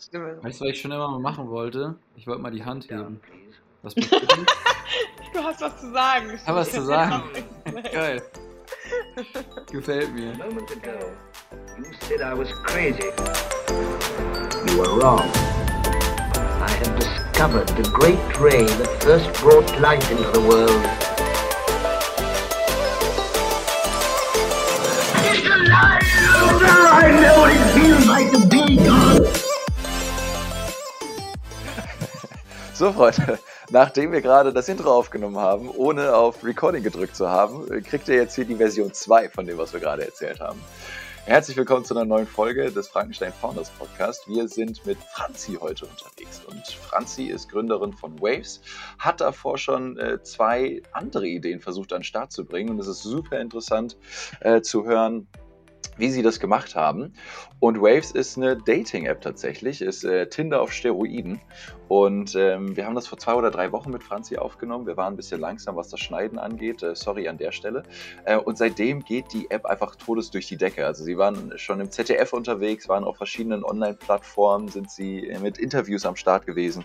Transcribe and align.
Stimme. 0.00 0.42
Weißt 0.42 0.60
du, 0.60 0.64
was 0.64 0.70
ich 0.72 0.80
schon 0.80 0.92
immer 0.92 1.08
mal 1.10 1.18
machen 1.18 1.50
wollte? 1.50 1.94
Ich 2.16 2.26
wollte 2.26 2.40
mal 2.40 2.50
die 2.50 2.64
Hand 2.64 2.90
heben. 2.90 3.20
Was 3.82 3.94
du 3.94 4.02
hast 5.34 5.60
was 5.60 5.78
zu 5.78 5.92
sagen. 5.92 6.30
Ich 6.34 6.46
habe 6.46 6.60
was 6.60 6.70
zu 6.70 6.82
sagen. 6.82 7.22
Geil. 7.92 8.22
Gefällt 9.70 10.14
mir. 10.14 10.32
moment 10.38 10.70
ago, 10.70 11.12
you 11.76 11.84
said 12.00 12.22
I 12.22 12.32
was 12.32 12.50
crazy. 12.64 13.12
You 14.68 14.78
were 14.78 15.00
wrong. 15.00 15.28
I 16.62 16.70
have 16.70 16.98
discovered 16.98 17.68
the 17.68 17.88
great 17.90 18.40
ray 18.40 18.64
that 18.64 19.02
first 19.02 19.30
brought 19.42 19.68
life 19.80 20.10
into 20.10 20.30
the 20.32 20.40
world. 20.40 20.82
It's 25.26 25.46
alive! 25.46 26.00
I 26.02 27.20
know 27.20 27.40
what 27.40 27.52
it 27.52 27.64
feels 27.74 28.06
like 28.06 28.30
to 28.32 28.46
be 28.46 28.76
God! 28.76 29.49
So, 32.80 32.94
Freunde, 32.94 33.38
nachdem 33.70 34.10
wir 34.10 34.22
gerade 34.22 34.54
das 34.54 34.66
Intro 34.70 34.90
aufgenommen 34.90 35.36
haben, 35.36 35.68
ohne 35.68 36.14
auf 36.16 36.42
Recording 36.42 36.82
gedrückt 36.82 37.14
zu 37.14 37.28
haben, 37.28 37.68
kriegt 37.82 38.08
ihr 38.08 38.14
jetzt 38.14 38.36
hier 38.36 38.46
die 38.46 38.56
Version 38.56 38.94
2 38.94 39.28
von 39.28 39.44
dem, 39.44 39.58
was 39.58 39.74
wir 39.74 39.80
gerade 39.80 40.06
erzählt 40.06 40.40
haben. 40.40 40.58
Herzlich 41.26 41.58
willkommen 41.58 41.84
zu 41.84 41.94
einer 41.94 42.06
neuen 42.06 42.26
Folge 42.26 42.72
des 42.72 42.88
Frankenstein 42.88 43.34
Founders 43.34 43.68
Podcast. 43.68 44.26
Wir 44.26 44.48
sind 44.48 44.86
mit 44.86 44.96
Franzi 45.12 45.58
heute 45.60 45.84
unterwegs 45.84 46.40
und 46.46 46.66
Franzi 46.68 47.24
ist 47.24 47.50
Gründerin 47.50 47.92
von 47.92 48.18
Waves, 48.18 48.62
hat 48.98 49.20
davor 49.20 49.58
schon 49.58 49.98
äh, 49.98 50.22
zwei 50.22 50.80
andere 50.92 51.26
Ideen 51.26 51.60
versucht 51.60 51.92
an 51.92 51.98
den 51.98 52.04
Start 52.04 52.32
zu 52.32 52.46
bringen 52.46 52.70
und 52.70 52.78
es 52.78 52.86
ist 52.86 53.02
super 53.02 53.38
interessant 53.38 53.98
äh, 54.40 54.62
zu 54.62 54.86
hören, 54.86 55.28
wie 56.00 56.10
sie 56.10 56.22
das 56.22 56.40
gemacht 56.40 56.74
haben. 56.74 57.12
Und 57.60 57.80
Waves 57.80 58.10
ist 58.10 58.36
eine 58.36 58.56
Dating-App 58.56 59.20
tatsächlich, 59.20 59.82
ist 59.82 60.02
äh, 60.04 60.28
Tinder 60.28 60.62
auf 60.62 60.72
Steroiden. 60.72 61.40
Und 61.88 62.34
ähm, 62.36 62.76
wir 62.76 62.86
haben 62.86 62.94
das 62.94 63.06
vor 63.06 63.18
zwei 63.18 63.34
oder 63.34 63.50
drei 63.50 63.72
Wochen 63.72 63.90
mit 63.90 64.02
Franzi 64.02 64.38
aufgenommen. 64.38 64.86
Wir 64.86 64.96
waren 64.96 65.14
ein 65.14 65.16
bisschen 65.16 65.40
langsam, 65.40 65.76
was 65.76 65.88
das 65.88 66.00
Schneiden 66.00 66.38
angeht. 66.38 66.82
Äh, 66.82 66.94
sorry 66.94 67.28
an 67.28 67.36
der 67.36 67.52
Stelle. 67.52 67.82
Äh, 68.24 68.36
und 68.36 68.56
seitdem 68.56 69.04
geht 69.04 69.32
die 69.32 69.50
App 69.50 69.66
einfach 69.66 69.96
todes 69.96 70.30
durch 70.30 70.46
die 70.46 70.56
Decke. 70.56 70.86
Also 70.86 71.04
sie 71.04 71.18
waren 71.18 71.52
schon 71.56 71.80
im 71.80 71.90
ZDF 71.90 72.32
unterwegs, 72.32 72.88
waren 72.88 73.04
auf 73.04 73.16
verschiedenen 73.16 73.64
Online-Plattformen, 73.64 74.68
sind 74.68 74.90
sie 74.90 75.30
mit 75.42 75.58
Interviews 75.58 76.06
am 76.06 76.16
Start 76.16 76.46
gewesen. 76.46 76.84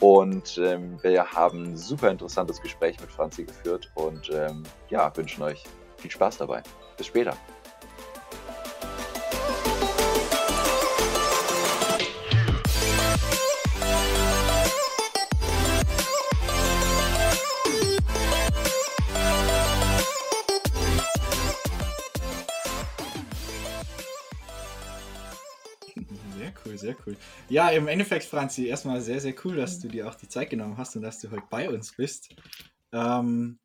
Und 0.00 0.58
ähm, 0.58 0.98
wir 1.02 1.32
haben 1.32 1.64
ein 1.64 1.76
super 1.76 2.10
interessantes 2.10 2.62
Gespräch 2.62 2.98
mit 3.00 3.10
Franzi 3.10 3.44
geführt 3.44 3.90
und 3.94 4.30
ähm, 4.32 4.62
ja, 4.88 5.14
wünschen 5.16 5.42
euch 5.42 5.64
viel 5.98 6.10
Spaß 6.10 6.38
dabei. 6.38 6.62
Bis 6.96 7.06
später. 7.06 7.36
Sehr 26.84 26.96
cool. 27.06 27.16
Ja, 27.48 27.70
im 27.70 27.88
Endeffekt, 27.88 28.24
Franzi, 28.24 28.66
erstmal 28.66 29.00
sehr, 29.00 29.20
sehr 29.20 29.34
cool, 29.44 29.56
dass 29.56 29.80
du 29.80 29.88
dir 29.88 30.08
auch 30.08 30.14
die 30.14 30.28
Zeit 30.28 30.50
genommen 30.50 30.76
hast 30.76 30.94
und 30.96 31.02
dass 31.02 31.18
du 31.18 31.30
heute 31.30 31.44
bei 31.50 31.68
uns 31.68 31.96
bist. 31.96 32.34
Ähm, 32.92 33.58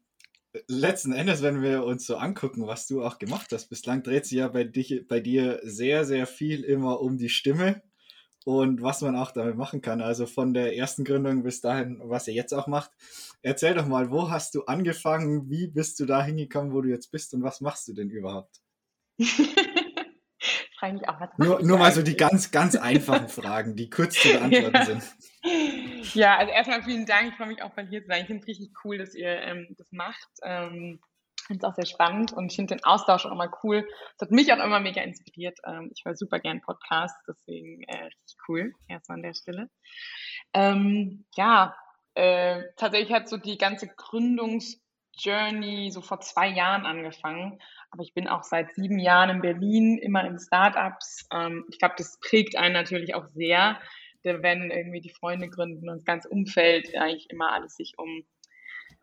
letzten 0.68 1.12
Endes, 1.12 1.42
wenn 1.42 1.62
wir 1.62 1.84
uns 1.84 2.06
so 2.06 2.16
angucken, 2.16 2.66
was 2.66 2.88
du 2.88 3.04
auch 3.04 3.20
gemacht 3.20 3.52
hast, 3.52 3.68
bislang 3.68 4.04
dreht 4.04 4.26
sich 4.26 4.38
ja 4.38 4.48
bei, 4.48 4.64
dich, 4.64 5.06
bei 5.08 5.20
dir 5.20 5.60
sehr, 5.64 6.06
sehr 6.06 6.26
viel 6.28 6.64
immer 6.64 7.02
um 7.02 7.18
die 7.18 7.30
Stimme 7.30 7.84
und 8.46 8.82
was 8.82 9.02
man 9.02 9.18
auch 9.18 9.32
damit 9.32 9.58
machen 9.58 9.82
kann. 9.82 10.02
Also 10.02 10.26
von 10.26 10.54
der 10.54 10.78
ersten 10.78 11.04
Gründung 11.04 11.44
bis 11.44 11.60
dahin, 11.60 12.02
was 12.04 12.28
ihr 12.28 12.34
jetzt 12.34 12.54
auch 12.54 12.68
macht. 12.68 12.92
Erzähl 13.42 13.74
doch 13.74 13.86
mal, 13.86 14.12
wo 14.12 14.30
hast 14.30 14.56
du 14.56 14.64
angefangen? 14.64 15.50
Wie 15.50 15.68
bist 15.68 16.00
du 16.00 16.06
da 16.06 16.24
hingekommen, 16.24 16.74
wo 16.74 16.82
du 16.82 16.90
jetzt 16.90 17.12
bist 17.12 17.34
und 17.34 17.44
was 17.44 17.60
machst 17.60 17.88
du 17.90 17.94
denn 17.94 18.10
überhaupt? 18.10 18.62
frage 20.80 20.94
mich 20.94 21.10
auch, 21.10 21.20
was 21.20 21.30
Nur, 21.38 21.62
nur 21.62 21.78
mal 21.78 21.92
so 21.92 22.02
die 22.02 22.16
ganz, 22.16 22.52
ganz 22.52 22.76
einfachen 22.76 23.28
Fragen, 23.28 23.76
die 23.76 23.90
kurz 23.90 24.16
zu 24.16 24.30
beantworten 24.30 24.76
ja. 24.76 24.86
sind. 24.86 25.04
Ja, 26.14 26.38
also 26.38 26.52
erstmal 26.52 26.84
vielen 26.84 27.06
Dank. 27.06 27.30
Ich 27.30 27.36
freue 27.36 27.48
mich 27.48 27.62
auch 27.62 27.70
bei 27.72 27.86
hier 27.86 28.02
zu 28.02 28.08
sein. 28.08 28.22
Ich 28.22 28.28
finde 28.28 28.42
es 28.42 28.48
richtig 28.48 28.72
cool, 28.84 28.98
dass 28.98 29.16
ihr 29.16 29.42
ähm, 29.42 29.68
das 29.78 29.92
macht. 29.92 30.28
Ähm, 30.44 31.00
finde 31.50 31.66
es 31.66 31.72
auch 31.72 31.76
sehr 31.76 31.86
spannend 31.88 32.32
und 32.32 32.52
ich 32.52 32.56
finde 32.56 32.76
den 32.76 32.84
Austausch 32.84 33.26
auch 33.26 33.32
immer 33.32 33.52
cool. 33.64 33.88
Das 34.18 34.28
hat 34.28 34.32
mich 34.32 34.54
auch 34.54 34.64
immer 34.64 34.80
mega 34.80 35.02
inspiriert. 35.02 35.58
Ähm, 35.66 35.92
ich 35.96 36.06
höre 36.06 36.16
super 36.16 36.40
gern 36.40 36.62
Podcasts, 36.62 37.20
deswegen 37.28 37.82
äh, 37.84 38.06
richtig 38.06 38.38
cool. 38.48 38.74
Erstmal 38.88 39.18
an 39.18 39.24
der 39.24 39.34
Stelle. 39.34 39.70
Ähm, 40.54 41.26
ja, 41.36 41.76
äh, 42.14 42.64
tatsächlich 42.78 43.12
hat 43.12 43.30
so 43.30 43.38
die 43.38 43.58
ganze 43.58 43.88
Gründungsjourney 45.20 45.92
so 45.92 46.02
vor 46.02 46.20
zwei 46.22 46.48
Jahren 46.48 46.86
angefangen. 46.86 47.60
Aber 47.92 48.04
ich 48.04 48.14
bin 48.14 48.28
auch 48.28 48.44
seit 48.44 48.74
sieben 48.74 49.00
Jahren 49.00 49.30
in 49.30 49.42
Berlin, 49.42 49.98
immer 49.98 50.26
in 50.26 50.40
Startups. 50.40 51.28
Ähm, 51.32 51.66
ich 51.70 51.80
glaube, 51.80 51.96
das 51.98 52.20
prägt 52.20 52.58
einen 52.58 52.74
natürlich 52.74 53.16
auch 53.16 53.26
sehr, 53.28 53.80
wenn 54.24 54.70
irgendwie 54.70 55.02
die 55.02 55.14
Freunde 55.14 55.50
gründen 55.50 55.90
und 55.90 55.98
das 55.98 56.06
ganze 56.06 56.30
Umfeld 56.30 56.96
eigentlich 56.96 57.30
immer 57.30 57.52
alles 57.52 57.76
sich 57.76 57.94
um 57.98 58.24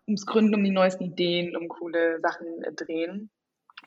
ums 0.07 0.27
Gründen, 0.27 0.55
um 0.55 0.63
die 0.63 0.71
neuesten 0.71 1.05
Ideen, 1.05 1.57
um 1.57 1.69
coole 1.69 2.21
Sachen 2.21 2.63
äh, 2.63 2.73
drehen. 2.73 3.31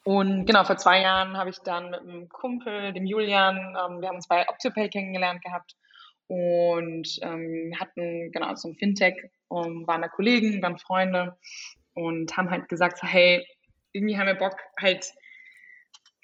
Und 0.04 0.46
genau, 0.46 0.64
vor 0.64 0.78
zwei 0.78 1.02
Jahren 1.02 1.38
habe 1.38 1.50
ich 1.50 1.60
dann 1.60 1.92
mit 1.92 2.02
einem 2.02 2.30
Kumpel, 2.30 2.94
dem 2.94 3.06
Julian, 3.06 3.58
ähm, 3.58 4.02
wir 4.02 4.10
haben 4.10 4.16
uns 4.16 4.28
bei 4.28 4.48
Optopay 4.50 4.90
kennengelernt 4.90 5.42
gehabt 5.44 5.76
und 6.28 7.20
ähm, 7.22 7.74
hatten 7.80 8.32
genau 8.32 8.54
so 8.56 8.70
ein 8.70 8.76
Fintech 8.76 9.16
und 9.48 9.88
waren 9.88 10.02
da 10.02 10.08
Kollegen, 10.08 10.62
waren 10.62 10.78
Freunde 10.78 11.38
und 12.00 12.36
haben 12.38 12.50
halt 12.50 12.70
gesagt, 12.70 13.04
hey, 13.04 13.46
irgendwie 13.92 14.18
haben 14.18 14.28
wir 14.28 14.36
Bock, 14.36 14.56
halt 14.80 15.12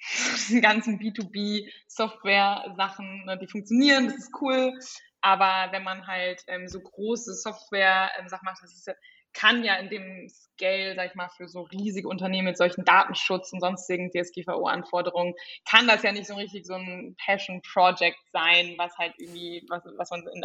diesen 0.00 0.62
ganzen 0.62 0.98
B2B-Software-Sachen, 0.98 3.26
ne, 3.26 3.36
die 3.38 3.48
funktionieren, 3.48 4.06
das 4.06 4.16
ist 4.16 4.32
cool. 4.40 4.72
Aber 5.20 5.70
wenn 5.72 5.82
man 5.82 6.06
halt 6.06 6.42
ähm, 6.46 6.68
so 6.68 6.80
große 6.80 7.34
Software-Sachen 7.34 8.44
macht, 8.44 8.62
das 8.62 8.72
ist, 8.72 8.88
kann 9.32 9.64
ja 9.64 9.74
in 9.76 9.90
dem 9.90 10.28
Scale, 10.28 10.94
sag 10.94 11.08
ich 11.10 11.14
mal, 11.14 11.28
für 11.36 11.48
so 11.48 11.62
riesige 11.62 12.08
Unternehmen 12.08 12.46
mit 12.46 12.56
solchen 12.56 12.84
Datenschutz 12.84 13.52
und 13.52 13.60
sonstigen 13.60 14.10
DSGVO-Anforderungen, 14.10 15.34
kann 15.68 15.86
das 15.88 16.02
ja 16.02 16.12
nicht 16.12 16.26
so 16.26 16.36
richtig 16.36 16.64
so 16.64 16.72
ein 16.74 17.16
Passion-Project 17.24 18.16
sein, 18.32 18.74
was 18.78 18.96
halt 18.96 19.12
irgendwie, 19.18 19.62
was, 19.68 19.82
was 19.98 20.10
man 20.10 20.26
in, 20.32 20.42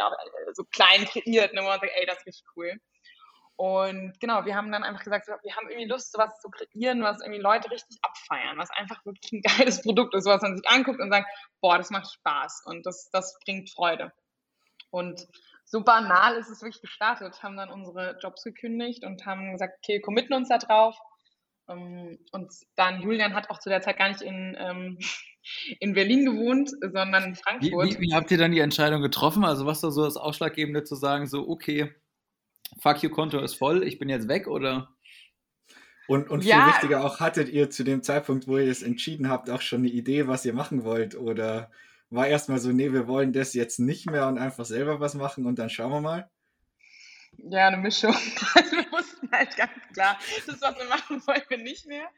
so 0.52 0.64
klein 0.64 1.06
kreiert, 1.06 1.54
ne, 1.54 1.62
wo 1.62 1.66
man 1.66 1.80
sagt, 1.80 1.92
ey, 1.94 2.04
das 2.06 2.18
ist 2.18 2.26
richtig 2.26 2.44
cool. 2.56 2.78
Und 3.56 4.18
genau, 4.18 4.44
wir 4.44 4.56
haben 4.56 4.72
dann 4.72 4.82
einfach 4.82 5.04
gesagt, 5.04 5.28
wir 5.28 5.56
haben 5.56 5.68
irgendwie 5.68 5.88
Lust, 5.88 6.12
sowas 6.12 6.40
zu 6.40 6.48
kreieren, 6.50 7.02
was 7.02 7.20
irgendwie 7.20 7.40
Leute 7.40 7.70
richtig 7.70 7.98
abfeiern, 8.02 8.58
was 8.58 8.70
einfach 8.70 9.04
wirklich 9.04 9.32
ein 9.32 9.42
geiles 9.58 9.82
Produkt 9.82 10.14
ist, 10.14 10.26
was 10.26 10.42
man 10.42 10.56
sich 10.56 10.68
anguckt 10.68 11.00
und 11.00 11.10
sagt, 11.10 11.28
boah, 11.60 11.78
das 11.78 11.90
macht 11.90 12.12
Spaß 12.12 12.62
und 12.66 12.86
das, 12.86 13.10
das 13.10 13.38
bringt 13.44 13.70
Freude. 13.70 14.12
Und 14.90 15.26
so 15.64 15.82
banal 15.82 16.36
ist 16.36 16.50
es 16.50 16.62
wirklich 16.62 16.82
gestartet, 16.82 17.42
haben 17.42 17.56
dann 17.56 17.70
unsere 17.70 18.18
Jobs 18.20 18.42
gekündigt 18.42 19.04
und 19.04 19.24
haben 19.26 19.52
gesagt, 19.52 19.78
okay, 19.78 20.00
committen 20.00 20.34
uns 20.34 20.48
da 20.48 20.58
drauf. 20.58 20.98
Ähm, 21.68 22.18
und 22.32 22.52
dann, 22.76 23.00
Julian 23.00 23.34
hat 23.34 23.48
auch 23.50 23.58
zu 23.58 23.68
der 23.68 23.80
Zeit 23.80 23.98
gar 23.98 24.08
nicht 24.08 24.22
in, 24.22 24.56
ähm, 24.58 24.98
in 25.80 25.94
Berlin 25.94 26.26
gewohnt, 26.26 26.70
sondern 26.70 27.24
in 27.24 27.34
Frankfurt. 27.36 27.86
Wie, 27.86 27.98
wie, 27.98 28.00
wie 28.00 28.14
habt 28.14 28.30
ihr 28.30 28.38
dann 28.38 28.52
die 28.52 28.60
Entscheidung 28.60 29.02
getroffen? 29.02 29.44
Also 29.44 29.66
was 29.66 29.82
war 29.82 29.90
so 29.90 30.04
das 30.04 30.16
Ausschlaggebende 30.16 30.84
zu 30.84 30.94
sagen, 30.94 31.26
so, 31.26 31.48
okay, 31.48 31.94
fuck 32.80 33.02
you, 33.02 33.10
Konto 33.10 33.38
ist 33.40 33.54
voll, 33.54 33.82
ich 33.82 33.98
bin 33.98 34.08
jetzt 34.08 34.28
weg 34.28 34.46
oder? 34.46 34.88
Und, 36.08 36.28
und 36.28 36.44
ja. 36.44 36.64
viel 36.64 36.74
wichtiger 36.74 37.04
auch, 37.04 37.20
hattet 37.20 37.48
ihr 37.48 37.70
zu 37.70 37.84
dem 37.84 38.02
Zeitpunkt, 38.02 38.48
wo 38.48 38.58
ihr 38.58 38.70
es 38.70 38.82
entschieden 38.82 39.28
habt, 39.28 39.48
auch 39.50 39.60
schon 39.60 39.80
eine 39.80 39.88
Idee, 39.88 40.26
was 40.26 40.44
ihr 40.44 40.52
machen 40.52 40.84
wollt? 40.84 41.14
Oder 41.14 41.70
war 42.10 42.26
erstmal 42.26 42.58
so, 42.58 42.70
nee, 42.70 42.92
wir 42.92 43.06
wollen 43.06 43.32
das 43.32 43.54
jetzt 43.54 43.78
nicht 43.78 44.10
mehr 44.10 44.26
und 44.26 44.36
einfach 44.36 44.64
selber 44.64 45.00
was 45.00 45.14
machen 45.14 45.46
und 45.46 45.58
dann 45.58 45.70
schauen 45.70 45.92
wir 45.92 46.00
mal? 46.00 46.30
Ja, 47.38 47.68
eine 47.68 47.78
Mischung. 47.78 48.14
Also 48.54 48.72
wir 48.76 48.92
wussten 48.92 49.30
halt 49.32 49.56
ganz 49.56 49.72
klar, 49.94 50.18
das, 50.46 50.60
was 50.60 50.76
wir 50.76 50.88
machen 50.88 51.22
wollen, 51.26 51.42
wir 51.48 51.58
nicht 51.58 51.86
mehr. 51.86 52.08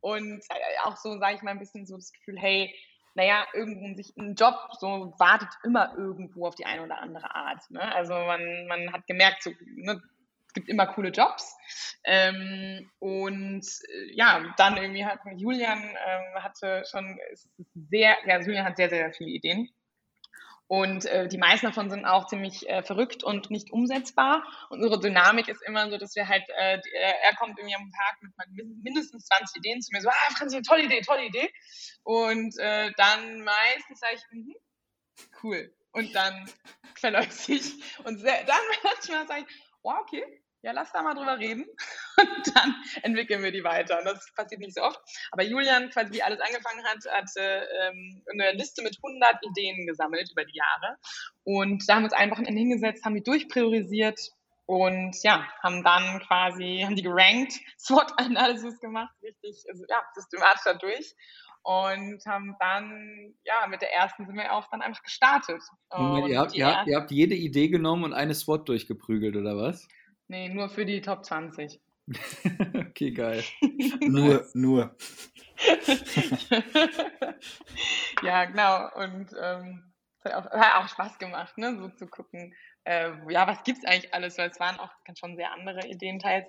Und 0.00 0.40
äh, 0.48 0.84
auch 0.84 0.96
so, 0.96 1.18
sage 1.18 1.36
ich 1.36 1.42
mal, 1.42 1.50
ein 1.50 1.58
bisschen 1.58 1.86
so 1.86 1.96
das 1.96 2.12
Gefühl, 2.12 2.38
hey, 2.38 2.74
naja, 3.14 3.46
irgendwo 3.54 3.94
sich 3.96 4.16
ein 4.16 4.34
Job 4.34 4.54
so 4.78 5.14
wartet 5.18 5.48
immer 5.64 5.94
irgendwo 5.96 6.46
auf 6.46 6.54
die 6.54 6.66
eine 6.66 6.82
oder 6.82 7.00
andere 7.00 7.34
Art. 7.34 7.70
Ne? 7.70 7.80
Also 7.94 8.14
man, 8.14 8.66
man 8.68 8.92
hat 8.92 9.06
gemerkt, 9.06 9.42
so, 9.42 9.50
ne, 9.76 10.00
es 10.46 10.54
gibt 10.54 10.68
immer 10.68 10.86
coole 10.86 11.10
Jobs. 11.10 11.56
Ähm, 12.04 12.90
und 12.98 13.64
äh, 13.64 14.14
ja, 14.14 14.42
dann 14.56 14.76
irgendwie 14.76 15.04
hat 15.04 15.20
Julian 15.36 15.78
ähm, 15.78 16.42
hatte 16.42 16.82
schon 16.90 17.18
sehr, 17.90 18.16
ja, 18.26 18.40
Julian 18.40 18.64
hat 18.64 18.76
sehr, 18.76 18.90
sehr 18.90 19.12
viele 19.12 19.30
Ideen. 19.30 19.68
Und 20.70 21.04
äh, 21.06 21.26
die 21.26 21.36
meisten 21.36 21.66
davon 21.66 21.90
sind 21.90 22.04
auch 22.04 22.28
ziemlich 22.28 22.68
äh, 22.68 22.84
verrückt 22.84 23.24
und 23.24 23.50
nicht 23.50 23.72
umsetzbar. 23.72 24.44
Und 24.68 24.84
unsere 24.84 25.00
Dynamik 25.00 25.48
ist 25.48 25.62
immer 25.66 25.90
so, 25.90 25.98
dass 25.98 26.14
wir 26.14 26.28
halt, 26.28 26.44
äh, 26.48 26.76
äh 26.76 27.14
er 27.24 27.34
kommt 27.34 27.58
irgendwie 27.58 27.74
am 27.74 27.90
Tag 27.90 28.22
mit 28.22 28.84
mindestens 28.84 29.24
20 29.24 29.56
Ideen 29.56 29.82
zu 29.82 29.90
mir, 29.92 30.00
so, 30.00 30.08
ah, 30.08 30.34
Franzi, 30.38 30.62
tolle 30.62 30.84
Idee, 30.84 31.00
tolle 31.00 31.24
Idee. 31.24 31.52
Und 32.04 32.56
äh, 32.60 32.92
dann 32.96 33.42
meistens 33.42 33.98
sage 33.98 34.14
ich, 34.14 34.22
mhm. 34.30 34.54
cool. 35.42 35.74
Und 35.90 36.14
dann 36.14 36.48
verläuft 36.94 37.32
sich. 37.32 37.72
Und 38.04 38.18
sehr, 38.18 38.44
dann 38.44 38.60
manchmal 38.84 39.26
sage 39.26 39.46
ich, 39.48 39.56
oh, 39.82 39.94
okay, 40.02 40.39
ja, 40.62 40.72
lass 40.72 40.92
da 40.92 41.02
mal 41.02 41.14
drüber 41.14 41.38
reden. 41.38 41.66
Und 42.18 42.56
dann 42.56 42.74
entwickeln 43.02 43.42
wir 43.42 43.52
die 43.52 43.64
weiter. 43.64 43.98
Und 43.98 44.04
das 44.04 44.32
passiert 44.34 44.60
nicht 44.60 44.74
so 44.74 44.82
oft. 44.82 45.00
Aber 45.30 45.42
Julian, 45.42 45.90
quasi 45.90 46.12
wie 46.12 46.22
alles 46.22 46.40
angefangen 46.40 46.84
hat, 46.84 46.98
hatte 47.10 47.68
ähm, 47.80 48.22
eine 48.30 48.52
Liste 48.52 48.82
mit 48.82 48.98
100 49.02 49.36
Ideen 49.44 49.86
gesammelt 49.86 50.30
über 50.30 50.44
die 50.44 50.56
Jahre. 50.56 50.96
Und 51.44 51.88
da 51.88 51.94
haben 51.94 52.02
wir 52.02 52.06
uns 52.06 52.12
einfach 52.12 52.38
hingesetzt, 52.38 53.04
haben 53.04 53.14
die 53.14 53.22
durchpriorisiert 53.22 54.20
und 54.66 55.16
ja, 55.22 55.48
haben 55.62 55.82
dann 55.82 56.20
quasi, 56.20 56.82
haben 56.84 56.94
die 56.94 57.02
gerankt, 57.02 57.54
SWOT-Analysis 57.78 58.78
gemacht, 58.78 59.14
richtig, 59.22 59.64
also 59.68 59.84
ja, 59.88 60.00
systematisch 60.14 60.62
dadurch 60.64 61.14
und 61.62 62.24
haben 62.26 62.56
dann, 62.58 63.34
ja, 63.44 63.66
mit 63.68 63.82
der 63.82 63.92
ersten 63.92 64.26
sind 64.26 64.36
wir 64.36 64.52
auch 64.52 64.68
dann 64.70 64.80
einfach 64.80 65.02
gestartet. 65.02 65.60
Und 65.90 66.28
ihr, 66.28 66.38
habt, 66.38 66.54
ihr, 66.54 66.66
habt, 66.66 66.88
ihr 66.88 66.96
habt 66.96 67.10
jede 67.10 67.34
Idee 67.34 67.68
genommen 67.68 68.04
und 68.04 68.12
eine 68.14 68.34
SWOT 68.34 68.68
durchgeprügelt, 68.68 69.36
oder 69.36 69.56
was? 69.56 69.88
Nee, 70.30 70.48
nur 70.48 70.68
für 70.68 70.86
die 70.86 71.00
Top 71.00 71.24
20. 71.24 71.80
okay, 72.76 73.10
geil. 73.10 73.42
nur, 74.00 74.48
nur. 74.54 74.96
ja, 78.22 78.44
genau. 78.44 78.94
Und 78.94 79.34
ähm, 79.42 79.92
es 80.22 80.32
hat 80.32 80.34
auch, 80.34 80.48
hat 80.52 80.84
auch 80.84 80.88
Spaß 80.88 81.18
gemacht, 81.18 81.58
ne, 81.58 81.76
so 81.76 81.88
zu 81.88 82.06
gucken, 82.06 82.54
äh, 82.84 83.10
ja, 83.28 83.48
was 83.48 83.64
gibt 83.64 83.78
es 83.78 83.84
eigentlich 83.84 84.14
alles, 84.14 84.38
weil 84.38 84.50
es 84.50 84.60
waren 84.60 84.78
auch 84.78 84.92
schon 85.18 85.34
sehr 85.34 85.52
andere 85.52 85.88
Ideen 85.88 86.20
teils. 86.20 86.46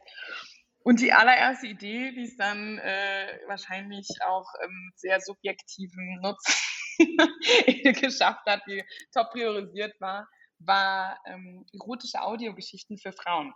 Und 0.84 1.00
die 1.00 1.12
allererste 1.12 1.66
Idee, 1.66 2.12
die 2.12 2.26
es 2.26 2.38
dann 2.38 2.78
äh, 2.78 3.40
wahrscheinlich 3.48 4.08
auch 4.28 4.46
ähm, 4.64 4.92
sehr 4.96 5.20
subjektiven 5.22 6.20
Nutzen 6.22 6.54
geschafft 8.00 8.46
hat, 8.46 8.62
die 8.68 8.84
top 9.12 9.32
priorisiert 9.32 10.00
war, 10.00 10.28
war 10.60 11.20
ähm, 11.26 11.66
erotische 11.74 12.22
Audiogeschichten 12.22 13.00
für 13.00 13.12
Frauen. 13.12 13.56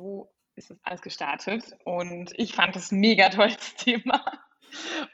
So 0.00 0.32
ist 0.56 0.70
das 0.70 0.78
alles 0.82 1.02
gestartet 1.02 1.76
und 1.84 2.32
ich 2.38 2.54
fand 2.54 2.74
das 2.74 2.90
mega 2.90 3.28
tolles 3.28 3.74
Thema 3.76 4.24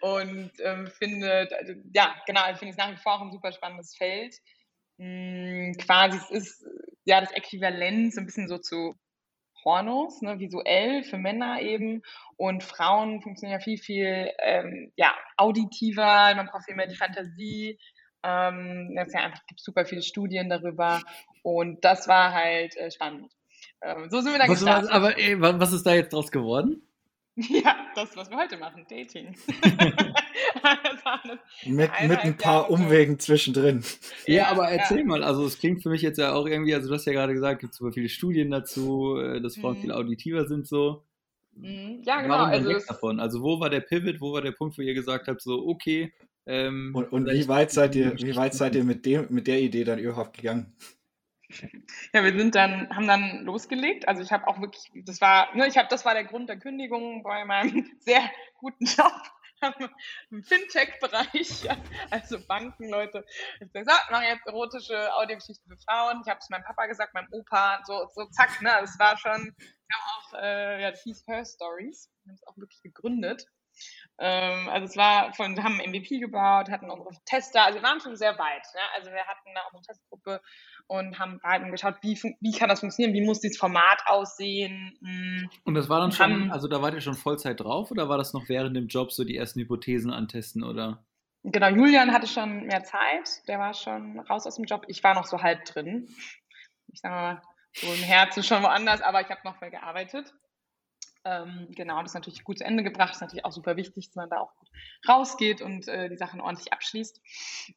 und 0.01 0.53
ähm, 0.63 0.87
finde, 0.87 1.49
ja, 1.93 2.15
genau, 2.25 2.43
ich 2.53 2.59
finde 2.59 2.71
es 2.71 2.77
nach 2.77 2.93
wie 2.93 3.03
vor 3.03 3.15
auch 3.15 3.23
ein 3.23 3.33
super 3.33 3.51
spannendes 3.51 3.97
Feld. 3.97 4.37
Hm, 4.99 5.75
quasi, 5.79 6.19
es 6.19 6.31
ist 6.31 6.65
ja 7.05 7.21
das 7.21 7.33
Äquivalent 7.33 8.15
so 8.15 8.21
ein 8.21 8.27
bisschen 8.27 8.49
so 8.49 8.59
zu 8.59 8.95
Pornos, 9.65 10.23
ne, 10.23 10.39
visuell 10.39 11.03
für 11.03 11.19
Männer 11.19 11.61
eben. 11.63 12.03
Und 12.37 12.63
Frauen 12.63 13.23
funktionieren 13.23 13.59
ja 13.59 13.65
viel, 13.65 13.79
viel 13.79 14.31
ähm, 14.39 14.93
ja, 14.95 15.13
auditiver, 15.37 16.33
man 16.37 16.47
braucht 16.47 16.67
viel 16.67 16.77
mehr 16.77 16.87
die 16.87 16.95
Fantasie. 16.95 17.77
Ähm, 18.23 18.95
das 18.95 19.13
ja 19.13 19.33
gibt 19.49 19.61
super 19.61 19.85
viele 19.85 20.03
Studien 20.03 20.49
darüber. 20.49 21.03
Und 21.43 21.85
das 21.85 22.07
war 22.07 22.33
halt 22.33 22.77
äh, 22.77 22.93
spannend. 22.93 23.33
Ähm, 23.87 24.11
so 24.11 24.21
sind 24.21 24.33
wir 24.33 24.39
dann 24.39 24.49
was, 24.49 24.59
gestartet. 24.59 24.91
Was, 24.91 24.97
aber 24.97 25.19
ey, 25.19 25.41
was 25.41 25.73
ist 25.73 25.87
da 25.87 25.95
jetzt 25.95 26.13
draus 26.13 26.31
geworden? 26.31 26.83
Ja, 27.37 27.77
das, 27.95 28.17
was 28.17 28.31
wir 28.31 28.39
heute 28.39 28.57
machen, 28.57 28.87
Dating. 28.89 29.27
mit, 31.67 31.91
mit 32.09 32.19
ein 32.21 32.39
paar 32.39 32.71
Umwegen 32.71 33.19
zwischendrin. 33.19 33.85
Ja, 34.27 34.35
ja 34.35 34.49
aber 34.49 34.71
erzähl 34.71 35.01
ja. 35.01 35.05
mal, 35.05 35.23
also 35.23 35.45
es 35.45 35.59
klingt 35.59 35.83
für 35.83 35.91
mich 35.91 36.01
jetzt 36.01 36.17
ja 36.17 36.33
auch 36.33 36.47
irgendwie, 36.47 36.75
also 36.75 36.89
du 36.89 36.95
hast 36.95 37.05
ja 37.05 37.13
gerade 37.13 37.35
gesagt, 37.35 37.57
es 37.57 37.61
gibt 37.61 37.75
super 37.75 37.93
viele 37.93 38.09
Studien 38.09 38.51
dazu, 38.51 39.19
äh, 39.19 39.43
dass 39.43 39.57
Frauen 39.57 39.77
mhm. 39.77 39.81
viel 39.83 39.93
auditiver 39.93 40.47
sind 40.47 40.67
so. 40.67 41.05
Mhm. 41.53 42.01
Ja, 42.07 42.23
genau. 42.23 42.35
Warum 42.35 42.51
also 42.53 42.69
weg 42.71 42.87
davon? 42.89 43.21
Also 43.21 43.43
wo 43.43 43.61
war 43.61 43.69
der 43.69 43.81
Pivot, 43.81 44.23
wo 44.23 44.33
war 44.33 44.41
der 44.41 44.53
Punkt, 44.53 44.79
wo 44.79 44.83
ihr 44.83 44.95
gesagt 44.95 45.29
habt, 45.29 45.43
so 45.43 45.67
okay. 45.67 46.15
Ähm, 46.47 46.93
und, 46.95 47.13
und 47.13 47.27
wie 47.27 47.49
weit 47.49 47.71
seid 47.71 47.95
ihr, 47.97 48.19
wie 48.19 48.35
weit 48.35 48.55
seid 48.55 48.75
ihr 48.77 48.85
mit 48.85 49.05
dem, 49.05 49.27
mit 49.29 49.47
der 49.47 49.61
Idee 49.61 49.85
dann 49.85 49.99
überhaupt 49.99 50.37
gegangen? 50.37 50.75
Ja, 52.13 52.25
wir 52.25 52.37
sind 52.37 52.55
dann, 52.55 52.89
haben 52.95 53.07
dann 53.07 53.45
losgelegt. 53.45 54.09
Also 54.09 54.23
ich 54.23 54.33
habe 54.33 54.47
auch 54.49 54.61
wirklich, 54.61 54.91
das 55.05 55.21
war, 55.21 55.55
ne, 55.55 55.67
ich 55.67 55.77
habe, 55.77 55.89
das 55.89 56.05
war 56.05 56.15
der 56.15 56.25
Grund 56.25 56.49
der 56.49 56.59
Kündigung 56.59 57.23
bei 57.23 57.45
meinem 57.45 57.91
sehr 58.01 58.23
guten 58.59 58.85
Job 58.85 59.13
im 60.31 60.43
Fintech-Bereich, 60.43 61.69
also 62.11 62.39
Bankenleute. 62.47 63.25
Ich 63.55 63.61
habe 63.63 63.71
gesagt, 63.73 64.11
mache 64.11 64.25
jetzt 64.25 64.47
erotische 64.47 65.15
Audiogeschichten 65.15 65.71
für 65.71 65.83
Frauen. 65.85 66.23
Ich 66.25 66.31
habe 66.31 66.41
es 66.41 66.51
meinem 66.51 66.65
Papa 66.65 66.87
gesagt, 66.87 67.15
meinem 67.15 67.29
Opa, 67.31 67.81
so, 67.85 68.09
so 68.15 68.27
zack, 68.27 68.61
ne, 68.63 68.73
das 68.81 68.99
war 68.99 69.17
schon, 69.17 69.55
wir 69.57 69.97
haben 69.97 70.11
auch, 70.19 70.43
äh, 70.43 70.83
ja, 70.83 70.91
das 70.91 71.03
hieß 71.03 71.27
Her 71.27 71.45
Stories. 71.45 72.11
Wir 72.25 72.31
haben 72.31 72.35
es 72.35 72.47
auch 72.47 72.57
wirklich 72.57 72.83
gegründet. 72.83 73.47
Ähm, 74.19 74.69
also 74.69 74.87
es 74.87 74.97
war 74.97 75.33
von, 75.35 75.57
wir 75.57 75.63
haben 75.63 75.77
MVP 75.77 76.19
gebaut, 76.19 76.71
hatten 76.71 76.91
unsere 76.91 77.11
Tester, 77.25 77.65
also 77.65 77.79
wir 77.79 77.83
waren 77.83 78.01
schon 78.01 78.17
sehr 78.17 78.39
weit. 78.39 78.67
Ne? 78.75 78.81
Also 78.97 79.11
wir 79.11 79.25
hatten 79.25 79.51
da 79.55 79.61
eine 79.71 79.83
Testgruppe 79.83 80.41
und 80.87 81.19
haben 81.19 81.41
halt 81.43 81.71
geschaut, 81.71 81.97
wie, 82.03 82.19
wie 82.41 82.53
kann 82.53 82.69
das 82.69 82.81
funktionieren, 82.81 83.15
wie 83.15 83.27
muss 83.27 83.41
dieses 83.41 83.59
Format 83.59 84.03
aussehen. 84.07 84.97
Hm. 85.01 85.51
Und 85.65 85.75
das 85.75 85.89
war 85.89 86.01
dann 86.01 86.13
schon, 86.13 86.51
also 86.51 86.69
da 86.69 86.81
wart 86.81 86.95
ihr 86.95 87.01
schon 87.01 87.15
Vollzeit 87.15 87.61
drauf 87.61 87.91
oder 87.91 88.09
war 88.09 88.19
das 88.19 88.33
noch 88.33 88.49
während 88.49 88.77
dem 88.77 88.87
Job 88.87 89.13
so 89.13 89.25
die 89.25 89.37
ersten 89.37 89.61
Hypothesen 89.61 90.13
antesten 90.13 90.65
oder? 90.65 91.05
Genau, 91.43 91.69
Julian 91.69 92.13
hatte 92.13 92.27
schon 92.27 92.67
mehr 92.67 92.83
Zeit, 92.83 93.47
der 93.47 93.59
war 93.59 93.75
schon 93.75 94.19
raus 94.21 94.47
aus 94.47 94.57
dem 94.57 94.65
Job. 94.65 94.85
Ich 94.89 95.05
war 95.05 95.15
noch 95.15 95.27
so 95.27 95.43
halb 95.43 95.65
drin. 95.65 96.09
Ich 96.89 97.01
sag 97.01 97.11
mal, 97.11 97.43
so 97.73 97.87
im 97.93 98.03
Herzen 98.03 98.43
schon 98.43 98.63
woanders, 98.63 99.03
aber 99.03 99.21
ich 99.21 99.29
habe 99.29 99.41
noch 99.45 99.61
mal 99.61 99.71
gearbeitet. 99.71 100.33
Ähm, 101.27 101.67
genau, 101.71 102.01
das 102.03 102.13
ist 102.13 102.15
natürlich 102.15 102.45
gut 102.45 102.59
zu 102.59 102.65
Ende 102.65 102.85
gebracht. 102.85 103.09
Das 103.09 103.17
ist 103.17 103.21
natürlich 103.21 103.45
auch 103.45 103.51
super 103.51 103.77
wichtig, 103.77 104.07
dass 104.07 104.15
man 104.15 104.31
da 104.31 104.39
auch 104.39 104.55
gut 104.55 104.69
rausgeht 105.09 105.61
und 105.61 105.89
äh, 105.89 106.09
die 106.09 106.17
Sachen 106.17 106.41
ordentlich 106.41 106.73
abschließt. 106.73 107.21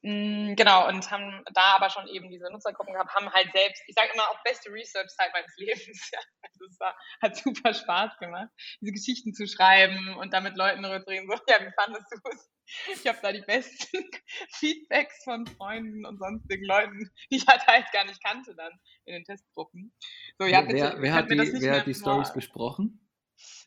Mm, 0.03 0.53
genau, 0.53 0.87
und 0.87 1.09
haben 1.09 1.43
da 1.55 1.75
aber 1.75 1.89
schon 1.89 2.07
eben 2.07 2.29
diese 2.29 2.51
Nutzergruppen 2.51 2.93
gehabt, 2.93 3.15
haben 3.15 3.31
halt 3.33 3.51
selbst, 3.51 3.81
ich 3.87 3.95
sage 3.95 4.11
immer, 4.13 4.29
auch 4.29 4.43
beste 4.43 4.71
Research-Zeit 4.71 5.31
meines 5.33 5.55
Lebens. 5.57 6.11
Ja. 6.19 6.19
Also 6.41 6.65
es 6.65 6.79
war, 6.79 6.97
hat 7.21 7.35
super 7.35 7.73
Spaß 7.73 8.17
gemacht, 8.17 8.49
diese 8.81 8.93
Geschichten 8.93 9.33
zu 9.33 9.47
schreiben 9.47 10.15
und 10.17 10.33
da 10.33 10.41
mit 10.41 10.57
Leuten 10.57 10.81
darüber 10.81 11.03
zu 11.03 11.09
reden, 11.09 11.29
so, 11.29 11.37
ja, 11.47 11.59
wie 11.59 11.71
fandest 11.75 12.05
du 12.11 12.17
es? 12.31 12.51
Ich 12.93 13.07
habe 13.07 13.19
da 13.21 13.31
die 13.31 13.41
besten 13.41 14.09
Feedbacks 14.51 15.23
von 15.23 15.45
Freunden 15.45 16.05
und 16.05 16.17
sonstigen 16.17 16.65
Leuten, 16.65 17.11
die 17.31 17.37
ich 17.37 17.47
halt, 17.47 17.65
halt 17.67 17.91
gar 17.91 18.05
nicht 18.05 18.23
kannte 18.23 18.55
dann 18.55 18.73
in 19.05 19.13
den 19.13 19.23
Testgruppen. 19.23 19.93
So, 20.37 20.45
ja, 20.45 20.61
bitte, 20.61 20.73
wer, 20.75 21.01
wer 21.01 21.13
hat 21.13 21.29
die, 21.29 21.37
wer 21.37 21.79
hat 21.79 21.87
die 21.87 21.93
Stories 21.93 22.33
besprochen? 22.33 22.99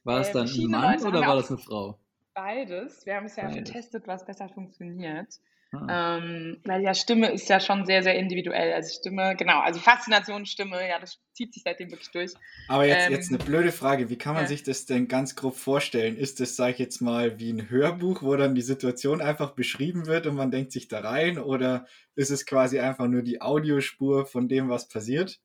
War 0.04 0.20
es 0.20 0.28
äh, 0.28 0.32
dann 0.32 0.48
ein 0.48 0.70
Mann 0.70 0.92
Leute 0.92 1.06
oder 1.06 1.20
war 1.20 1.36
das 1.36 1.50
eine 1.50 1.58
Frau? 1.58 1.98
Beides. 2.34 3.04
Wir 3.06 3.16
haben 3.16 3.26
es 3.26 3.36
ja 3.36 3.44
Beides. 3.44 3.68
getestet, 3.68 4.06
was 4.06 4.24
besser 4.24 4.48
funktioniert. 4.48 5.28
Ah. 5.74 6.18
Ähm, 6.18 6.58
weil 6.64 6.82
ja 6.82 6.92
Stimme 6.92 7.30
ist 7.30 7.48
ja 7.48 7.58
schon 7.58 7.86
sehr, 7.86 8.02
sehr 8.02 8.14
individuell. 8.14 8.74
Also 8.74 8.94
Stimme, 8.94 9.34
genau, 9.36 9.60
also 9.60 9.80
Faszination, 9.80 10.44
Stimme, 10.44 10.86
ja, 10.86 10.98
das 10.98 11.18
zieht 11.32 11.54
sich 11.54 11.62
seitdem 11.62 11.90
wirklich 11.90 12.10
durch. 12.10 12.32
Aber 12.68 12.84
jetzt, 12.84 13.06
ähm, 13.06 13.12
jetzt 13.12 13.30
eine 13.30 13.38
blöde 13.38 13.72
Frage, 13.72 14.10
wie 14.10 14.18
kann 14.18 14.34
man 14.34 14.44
ja. 14.44 14.48
sich 14.48 14.62
das 14.62 14.84
denn 14.84 15.08
ganz 15.08 15.34
grob 15.34 15.56
vorstellen? 15.56 16.18
Ist 16.18 16.40
das, 16.40 16.56
sag 16.56 16.72
ich 16.72 16.78
jetzt 16.78 17.00
mal, 17.00 17.38
wie 17.38 17.52
ein 17.52 17.70
Hörbuch, 17.70 18.22
wo 18.22 18.36
dann 18.36 18.54
die 18.54 18.62
Situation 18.62 19.22
einfach 19.22 19.52
beschrieben 19.52 20.06
wird 20.06 20.26
und 20.26 20.36
man 20.36 20.50
denkt 20.50 20.72
sich 20.72 20.88
da 20.88 21.00
rein? 21.00 21.38
Oder 21.38 21.86
ist 22.16 22.30
es 22.30 22.44
quasi 22.44 22.78
einfach 22.78 23.06
nur 23.06 23.22
die 23.22 23.40
Audiospur 23.40 24.26
von 24.26 24.48
dem, 24.48 24.68
was 24.68 24.88
passiert? 24.88 25.40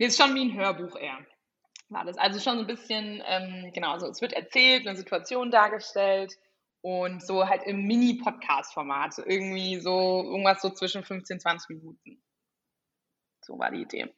Nee, 0.00 0.06
ist 0.06 0.20
schon 0.20 0.34
wie 0.34 0.50
ein 0.50 0.54
Hörbuch 0.54 0.96
eher 0.96 1.18
war 1.88 2.04
das. 2.04 2.18
Also 2.18 2.40
schon 2.40 2.56
so 2.56 2.60
ein 2.60 2.66
bisschen, 2.66 3.22
ähm, 3.26 3.70
genau, 3.72 3.92
also 3.92 4.06
es 4.08 4.20
wird 4.20 4.32
erzählt, 4.32 4.86
eine 4.86 4.96
Situation 4.96 5.50
dargestellt 5.50 6.34
und 6.80 7.22
so 7.22 7.48
halt 7.48 7.62
im 7.64 7.84
Mini-Podcast-Format. 7.86 9.18
Irgendwie 9.18 9.78
so 9.80 10.22
irgendwas 10.24 10.62
so 10.62 10.70
zwischen 10.70 11.02
15, 11.02 11.40
20 11.40 11.68
Minuten. 11.70 12.22
So 13.40 13.58
war 13.58 13.70
die 13.70 13.82
Idee. 13.82 14.14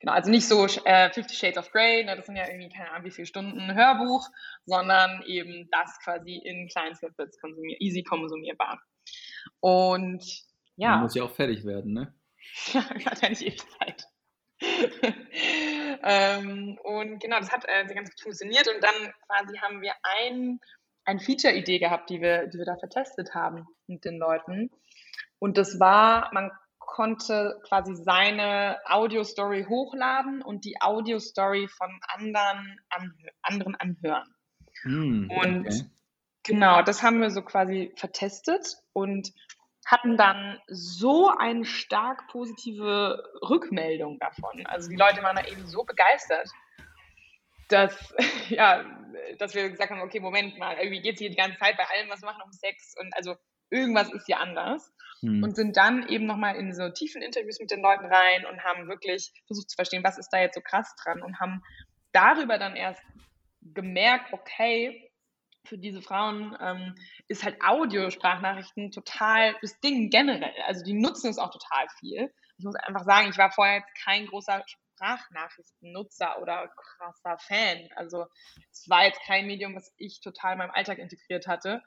Genau, 0.00 0.12
also 0.12 0.30
nicht 0.30 0.46
so 0.46 0.66
äh, 0.84 1.10
Fifty 1.10 1.34
Shades 1.34 1.56
of 1.56 1.70
Grey, 1.70 2.04
ne, 2.04 2.14
das 2.16 2.26
sind 2.26 2.36
ja 2.36 2.46
irgendwie 2.46 2.68
keine 2.68 2.90
Ahnung 2.90 3.06
wie 3.06 3.10
viele 3.10 3.26
Stunden 3.26 3.74
Hörbuch, 3.74 4.28
sondern 4.66 5.22
eben 5.22 5.68
das 5.70 5.98
quasi 6.02 6.36
in 6.36 6.68
kleinen 6.68 6.94
Snippets 6.94 7.40
konsumier 7.40 7.80
easy 7.80 8.02
konsumierbar. 8.02 8.82
Und 9.60 10.22
ja. 10.76 10.90
Man 10.90 11.02
muss 11.02 11.14
ja 11.14 11.22
auch 11.22 11.30
fertig 11.30 11.64
werden, 11.64 11.94
ne? 11.94 12.14
ja, 12.74 12.84
hat 13.06 13.22
ja 13.22 13.28
nicht 13.30 13.42
ewig 13.42 13.62
Zeit. 13.78 14.04
ähm, 16.06 16.78
und 16.82 17.18
genau, 17.18 17.38
das 17.38 17.50
hat 17.50 17.64
äh, 17.66 17.86
ganz 17.86 18.10
gut 18.10 18.20
funktioniert. 18.20 18.68
Und 18.68 18.84
dann 18.84 19.12
quasi 19.26 19.56
haben 19.56 19.80
wir 19.80 19.94
ein, 20.02 20.60
ein 21.06 21.18
Feature-Idee 21.18 21.78
gehabt, 21.78 22.10
die 22.10 22.20
wir, 22.20 22.46
die 22.46 22.58
wir 22.58 22.66
da 22.66 22.76
vertestet 22.76 23.34
haben 23.34 23.66
mit 23.86 24.04
den 24.04 24.18
Leuten. 24.18 24.70
Und 25.38 25.56
das 25.56 25.80
war, 25.80 26.30
man 26.34 26.50
konnte 26.78 27.58
quasi 27.66 27.94
seine 27.96 28.78
Audio-Story 28.84 29.64
hochladen 29.66 30.42
und 30.42 30.66
die 30.66 30.76
Audio-Story 30.80 31.68
von 31.68 31.98
anderen, 32.08 32.78
anhö 32.90 33.28
anderen 33.42 33.74
anhören. 33.74 34.34
Mm, 34.84 35.30
und 35.30 35.66
okay. 35.66 35.84
genau, 36.42 36.82
das 36.82 37.02
haben 37.02 37.22
wir 37.22 37.30
so 37.30 37.40
quasi 37.40 37.92
vertestet 37.96 38.76
und 38.92 39.32
hatten 39.86 40.16
dann 40.16 40.58
so 40.66 41.28
eine 41.28 41.64
stark 41.64 42.26
positive 42.28 43.22
Rückmeldung 43.42 44.18
davon. 44.18 44.66
Also 44.66 44.88
die 44.88 44.96
Leute 44.96 45.22
waren 45.22 45.36
da 45.36 45.44
eben 45.46 45.66
so 45.66 45.84
begeistert, 45.84 46.50
dass, 47.68 48.14
ja, 48.48 48.84
dass 49.38 49.54
wir 49.54 49.70
gesagt 49.70 49.90
haben, 49.90 50.00
okay, 50.00 50.20
Moment 50.20 50.58
mal, 50.58 50.76
irgendwie 50.76 51.02
geht 51.02 51.14
es 51.14 51.20
hier 51.20 51.30
die 51.30 51.36
ganze 51.36 51.58
Zeit 51.58 51.76
bei 51.76 51.84
allem, 51.84 52.10
was 52.10 52.22
wir 52.22 52.26
machen, 52.26 52.42
um 52.44 52.52
Sex 52.52 52.94
und 52.98 53.14
also 53.16 53.36
irgendwas 53.70 54.12
ist 54.12 54.26
hier 54.26 54.40
anders. 54.40 54.92
mhm. 55.24 55.42
und 55.42 55.56
sind 55.56 55.76
dann 55.76 56.08
eben 56.08 56.26
nochmal 56.26 56.56
in 56.56 56.72
so 56.74 56.88
tiefen 56.90 57.22
Interviews 57.22 57.58
mit 57.60 57.70
den 57.70 57.80
Leuten 57.80 58.06
rein 58.06 58.46
und 58.50 58.62
haben 58.62 58.88
wirklich 58.88 59.32
versucht 59.46 59.70
zu 59.70 59.76
verstehen, 59.76 60.04
was 60.04 60.18
ist 60.18 60.30
da 60.30 60.40
jetzt 60.40 60.54
so 60.54 60.60
krass 60.60 60.94
dran 61.02 61.22
und 61.22 61.40
haben 61.40 61.62
darüber 62.12 62.58
dann 62.58 62.76
erst 62.76 63.02
gemerkt, 63.62 64.32
okay, 64.32 65.03
für 65.66 65.78
diese 65.78 66.02
Frauen 66.02 66.56
ähm, 66.60 66.94
ist 67.28 67.44
halt 67.44 67.56
Audiosprachnachrichten 67.62 68.90
total 68.90 69.54
das 69.62 69.80
Ding 69.80 70.10
generell. 70.10 70.54
Also 70.66 70.84
die 70.84 70.94
nutzen 70.94 71.30
es 71.30 71.38
auch 71.38 71.50
total 71.50 71.86
viel. 71.98 72.32
Ich 72.58 72.64
muss 72.64 72.76
einfach 72.76 73.04
sagen, 73.04 73.30
ich 73.30 73.38
war 73.38 73.50
vorher 73.50 73.76
jetzt 73.78 74.04
kein 74.04 74.26
großer 74.26 74.62
Sprachnachrichtennutzer 74.66 76.40
oder 76.40 76.68
krasser 76.76 77.38
Fan. 77.38 77.88
Also 77.96 78.26
es 78.70 78.88
war 78.88 79.04
jetzt 79.04 79.20
kein 79.26 79.46
Medium, 79.46 79.74
was 79.74 79.92
ich 79.96 80.20
total 80.20 80.52
in 80.52 80.58
meinem 80.58 80.70
Alltag 80.70 80.98
integriert 80.98 81.46
hatte. 81.46 81.82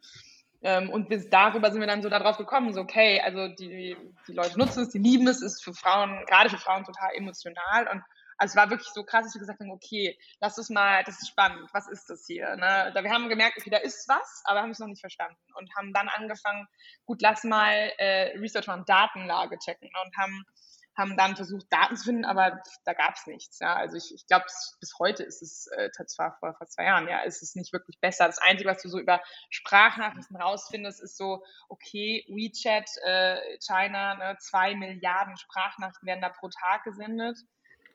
Ähm, 0.62 0.90
und 0.90 1.08
bis 1.08 1.30
darüber 1.30 1.72
sind 1.72 1.82
wir 1.82 1.88
dann 1.88 2.02
so 2.02 2.10
darauf 2.10 2.38
gekommen, 2.38 2.74
so 2.74 2.82
okay, 2.82 3.22
also 3.22 3.48
die, 3.48 3.96
die 4.28 4.34
Leute 4.34 4.58
nutzen 4.58 4.84
es, 4.84 4.90
die 4.90 4.98
lieben 4.98 5.28
es, 5.28 5.42
ist 5.42 5.64
für 5.64 5.74
Frauen, 5.74 6.26
gerade 6.28 6.50
für 6.50 6.58
Frauen 6.58 6.84
total 6.84 7.14
emotional 7.14 7.88
und 7.88 8.02
also 8.38 8.52
es 8.52 8.56
war 8.56 8.70
wirklich 8.70 8.90
so 8.90 9.04
krass, 9.04 9.26
dass 9.26 9.36
wir 9.36 9.40
gesagt 9.40 9.60
haben, 9.60 9.72
okay, 9.72 10.18
lass 10.40 10.58
uns 10.58 10.70
mal, 10.70 11.04
das 11.04 11.22
ist 11.22 11.30
spannend, 11.30 11.70
was 11.74 11.88
ist 11.88 12.10
das 12.10 12.26
hier? 12.28 12.56
Ne? 12.56 12.92
Da 12.94 13.04
wir 13.04 13.12
haben 13.12 13.30
gemerkt, 13.30 13.58
okay, 13.58 13.70
da 13.70 13.78
ist 13.78 14.08
was, 14.08 14.42
aber 14.46 14.62
haben 14.62 14.72
es 14.72 14.80
noch 14.80 14.88
nicht 14.88 15.02
verstanden 15.02 15.38
und 15.56 15.74
haben 15.76 15.94
dann 15.94 16.10
angefangen, 16.10 16.68
gut, 17.06 17.22
lass 17.22 17.44
mal 17.44 17.92
äh, 17.98 18.38
Research 18.38 18.68
und 18.68 18.88
Datenlage 18.88 19.58
checken 19.60 19.90
ne? 19.92 20.00
und 20.06 20.18
haben 20.18 20.46
haben 20.98 21.16
dann 21.16 21.36
versucht, 21.36 21.72
Daten 21.72 21.96
zu 21.96 22.06
finden, 22.06 22.26
aber 22.26 22.60
da 22.84 22.94
gab 22.94 23.16
es 23.16 23.28
nichts. 23.28 23.60
Ja. 23.60 23.76
Also 23.76 23.98
ich, 23.98 24.14
ich 24.14 24.26
glaube, 24.26 24.46
bis 24.80 24.94
heute 24.98 25.24
ist 25.24 25.44
es, 25.44 25.68
äh, 25.78 25.92
zwar 26.08 26.36
vor, 26.40 26.56
vor 26.56 26.68
zwei 26.68 26.86
Jahren, 26.86 27.08
ja, 27.08 27.22
ist 27.22 27.44
es 27.44 27.56
nicht 27.56 27.72
wirklich 27.72 28.00
besser. 28.00 28.26
Das 28.26 28.40
Einzige, 28.40 28.70
was 28.70 28.82
du 28.82 28.90
so 28.90 29.00
über 29.00 29.22
Sprachnachrichten 29.52 30.36
rausfindest, 30.36 31.02
ist 31.02 31.16
so, 31.16 31.44
okay, 31.70 32.26
WeChat, 32.30 32.90
äh, 33.06 33.60
China, 33.60 34.16
ne, 34.16 34.38
zwei 34.40 34.76
Milliarden 34.76 35.38
Sprachnachrichten 35.38 36.08
werden 36.08 36.22
da 36.22 36.30
pro 36.30 36.50
Tag 36.50 36.84
gesendet. 36.84 37.38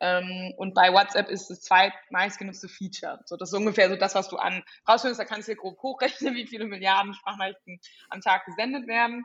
Ähm, 0.03 0.53
und 0.57 0.75
bei 0.75 0.93
WhatsApp 0.93 1.29
ist 1.29 1.49
das 1.49 1.61
zweitmeistgenutzte 1.61 2.69
Feature. 2.69 3.21
So, 3.25 3.37
das 3.37 3.53
ist 3.53 3.57
ungefähr 3.57 3.89
so 3.89 3.95
das, 3.95 4.17
was 4.17 4.29
du 4.29 4.37
an 4.37 4.65
rausfindest. 4.89 5.21
Da 5.21 5.25
kannst 5.25 5.47
du 5.47 5.53
dir 5.53 5.61
grob 5.61 5.81
hochrechnen, 5.81 6.35
wie 6.35 6.47
viele 6.47 6.67
Milliarden 6.67 7.15
Sprachnachrichten 7.15 7.81
am 8.11 8.21
Tag 8.21 8.45
gesendet 8.45 8.89
werden. 8.89 9.25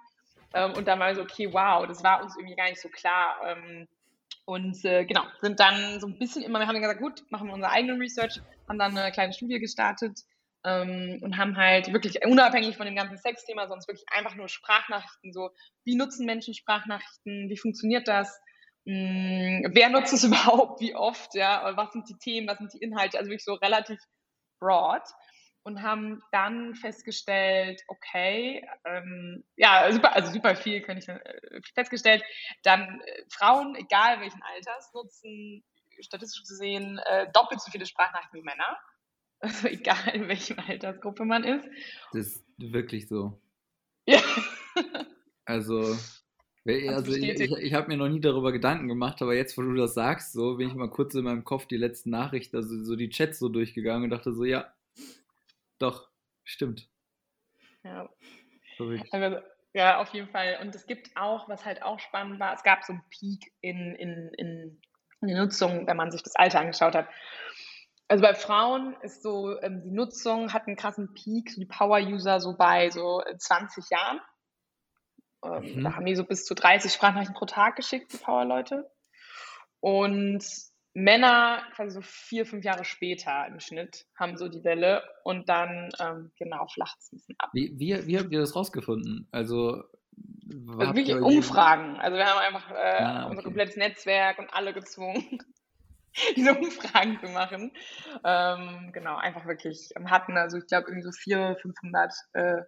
Ähm, 0.53 0.74
und 0.74 0.88
dann 0.88 1.00
war 1.00 1.15
so, 1.15 1.24
okay, 1.24 1.51
wow, 1.51 1.88
das 1.88 2.03
war 2.03 2.22
uns 2.22 2.38
irgendwie 2.38 2.55
gar 2.55 2.69
nicht 2.69 2.79
so 2.79 2.89
klar. 2.89 3.39
Ähm, 3.43 3.88
und 4.46 4.86
äh, 4.86 5.05
genau, 5.05 5.24
sind 5.41 5.60
dann 5.60 6.00
so 6.00 6.07
ein 6.07 6.19
bisschen 6.19 6.43
immer, 6.43 6.60
wir 6.60 6.67
haben 6.67 6.79
gesagt, 6.79 7.01
gut, 7.01 7.24
machen 7.31 7.48
wir 7.48 7.55
unsere 7.55 7.72
eigene 7.72 8.00
Research, 8.00 8.39
haben 8.69 8.77
dann 8.77 8.96
eine 8.96 9.12
kleine 9.12 9.34
Studie 9.34 9.60
gestartet 9.60 10.19
ähm, 10.63 11.19
und 11.24 11.38
haben 11.38 11.57
halt 11.57 11.91
wirklich 11.91 12.24
unabhängig 12.24 12.77
von 12.77 12.86
dem 12.86 12.96
ganzen 12.96 13.17
Sexthema, 13.17 13.67
sonst 13.67 13.88
wirklich 13.88 14.05
einfach 14.12 14.36
nur 14.36 14.48
Sprachnachrichten, 14.48 15.34
so, 15.34 15.50
wie 15.84 15.96
nutzen 15.96 16.27
Menschen 16.27 16.53
Sprachnachrichten, 16.53 17.50
wie 17.50 17.57
funktioniert 17.57 18.07
das, 18.07 18.39
mh, 18.88 19.65
hm, 19.65 19.72
wer 19.74 19.89
nutzt 19.89 20.13
es 20.13 20.24
überhaupt, 20.24 20.82
wie 20.82 20.96
oft, 20.96 21.36
ja, 21.36 21.75
was 21.75 21.91
sind 21.91 22.10
die 22.10 22.17
Themen, 22.17 22.48
was 22.48 22.58
sind 22.58 22.74
die 22.74 22.79
Inhalte, 22.79 23.17
also 23.17 23.29
wirklich 23.29 23.46
so 23.46 23.53
relativ 23.56 24.00
broad 24.60 25.03
und 25.63 25.82
haben 25.82 26.22
dann 26.32 26.75
festgestellt, 26.75 27.82
okay, 27.89 28.65
ähm, 28.86 29.44
ja, 29.58 29.91
super, 29.91 30.15
also 30.15 30.32
super 30.32 30.56
viel 30.56 30.82
könnte 30.82 31.03
ich 31.03 31.10
äh, 31.10 31.62
festgestellt, 31.75 32.24
dann 32.63 33.01
äh, 33.01 33.24
Frauen, 33.29 33.75
egal 33.75 34.22
welchen 34.22 34.41
Alters, 34.44 34.91
nutzen 34.94 35.63
statistisch 36.00 36.44
gesehen 36.48 37.00
äh, 37.06 37.29
doppelt 37.34 37.60
so 37.62 37.72
viele 37.72 37.86
Sprachnachrichten 37.86 38.39
wie 38.39 38.44
Männer. 38.44 38.77
Also 39.39 39.67
egal 39.67 40.15
in 40.15 40.27
welchem 40.27 40.58
Altersgruppe 40.58 41.24
man 41.24 41.44
ist. 41.44 41.70
Das 42.12 42.25
ist 42.25 42.46
wirklich 42.58 43.08
so. 43.08 43.39
Ja. 44.08 44.20
Also, 45.46 45.96
also 46.67 47.13
ich, 47.13 47.39
ich, 47.39 47.51
ich 47.51 47.74
habe 47.74 47.88
mir 47.88 47.97
noch 47.97 48.09
nie 48.09 48.19
darüber 48.19 48.51
Gedanken 48.51 48.88
gemacht, 48.88 49.21
aber 49.21 49.36
jetzt, 49.36 49.57
wo 49.57 49.62
du 49.62 49.74
das 49.75 49.93
sagst, 49.93 50.33
so 50.33 50.57
bin 50.57 50.67
ich 50.67 50.75
mal 50.75 50.89
kurz 50.89 51.15
in 51.15 51.24
meinem 51.24 51.43
Kopf 51.43 51.65
die 51.65 51.77
letzten 51.77 52.09
Nachrichten, 52.09 52.57
also 52.57 52.83
so 52.83 52.95
die 52.95 53.09
Chats 53.09 53.39
so 53.39 53.50
durchgegangen 53.50 54.05
und 54.05 54.09
dachte 54.09 54.33
so, 54.33 54.43
ja, 54.43 54.74
doch, 55.79 56.09
stimmt. 56.43 56.89
Ja. 57.83 58.09
Also, 59.12 59.39
ja, 59.74 60.00
auf 60.00 60.13
jeden 60.13 60.27
Fall. 60.29 60.57
Und 60.62 60.75
es 60.75 60.86
gibt 60.88 61.15
auch, 61.15 61.47
was 61.50 61.65
halt 61.65 61.83
auch 61.83 62.00
spannend 62.00 62.39
war, 62.39 62.53
es 62.53 62.63
gab 62.63 62.83
so 62.83 62.93
einen 62.93 63.03
Peak 63.09 63.51
in, 63.62 63.95
in, 63.95 64.31
in, 64.38 64.81
in 65.21 65.27
der 65.27 65.38
Nutzung, 65.38 65.88
wenn 65.88 65.97
man 65.97 66.12
sich 66.12 66.24
das 66.24 66.36
Alter 66.36 66.59
angeschaut 66.59 66.95
hat. 66.95 67.07
Also 68.07 68.21
bei 68.21 68.33
Frauen 68.33 68.95
ist 69.01 69.21
so, 69.21 69.59
ähm, 69.62 69.83
die 69.83 69.91
Nutzung 69.91 70.53
hat 70.53 70.67
einen 70.67 70.77
krassen 70.77 71.13
Peak, 71.13 71.53
die 71.55 71.65
Power-User 71.65 72.39
so 72.39 72.55
bei 72.55 72.89
so 72.89 73.21
20 73.38 73.83
äh, 73.83 73.95
Jahren. 73.95 74.21
Ähm, 75.44 75.75
mhm. 75.75 75.84
Da 75.84 75.96
haben 75.96 76.06
die 76.06 76.15
so 76.15 76.24
bis 76.24 76.46
zu 76.46 76.56
30 76.56 76.91
Sprachnachrichten 76.91 77.36
pro 77.36 77.46
Tag 77.46 77.75
geschickt, 77.75 78.13
die 78.13 78.17
Power-Leute. 78.17 78.89
Und 79.79 80.44
Männer 80.98 81.62
quasi 81.75 81.91
so 81.91 82.01
vier, 82.01 82.48
fünf 82.48 82.65
Jahre 82.65 82.84
später 82.84 83.46
im 83.48 83.60
Schnitt 83.60 84.08
haben 84.17 84.36
so 84.36 84.48
die 84.48 84.63
Welle 84.63 85.03
und 85.24 85.48
dann 85.48 85.91
ähm, 86.00 86.32
genau 86.39 86.65
flacht 86.65 86.98
es 87.00 87.12
ein 87.12 87.17
bisschen 87.17 87.36
ab. 87.38 87.51
Wie, 87.53 87.72
wie, 87.77 88.08
wie 88.08 88.17
habt 88.17 88.32
ihr 88.32 88.39
das 88.39 88.56
rausgefunden? 88.56 89.27
Also, 89.32 89.84
also 90.79 90.96
wirklich 90.96 91.15
Umfragen. 91.15 91.98
Also 91.98 92.17
wir 92.17 92.25
haben 92.25 92.39
einfach 92.39 92.72
äh, 92.72 93.03
ah, 93.03 93.22
okay. 93.22 93.29
unser 93.29 93.44
komplettes 93.44 93.75
Netzwerk 93.75 94.39
und 94.39 94.51
alle 94.51 94.74
gezwungen, 94.74 95.38
diese 96.36 96.56
Umfragen 96.56 97.20
zu 97.20 97.27
machen. 97.27 97.74
Ähm, 98.24 98.89
genau, 98.91 99.17
einfach 99.17 99.46
wirklich 99.46 99.91
hatten 100.03 100.36
also 100.36 100.58
ich 100.58 100.65
glaube 100.65 100.88
irgendwie 100.88 101.06
so 101.06 101.12
400, 101.12 101.62
500 101.62 102.13
äh, 102.34 102.41
äh, 102.41 102.63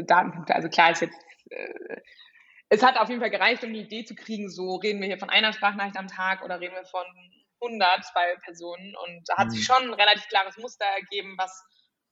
Datenpunkte. 0.00 0.54
Also 0.54 0.68
klar 0.68 0.92
ist 0.92 1.02
jetzt 1.02 1.18
äh, 1.50 2.00
es 2.72 2.82
hat 2.82 2.96
auf 2.96 3.10
jeden 3.10 3.20
Fall 3.20 3.30
gereicht, 3.30 3.62
um 3.64 3.68
eine 3.68 3.80
Idee 3.80 4.06
zu 4.06 4.14
kriegen, 4.14 4.48
so 4.48 4.76
reden 4.76 4.98
wir 5.00 5.06
hier 5.06 5.18
von 5.18 5.28
einer 5.28 5.52
Sprachnachricht 5.52 5.98
am 5.98 6.06
Tag 6.06 6.42
oder 6.42 6.58
reden 6.58 6.74
wir 6.74 6.86
von 6.86 7.04
100 7.60 8.02
bei 8.14 8.34
Personen 8.42 8.94
und 8.96 9.28
da 9.28 9.36
hat 9.36 9.50
sich 9.50 9.60
mhm. 9.60 9.74
schon 9.74 9.88
ein 9.88 9.94
relativ 9.94 10.26
klares 10.28 10.56
Muster 10.56 10.86
ergeben, 10.86 11.34
was, 11.36 11.62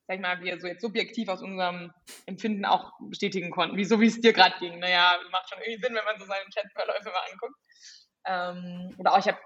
sag 0.06 0.16
ich 0.16 0.20
mal, 0.20 0.38
wir 0.42 0.60
so 0.60 0.66
jetzt 0.66 0.82
subjektiv 0.82 1.30
aus 1.30 1.40
unserem 1.40 1.94
Empfinden 2.26 2.66
auch 2.66 2.92
bestätigen 3.00 3.50
konnten, 3.50 3.78
wie 3.78 3.86
so 3.86 4.00
wie 4.00 4.06
es 4.08 4.20
dir 4.20 4.34
gerade 4.34 4.54
ging. 4.58 4.78
Naja, 4.80 5.16
macht 5.30 5.48
schon 5.48 5.60
irgendwie 5.62 5.80
Sinn, 5.80 5.94
wenn 5.94 6.04
man 6.04 6.18
so 6.18 6.26
seine 6.26 6.44
Chatverläufe 6.54 7.08
mal 7.08 7.32
anguckt. 7.32 7.56
Ähm, 8.26 8.94
oder 8.98 9.14
auch, 9.14 9.18
ich 9.18 9.28
habe 9.28 9.38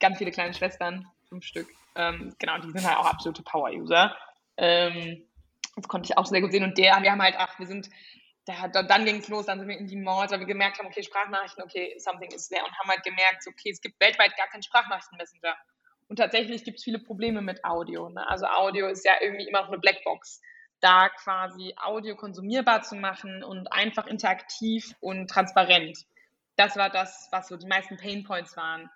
ganz 0.00 0.16
viele 0.16 0.30
kleine 0.30 0.54
Schwestern, 0.54 1.06
fünf 1.28 1.44
Stück. 1.44 1.68
Ähm, 1.96 2.34
genau, 2.38 2.56
die 2.56 2.70
sind 2.70 2.88
halt 2.88 2.96
auch 2.96 3.06
absolute 3.06 3.42
Power-User. 3.42 4.16
Ähm, 4.56 5.28
das 5.76 5.88
konnte 5.88 6.06
ich 6.10 6.18
auch 6.18 6.26
sehr 6.26 6.40
gut 6.40 6.52
sehen. 6.52 6.64
Und 6.64 6.78
der, 6.78 7.02
wir 7.02 7.10
haben 7.10 7.22
halt, 7.22 7.36
ach, 7.38 7.58
wir 7.58 7.66
sind 7.66 7.88
da, 8.44 8.68
da, 8.68 8.82
dann 8.82 9.04
ging 9.04 9.16
es 9.16 9.28
los, 9.28 9.46
dann 9.46 9.60
sind 9.60 9.68
wir 9.68 9.78
in 9.78 9.86
die 9.86 9.96
Malls, 9.96 10.32
weil 10.32 10.40
wir 10.40 10.46
gemerkt 10.46 10.78
haben, 10.78 10.86
okay, 10.86 11.02
Sprachnachrichten, 11.02 11.62
okay, 11.62 11.94
something 11.98 12.30
is 12.32 12.48
there 12.48 12.64
und 12.64 12.76
haben 12.78 12.88
halt 12.88 13.04
gemerkt, 13.04 13.46
okay, 13.46 13.70
es 13.70 13.80
gibt 13.80 14.00
weltweit 14.00 14.36
gar 14.36 14.48
keinen 14.48 14.62
Sprachnachrichten-Messenger. 14.62 15.54
Und 16.08 16.16
tatsächlich 16.16 16.64
gibt 16.64 16.78
es 16.78 16.84
viele 16.84 16.98
Probleme 16.98 17.40
mit 17.40 17.64
Audio. 17.64 18.08
Ne? 18.08 18.28
Also 18.28 18.46
Audio 18.46 18.88
ist 18.88 19.04
ja 19.04 19.14
irgendwie 19.20 19.46
immer 19.46 19.62
noch 19.62 19.68
eine 19.68 19.78
Blackbox. 19.78 20.40
Da 20.80 21.08
quasi 21.08 21.74
Audio 21.76 22.16
konsumierbar 22.16 22.82
zu 22.82 22.96
machen 22.96 23.44
und 23.44 23.72
einfach 23.72 24.08
interaktiv 24.08 24.94
und 25.00 25.30
transparent. 25.30 26.04
Das 26.56 26.76
war 26.76 26.90
das, 26.90 27.28
was 27.30 27.48
so 27.48 27.56
die 27.56 27.68
meisten 27.68 27.96
Painpoints 27.96 28.56
waren. 28.56 28.90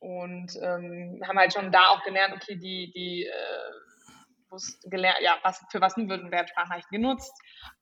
Und 0.00 0.56
ähm, 0.62 1.22
haben 1.26 1.38
halt 1.38 1.52
schon 1.52 1.70
da 1.70 1.88
auch 1.88 2.02
gelernt, 2.02 2.34
okay, 2.34 2.56
die, 2.56 2.90
die 2.92 3.24
äh, 3.24 3.87
gelernt, 4.84 5.18
ja, 5.20 5.38
was, 5.42 5.64
für 5.70 5.80
was 5.80 5.96
werden 5.96 6.48
Sprachnachrichten 6.48 7.00
genutzt. 7.00 7.32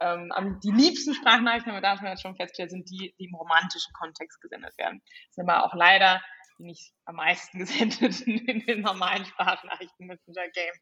Ähm, 0.01 0.33
die 0.65 0.73
liebsten 0.73 1.15
Sprachnachrichten, 1.15 1.73
aber 1.73 1.81
da 1.81 1.91
haben 1.91 2.03
wir 2.03 2.11
jetzt 2.11 2.23
schon 2.23 2.37
festgestellt, 2.37 2.71
sind 2.71 2.91
die, 2.91 3.15
die 3.19 3.25
im 3.27 3.35
romantischen 3.35 3.93
Kontext 3.95 4.41
gesendet 4.41 4.77
werden. 4.79 5.03
Das 5.29 5.35
sind 5.37 5.49
aber 5.49 5.65
auch 5.65 5.75
leider 5.75 6.21
die 6.59 6.65
nicht 6.65 6.93
am 7.05 7.17
meisten 7.17 7.59
gesendeten 7.61 8.39
in 8.47 8.65
den 8.67 8.81
normalen 8.81 9.25
Sprachnachrichten 9.25 10.07
Messenger 10.07 10.49
Game. 10.49 10.75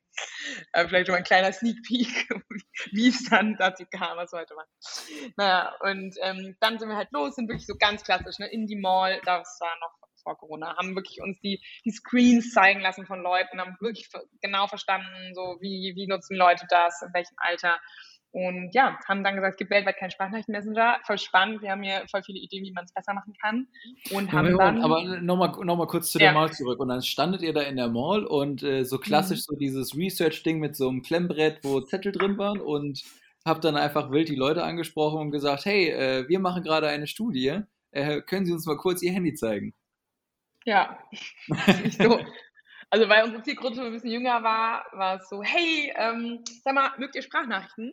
Äh, 0.73 0.89
vielleicht 0.89 1.07
schon 1.07 1.15
mal 1.15 1.19
ein 1.19 1.25
kleiner 1.25 1.53
Sneak 1.53 1.83
Peek, 1.87 2.29
wie 2.93 3.09
es 3.09 3.25
dann 3.25 3.57
dazu 3.59 3.85
kam, 3.87 4.17
was 4.17 4.33
heute 4.33 4.55
war. 4.55 4.67
Naja, 5.37 5.75
und 5.81 6.15
ähm, 6.23 6.57
dann 6.61 6.79
sind 6.79 6.89
wir 6.89 6.97
halt 6.97 7.13
los, 7.13 7.35
sind 7.35 7.49
wirklich 7.49 7.67
so 7.67 7.75
ganz 7.79 8.05
klassisch, 8.05 8.39
ne, 8.39 8.47
in 8.51 8.67
die 8.67 8.77
Mall, 8.77 9.21
das 9.25 9.59
war 9.61 9.75
noch 9.81 10.04
vor 10.25 10.37
Corona, 10.37 10.77
haben 10.77 10.97
wirklich 10.97 11.21
uns 11.23 11.39
die, 11.41 11.63
die 11.85 11.93
Screens 11.93 12.53
zeigen 12.53 12.81
lassen 12.81 13.07
von 13.07 13.23
Leuten, 13.23 13.61
haben 13.61 13.77
wirklich 13.81 14.09
genau 14.41 14.67
verstanden, 14.67 15.35
so 15.35 15.59
wie, 15.61 15.93
wie 15.95 16.09
nutzen 16.09 16.37
Leute 16.37 16.67
das, 16.69 17.03
in 17.03 17.15
welchem 17.15 17.37
Alter. 17.37 17.79
Und 18.35 18.71
ja, 18.75 18.99
haben 19.07 19.23
dann 19.23 19.37
gesagt, 19.37 19.53
es 19.53 19.59
gibt 19.59 19.71
weltweit 19.71 19.97
keinen 19.97 20.11
Sprachnachrichten-Messenger. 20.11 20.99
Voll 21.05 21.19
spannend. 21.19 21.63
Wir 21.63 21.71
haben 21.71 21.85
hier 21.85 22.03
voll 22.11 22.25
viele 22.25 22.41
Ideen, 22.41 22.65
wie 22.65 22.73
man 22.73 22.85
es 22.85 22.93
besser 22.93 23.15
machen 23.15 23.33
kann. 23.41 23.69
Und 24.11 24.33
haben 24.33 24.49
ja, 24.49 24.57
dann, 24.57 24.83
aber 24.83 25.21
nochmal 25.21 25.53
noch 25.65 25.77
mal 25.77 25.87
kurz 25.87 26.11
zu 26.11 26.19
der 26.19 26.33
Mall 26.33 26.53
zurück. 26.53 26.81
Und 26.81 26.89
dann 26.89 27.01
standet 27.01 27.43
ihr 27.43 27.53
da 27.53 27.61
in 27.61 27.77
der 27.77 27.87
Mall 27.87 28.27
und 28.27 28.65
äh, 28.65 28.83
so 28.83 28.99
klassisch 28.99 29.39
mhm. 29.39 29.45
so 29.47 29.57
dieses 29.57 29.97
Research-Ding 29.97 30.59
mit 30.59 30.75
so 30.75 30.89
einem 30.89 31.03
Klemmbrett, 31.03 31.61
wo 31.63 31.81
Zettel 31.81 32.11
drin 32.11 32.37
waren 32.37 32.61
und 32.61 33.05
habt 33.45 33.63
dann 33.63 33.77
einfach 33.77 34.11
wild 34.11 34.29
die 34.29 34.35
Leute 34.35 34.65
angesprochen 34.65 35.21
und 35.21 35.31
gesagt, 35.31 35.65
hey, 35.65 35.91
äh, 35.91 36.29
wir 36.29 36.41
machen 36.41 36.65
gerade 36.65 36.89
eine 36.89 37.07
Studie. 37.07 37.61
Äh, 37.93 38.21
können 38.23 38.47
Sie 38.47 38.53
uns 38.53 38.67
mal 38.67 38.77
kurz 38.77 39.01
Ihr 39.03 39.13
Handy 39.13 39.35
zeigen? 39.35 39.75
Ja, 40.65 40.99
so. 41.99 42.21
Also 42.91 43.09
weil 43.09 43.25
unsere 43.25 43.43
Zielgruppe 43.43 43.81
ein 43.81 43.93
bisschen 43.93 44.11
jünger 44.11 44.43
war, 44.43 44.87
war 44.93 45.17
es 45.17 45.29
so, 45.29 45.43
hey, 45.43 45.93
ähm, 45.97 46.45
sag 46.63 46.75
mal, 46.75 46.93
mögt 46.99 47.17
ihr 47.17 47.23
Sprachnachrichten? 47.23 47.93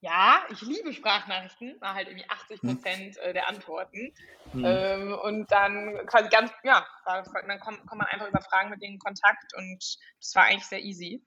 ja, 0.00 0.44
ich 0.50 0.60
liebe 0.62 0.92
Sprachnachrichten, 0.92 1.80
war 1.80 1.94
halt 1.94 2.08
irgendwie 2.08 2.28
80 2.28 2.60
hm. 2.60 2.68
Prozent 2.68 3.16
hm. 3.20 3.32
der 3.32 3.48
Antworten. 3.48 4.14
Hm. 4.52 4.64
Ähm, 4.64 5.18
und 5.22 5.50
dann 5.50 6.06
quasi 6.06 6.28
ganz, 6.28 6.52
ja, 6.62 6.86
dann 7.04 7.24
kommt, 7.60 7.84
kommt 7.86 7.98
man 7.98 8.06
einfach 8.06 8.28
über 8.28 8.40
Fragen 8.40 8.70
mit 8.70 8.80
denen 8.80 8.94
in 8.94 8.98
Kontakt 9.00 9.54
und 9.56 9.98
das 10.20 10.34
war 10.34 10.44
eigentlich 10.44 10.66
sehr 10.66 10.82
easy. 10.82 11.24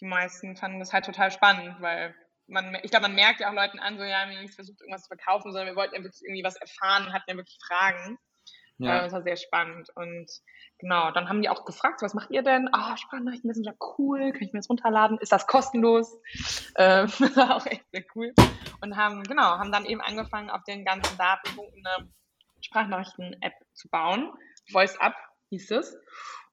Die 0.00 0.06
meisten 0.06 0.56
fanden 0.56 0.80
das 0.80 0.92
halt 0.92 1.06
total 1.06 1.30
spannend, 1.30 1.80
weil 1.80 2.14
man, 2.46 2.74
ich 2.82 2.90
glaube, 2.90 3.04
man 3.08 3.14
merkt 3.14 3.40
ja 3.40 3.48
auch 3.48 3.54
Leuten 3.54 3.78
an, 3.78 3.96
so, 3.96 4.04
ja, 4.04 4.28
wir 4.28 4.36
haben 4.36 4.42
nicht 4.42 4.54
versucht, 4.54 4.80
irgendwas 4.82 5.02
zu 5.02 5.08
verkaufen, 5.08 5.52
sondern 5.52 5.68
wir 5.68 5.76
wollten 5.76 5.94
ja 5.94 6.02
wirklich 6.02 6.22
irgendwie 6.22 6.44
was 6.44 6.56
erfahren 6.56 7.06
und 7.06 7.12
hatten 7.14 7.30
ja 7.30 7.36
wirklich 7.36 7.58
Fragen. 7.66 8.18
Ja. 8.78 8.98
Äh, 8.98 9.02
das 9.04 9.12
war 9.12 9.22
sehr 9.22 9.36
spannend. 9.36 9.88
Und 9.94 10.30
genau, 10.78 11.10
dann 11.12 11.28
haben 11.28 11.42
die 11.42 11.48
auch 11.48 11.64
gefragt, 11.64 12.02
was 12.02 12.14
macht 12.14 12.30
ihr 12.30 12.42
denn? 12.42 12.68
Ah, 12.72 12.92
oh, 12.92 12.96
Sprachnachrichten 12.96 13.48
Messenger, 13.48 13.74
cool, 13.98 14.32
kann 14.32 14.42
ich 14.42 14.52
mir 14.52 14.60
das 14.60 14.70
runterladen? 14.70 15.18
Ist 15.18 15.32
das 15.32 15.46
kostenlos? 15.46 16.20
Ähm, 16.76 17.08
auch 17.36 17.64
echt 17.66 17.84
sehr 17.92 18.04
cool. 18.16 18.34
Und 18.80 18.96
haben, 18.96 19.22
genau, 19.22 19.58
haben 19.58 19.70
dann 19.70 19.84
eben 19.84 20.00
angefangen, 20.00 20.50
auf 20.50 20.64
den 20.64 20.84
ganzen 20.84 21.16
Datenpunkten 21.16 21.86
eine 21.86 22.08
Sprachnachrichten-App 22.62 23.54
zu 23.74 23.88
bauen. 23.90 24.32
Voice 24.72 24.98
Up 24.98 25.14
hieß 25.50 25.70
es. 25.70 25.96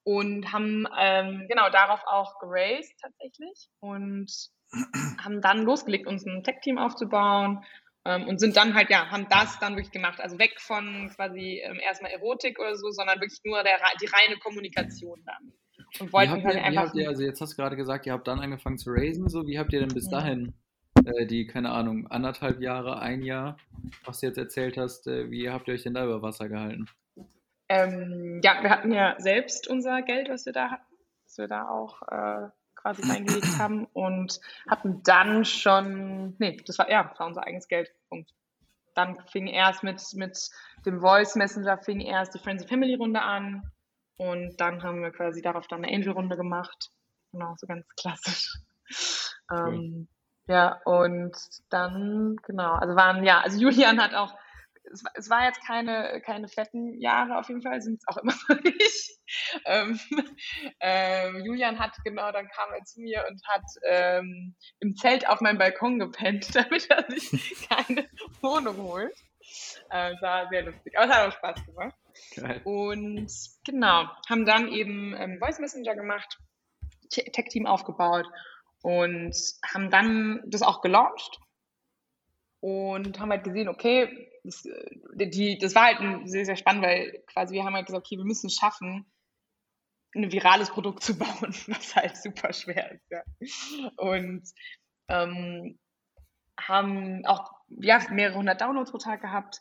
Und 0.04 0.54
haben 0.54 0.88
ähm, 0.96 1.48
genau 1.50 1.72
darauf 1.72 2.02
auch 2.06 2.38
geraced 2.40 3.00
tatsächlich 3.02 3.70
und 3.80 4.32
haben 5.24 5.42
dann 5.42 5.64
losgelegt, 5.64 6.08
uns 6.08 6.26
ein 6.26 6.44
Tech-Team 6.44 6.78
aufzubauen, 6.78 7.64
und 8.04 8.40
sind 8.40 8.58
dann 8.58 8.74
halt, 8.74 8.90
ja, 8.90 9.12
haben 9.12 9.28
das 9.30 9.60
dann 9.60 9.76
wirklich 9.76 9.92
gemacht. 9.92 10.20
Also 10.20 10.40
weg 10.40 10.60
von 10.60 11.12
quasi 11.16 11.62
ähm, 11.64 11.80
erstmal 11.80 12.12
Erotik 12.12 12.60
oder 12.60 12.76
so, 12.76 12.90
sondern 12.92 13.20
wirklich 13.20 13.42
nur 13.44 13.62
der, 13.64 13.78
die 14.02 14.08
reine 14.08 14.40
Kommunikation 14.40 15.22
dann. 15.26 15.54
Und 16.00 16.14
wollten 16.14 16.44
halt 16.44 16.56
ihr, 16.56 16.64
einfach. 16.64 16.94
Ihr, 16.96 17.10
also 17.10 17.24
jetzt 17.24 17.42
hast 17.42 17.54
du 17.54 17.58
gerade 17.58 17.76
gesagt, 17.76 18.06
ihr 18.06 18.14
habt 18.14 18.28
dann 18.28 18.40
angefangen 18.40 18.78
zu 18.78 18.92
raisen, 18.92 19.30
so 19.30 19.46
wie 19.46 19.60
habt 19.60 19.74
ihr 19.74 19.82
denn 19.82 19.94
bis 19.94 20.10
dahin 20.10 20.54
äh, 21.06 21.26
die, 21.26 21.48
keine 21.48 21.72
Ahnung, 21.72 22.08
anderthalb 22.08 22.62
Jahre, 22.62 23.00
ein 23.00 23.24
Jahr, 23.24 23.58
was 24.06 24.20
du 24.20 24.28
jetzt 24.28 24.38
erzählt 24.38 24.78
hast, 24.78 25.08
äh, 25.08 25.30
wie 25.30 25.50
habt 25.50 25.68
ihr 25.68 25.74
euch 25.74 25.84
denn 25.84 25.94
da 25.94 26.06
über 26.06 26.22
Wasser 26.22 26.50
gehalten? 26.50 26.88
Ähm, 27.70 28.42
ja, 28.44 28.62
wir 28.62 28.70
hatten 28.70 28.92
ja 28.92 29.16
selbst 29.20 29.68
unser 29.68 30.02
Geld, 30.02 30.30
was 30.30 30.46
wir 30.46 30.54
da 30.54 30.72
hatten, 30.72 30.96
was 31.24 31.38
wir 31.38 31.48
da 31.48 31.70
auch 31.70 32.02
äh, 32.04 32.50
quasi 32.82 33.10
reingelegt 33.10 33.60
haben 33.60 33.86
und 33.94 34.40
hatten 34.70 35.02
dann 35.04 35.46
schon, 35.46 36.36
nee, 36.40 36.58
das 36.66 36.78
war, 36.78 36.90
ja, 36.90 37.04
das 37.04 37.20
war 37.20 37.28
unser 37.28 37.44
eigenes 37.46 37.68
Geld. 37.68 37.92
Punkt. 38.10 38.32
Dann 38.94 39.18
fing 39.28 39.48
erst 39.48 39.84
mit, 39.84 40.02
mit 40.14 40.38
dem 40.86 41.00
Voice 41.00 41.36
Messenger, 41.36 41.78
fing 41.78 42.02
erst 42.02 42.34
die 42.34 42.40
Friends 42.40 42.64
and 42.64 42.70
Family 42.70 42.96
Runde 42.96 43.22
an 43.22 43.72
und 44.18 44.60
dann 44.60 44.84
haben 44.84 45.02
wir 45.02 45.12
quasi 45.12 45.42
darauf 45.42 45.68
dann 45.68 45.84
eine 45.84 45.96
Angel 45.96 46.12
Runde 46.12 46.36
gemacht. 46.36 46.92
Genau, 47.32 47.56
so 47.58 47.68
ganz 47.68 47.88
klassisch. 47.96 48.54
Cool. 49.50 49.74
Ähm, 49.74 50.08
ja, 50.48 50.82
und 50.84 51.36
dann, 51.70 52.36
genau, 52.44 52.74
also 52.74 52.96
waren, 52.96 53.24
ja, 53.24 53.40
also 53.40 53.60
Julian 53.60 54.02
hat 54.02 54.14
auch 54.14 54.36
es, 54.92 55.04
es, 55.14 55.30
war 55.30 55.46
jetzt 55.46 55.66
keine, 55.66 56.22
keine 56.26 56.48
fetten 56.48 57.00
Jahre 57.00 57.38
auf 57.38 57.48
jeden 57.48 57.62
Fall, 57.62 57.82
sind 57.82 58.00
es 58.00 58.08
auch 58.08 58.18
immer 58.22 58.34
noch 58.50 58.60
nicht. 58.64 59.20
Ähm, 59.66 60.00
ähm, 60.80 61.46
Julian 61.46 61.80
hat 61.80 61.96
genau, 62.04 62.32
dann 62.32 62.48
kam 62.50 62.74
er 62.74 62.84
zu 62.84 63.02
mir 63.02 63.26
und 63.30 63.42
hat 63.48 63.66
ähm, 63.88 64.56
im 64.80 64.96
Zelt 64.96 65.28
auf 65.28 65.42
meinem 65.42 65.58
Balkon 65.58 66.00
gepennt, 66.00 66.50
damit 66.56 66.90
er 66.90 67.10
sich 67.10 67.68
keine 67.70 68.08
Wohnung 68.42 68.78
holt. 68.78 69.16
Äh, 69.90 70.14
war 70.22 70.48
sehr 70.50 70.64
lustig, 70.64 70.98
aber 70.98 71.10
es 71.10 71.18
hat 71.18 71.28
auch 71.28 71.38
Spaß 71.38 71.66
gemacht. 71.66 71.96
Geil. 72.36 72.62
Und 72.64 73.32
genau, 73.66 74.10
haben 74.30 74.46
dann 74.46 74.68
eben 74.68 75.16
ähm, 75.18 75.40
Voice 75.40 75.60
Messenger 75.60 75.96
gemacht, 75.96 76.38
Tech-Team 77.10 77.66
aufgebaut 77.66 78.28
und 78.82 79.36
haben 79.74 79.90
dann 79.90 80.42
das 80.46 80.62
auch 80.62 80.82
gelauncht 80.82 81.40
und 82.62 83.20
haben 83.20 83.32
halt 83.32 83.44
gesehen, 83.44 83.68
okay, 83.68 84.30
das, 84.44 84.66
äh, 84.66 85.28
die, 85.28 85.58
das 85.58 85.76
war 85.76 85.86
halt 85.86 86.30
sehr, 86.30 86.46
sehr 86.46 86.56
spannend, 86.56 86.84
weil 86.84 87.24
quasi 87.28 87.56
wir 87.56 87.64
haben 87.64 87.74
halt 87.74 87.88
gesagt, 87.88 88.06
okay, 88.06 88.18
wir 88.18 88.26
müssen 88.26 88.48
es 88.48 88.56
schaffen, 88.56 89.06
ein 90.16 90.32
virales 90.32 90.70
Produkt 90.70 91.04
zu 91.04 91.18
bauen, 91.18 91.56
was 91.68 91.96
halt 91.96 92.16
super 92.18 92.54
schwer 92.54 92.92
ist. 92.92 93.10
Ja. 93.10 93.24
Und 93.98 94.44
ähm, 95.10 95.80
haben 96.60 97.26
auch 97.26 97.52
ja, 97.70 98.00
mehrere 98.12 98.38
hundert 98.38 98.62
Downloads 98.62 98.92
pro 98.92 99.00
Tag 99.00 99.22
gehabt, 99.22 99.60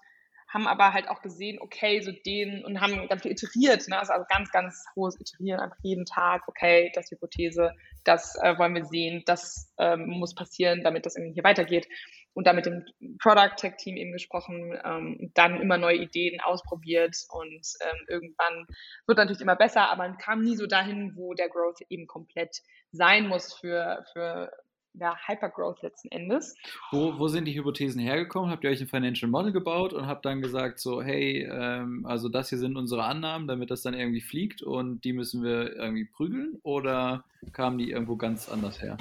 haben 0.53 0.67
aber 0.67 0.93
halt 0.93 1.09
auch 1.09 1.23
gesehen, 1.23 1.59
okay, 1.61 2.03
so 2.03 2.11
den 2.27 2.65
und 2.65 2.81
haben 2.81 3.09
ganz 3.09 3.23
viel 3.23 3.31
iteriert, 3.31 3.87
ne? 3.89 3.99
also, 3.99 4.13
also 4.13 4.27
ganz, 4.29 4.51
ganz 4.51 4.85
hohes 4.97 5.19
Iterieren 5.21 5.61
einfach 5.61 5.79
jeden 5.83 6.05
Tag, 6.05 6.43
okay, 6.49 6.91
das 6.95 7.11
Hypothese, 7.11 7.73
das 8.05 8.37
äh, 8.43 8.59
wollen 8.59 8.75
wir 8.75 8.85
sehen, 8.85 9.23
das 9.27 9.73
ähm, 9.79 10.07
muss 10.09 10.35
passieren, 10.35 10.83
damit 10.83 11.07
das 11.07 11.15
irgendwie 11.15 11.35
hier 11.35 11.45
weitergeht 11.45 11.87
und 12.35 12.47
dann 12.47 12.57
mit 12.57 12.67
dem 12.67 12.85
Product 13.19 13.57
Tech 13.57 13.77
Team 13.77 13.97
eben 13.97 14.13
gesprochen, 14.13 14.79
ähm, 14.85 15.31
dann 15.35 15.61
immer 15.61 15.79
neue 15.79 15.97
Ideen 15.97 16.41
ausprobiert 16.41 17.17
und 17.31 17.67
ähm, 17.81 17.99
irgendwann 18.09 18.67
wird 19.07 19.19
natürlich 19.19 19.43
immer 19.43 19.57
besser, 19.57 19.91
aber 19.91 20.09
man 20.09 20.19
kam 20.19 20.43
nie 20.43 20.57
so 20.57 20.67
dahin, 20.67 21.17
wo 21.17 21.35
der 21.35 21.49
Growth 21.49 21.81
eben 21.89 22.07
komplett 22.07 22.63
sein 22.93 23.29
muss 23.29 23.55
für, 23.55 24.05
für 24.13 24.51
ja, 24.95 25.17
Hypergrowth 25.27 25.83
letzten 25.83 26.09
Endes. 26.09 26.57
Wo, 26.91 27.19
wo 27.19 27.29
sind 27.29 27.45
die 27.45 27.55
Hypothesen 27.55 28.01
hergekommen? 28.01 28.51
Habt 28.51 28.65
ihr 28.65 28.71
euch 28.71 28.81
ein 28.81 28.89
Financial 28.89 29.31
Model 29.31 29.53
gebaut 29.53 29.93
und 29.93 30.07
habt 30.07 30.25
dann 30.25 30.43
gesagt, 30.43 30.81
so, 30.81 31.03
hey, 31.03 31.49
ähm, 31.51 32.05
also 32.07 32.29
das 32.29 32.49
hier 32.49 32.59
sind 32.59 32.77
unsere 32.77 33.05
Annahmen, 33.05 33.47
damit 33.47 33.71
das 33.71 33.83
dann 33.83 33.95
irgendwie 33.95 34.21
fliegt 34.21 34.63
und 34.63 35.05
die 35.05 35.13
müssen 35.13 35.45
wir 35.45 35.77
irgendwie 35.77 36.05
prügeln? 36.05 36.59
Oder 36.63 37.25
kamen 37.53 37.79
die 37.79 37.91
irgendwo 37.91 38.17
ganz 38.17 38.49
anders 38.49 38.83
her? 38.83 38.99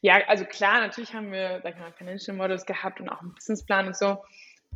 Ja, 0.00 0.20
also 0.28 0.44
klar, 0.44 0.80
natürlich 0.80 1.14
haben 1.14 1.32
wir, 1.32 1.60
sag 1.62 1.74
ich 1.74 1.80
mal, 1.80 1.92
Financial 1.92 2.36
Models 2.36 2.66
gehabt 2.66 3.00
und 3.00 3.08
auch 3.08 3.20
einen 3.20 3.34
Businessplan 3.34 3.88
und 3.88 3.96
so. 3.96 4.24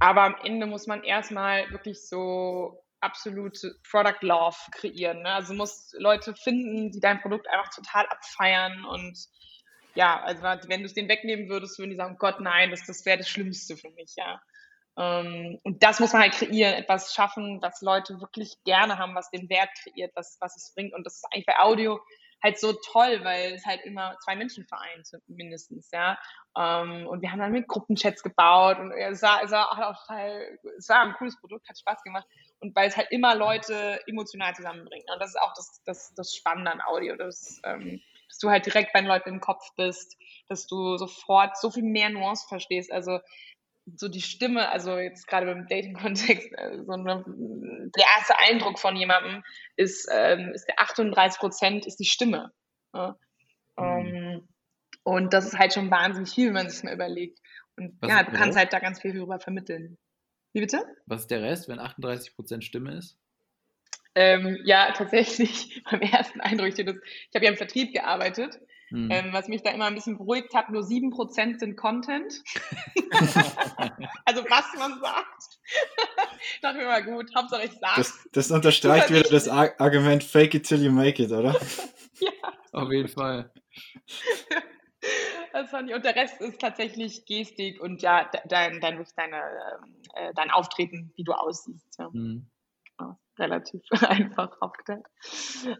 Aber 0.01 0.23
am 0.23 0.37
Ende 0.43 0.67
muss 0.67 0.87
man 0.87 1.05
erstmal 1.05 1.71
wirklich 1.71 2.09
so 2.09 2.83
absolute 3.01 3.75
Product 3.89 4.23
Love 4.23 4.57
kreieren. 4.73 5.23
Ne? 5.23 5.33
Also 5.33 5.55
muss 5.55 5.93
Leute 5.99 6.35
finden, 6.35 6.91
die 6.91 7.01
dein 7.01 7.21
Produkt 7.21 7.49
einfach 7.49 7.71
total 7.75 8.07
abfeiern 8.07 8.85
und 8.85 9.19
ja, 9.95 10.23
also 10.23 10.43
wenn 10.43 10.81
du 10.81 10.87
es 10.87 10.95
denen 10.95 11.11
wegnehmen 11.11 11.51
würdest, 11.51 11.79
würden 11.79 11.91
die 11.91 11.97
sagen, 11.97 12.17
Gott, 12.19 12.41
nein, 12.41 12.71
das, 12.71 12.87
das 12.87 13.05
wäre 13.05 13.19
das 13.19 13.29
Schlimmste 13.29 13.77
für 13.77 13.91
mich, 13.91 14.15
ja. 14.17 14.41
Ähm, 14.97 15.59
und 15.65 15.83
das 15.83 16.01
muss 16.01 16.13
man 16.13 16.23
halt 16.23 16.33
kreieren, 16.33 16.75
etwas 16.75 17.15
schaffen, 17.15 17.61
was 17.61 17.83
Leute 17.83 18.21
wirklich 18.21 18.57
gerne 18.65 18.99
haben, 18.99 19.15
was 19.15 19.31
den 19.31 19.49
Wert 19.51 19.69
kreiert, 19.83 20.13
was, 20.15 20.39
was 20.41 20.57
es 20.57 20.73
bringt. 20.75 20.95
Und 20.95 21.05
das 21.05 21.17
ist 21.17 21.27
eigentlich 21.31 21.47
bei 21.47 21.59
Audio 21.59 22.01
halt 22.43 22.59
so 22.59 22.73
toll, 22.73 23.21
weil 23.23 23.53
es 23.53 23.65
halt 23.65 23.83
immer 23.85 24.17
zwei 24.25 24.37
Menschen 24.37 24.67
vereint, 24.67 25.09
mindestens, 25.29 25.91
ja. 25.93 26.19
Ähm, 26.57 27.07
und 27.07 27.23
wir 27.23 27.31
haben 27.31 27.39
dann 27.39 27.53
mit 27.53 27.69
Gruppenchats 27.69 28.23
gebaut 28.23 28.79
und 28.79 28.93
es 28.93 29.23
war, 29.23 29.43
es 29.43 29.51
war 29.51 29.73
auch 29.73 30.07
total, 30.07 30.59
es 30.77 30.89
war 30.89 31.03
ein 31.03 31.15
cooles 31.15 31.39
Produkt, 31.41 31.69
hat 31.69 31.79
Spaß 31.79 32.03
gemacht. 32.03 32.27
Und 32.61 32.75
weil 32.77 32.89
es 32.89 32.97
halt 32.97 33.09
immer 33.11 33.35
Leute 33.35 34.01
emotional 34.07 34.55
zusammenbringt. 34.55 35.11
Und 35.11 35.21
das 35.21 35.31
ist 35.31 35.41
auch 35.41 35.53
das, 35.55 35.83
das, 35.85 36.15
das 36.15 36.35
Spannende 36.35 36.73
an 36.73 36.81
Audio, 36.81 37.17
dass, 37.17 37.61
ähm, 37.65 38.01
dass 38.29 38.39
du 38.39 38.51
halt 38.51 38.67
direkt 38.67 38.93
bei 38.93 39.01
den 39.01 39.09
Leuten 39.09 39.31
im 39.31 39.41
Kopf 39.41 39.65
bist, 39.77 40.17
dass 40.49 40.67
du 40.67 40.97
sofort 40.97 41.57
so 41.57 41.71
viel 41.71 41.83
mehr 41.83 42.11
Nuance 42.11 42.47
verstehst. 42.49 42.93
Also 42.93 43.21
so 43.97 44.09
die 44.09 44.23
Stimme, 44.23 44.71
also 44.71 44.99
jetzt 44.99 45.27
gerade 45.27 45.47
beim 45.47 45.67
Dating-Kontext, 45.67 46.53
äh, 46.53 46.83
so 46.85 46.93
eine, 46.93 47.25
der 47.27 48.05
erste 48.17 48.39
Eindruck 48.39 48.79
von 48.79 48.97
jemandem 48.97 49.43
ist, 49.77 50.09
ähm, 50.13 50.53
ist 50.55 50.67
der 50.67 50.81
38 50.81 51.41
Prozent 51.41 51.87
ist 51.87 51.99
die 51.99 52.05
Stimme. 52.05 52.53
Ja? 52.95 53.17
Mhm. 53.77 53.85
Um, 53.85 54.49
und 55.05 55.33
das 55.33 55.47
ist 55.47 55.59
halt 55.59 55.75
schon 55.75 55.91
wahnsinnig 55.91 56.31
viel, 56.31 56.47
wenn 56.49 56.55
man 56.55 56.71
sich 56.71 56.85
mal 56.85 56.95
überlegt. 56.95 57.41
Und 57.77 57.97
Was 58.01 58.11
ja, 58.11 58.23
du 58.23 58.33
kannst 58.33 58.57
halt 58.57 58.73
da 58.73 58.79
ganz 58.79 59.01
viel 59.01 59.15
darüber 59.15 59.41
vermitteln. 59.41 59.99
Wie 60.53 60.61
bitte? 60.61 60.85
Was 61.07 61.23
ist 61.23 61.31
der 61.31 61.43
Rest, 61.43 61.69
wenn 61.69 61.79
38 61.79 62.37
Prozent 62.37 62.63
Stimme 62.63 62.97
ist? 62.97 63.19
Ähm, 64.15 64.59
ja, 64.65 64.93
tatsächlich 64.93 65.83
beim 65.91 66.03
ersten 66.03 66.41
Eindruck. 66.41 66.69
Ich, 66.69 66.79
ich 66.79 66.87
habe 66.87 67.45
ja 67.45 67.51
im 67.51 67.57
Vertrieb 67.57 67.93
gearbeitet 67.93 68.61
Mhm. 68.93 69.11
Ähm, 69.11 69.33
was 69.33 69.49
mich 69.49 69.63
da 69.63 69.71
immer 69.71 69.87
ein 69.87 69.95
bisschen 69.95 70.19
beruhigt 70.19 70.55
hat, 70.55 70.69
nur 70.69 70.83
7% 70.83 71.59
sind 71.59 71.77
Content. 71.77 72.43
also 74.27 74.45
was 74.45 74.65
man 74.79 75.01
sagt. 75.01 75.61
dachte 76.63 76.77
mir 76.77 76.85
mal 76.85 77.03
gut, 77.03 77.35
Hauptsache 77.35 77.65
ich 77.65 77.73
sage. 77.73 77.97
Das, 77.97 78.29
das 78.33 78.51
unterstreicht 78.51 79.11
wieder 79.11 79.23
das 79.23 79.49
Argument 79.49 80.23
Fake 80.23 80.55
it 80.55 80.67
till 80.67 80.83
you 80.83 80.93
make 80.93 81.23
it, 81.23 81.33
oder? 81.33 81.53
ja. 82.21 82.31
Auf 82.73 82.91
jeden 82.93 83.09
Fall. 83.09 83.51
Das 85.53 85.71
fand 85.71 85.89
ich. 85.89 85.97
Und 85.97 86.05
der 86.05 86.15
Rest 86.15 86.41
ist 86.43 86.61
tatsächlich 86.61 87.25
Gestik 87.25 87.81
und 87.81 88.03
ja, 88.03 88.31
dein, 88.47 88.79
dein, 88.81 89.05
deine, 89.17 89.43
äh, 90.15 90.35
dein 90.35 90.51
Auftreten, 90.51 91.13
wie 91.17 91.25
du 91.25 91.33
aussiehst. 91.33 91.99
Ja. 91.99 92.11
Mhm. 92.13 92.47
Ja, 93.01 93.19
relativ 93.39 93.81
einfach 94.03 94.51
aufgeteilt. 94.61 95.07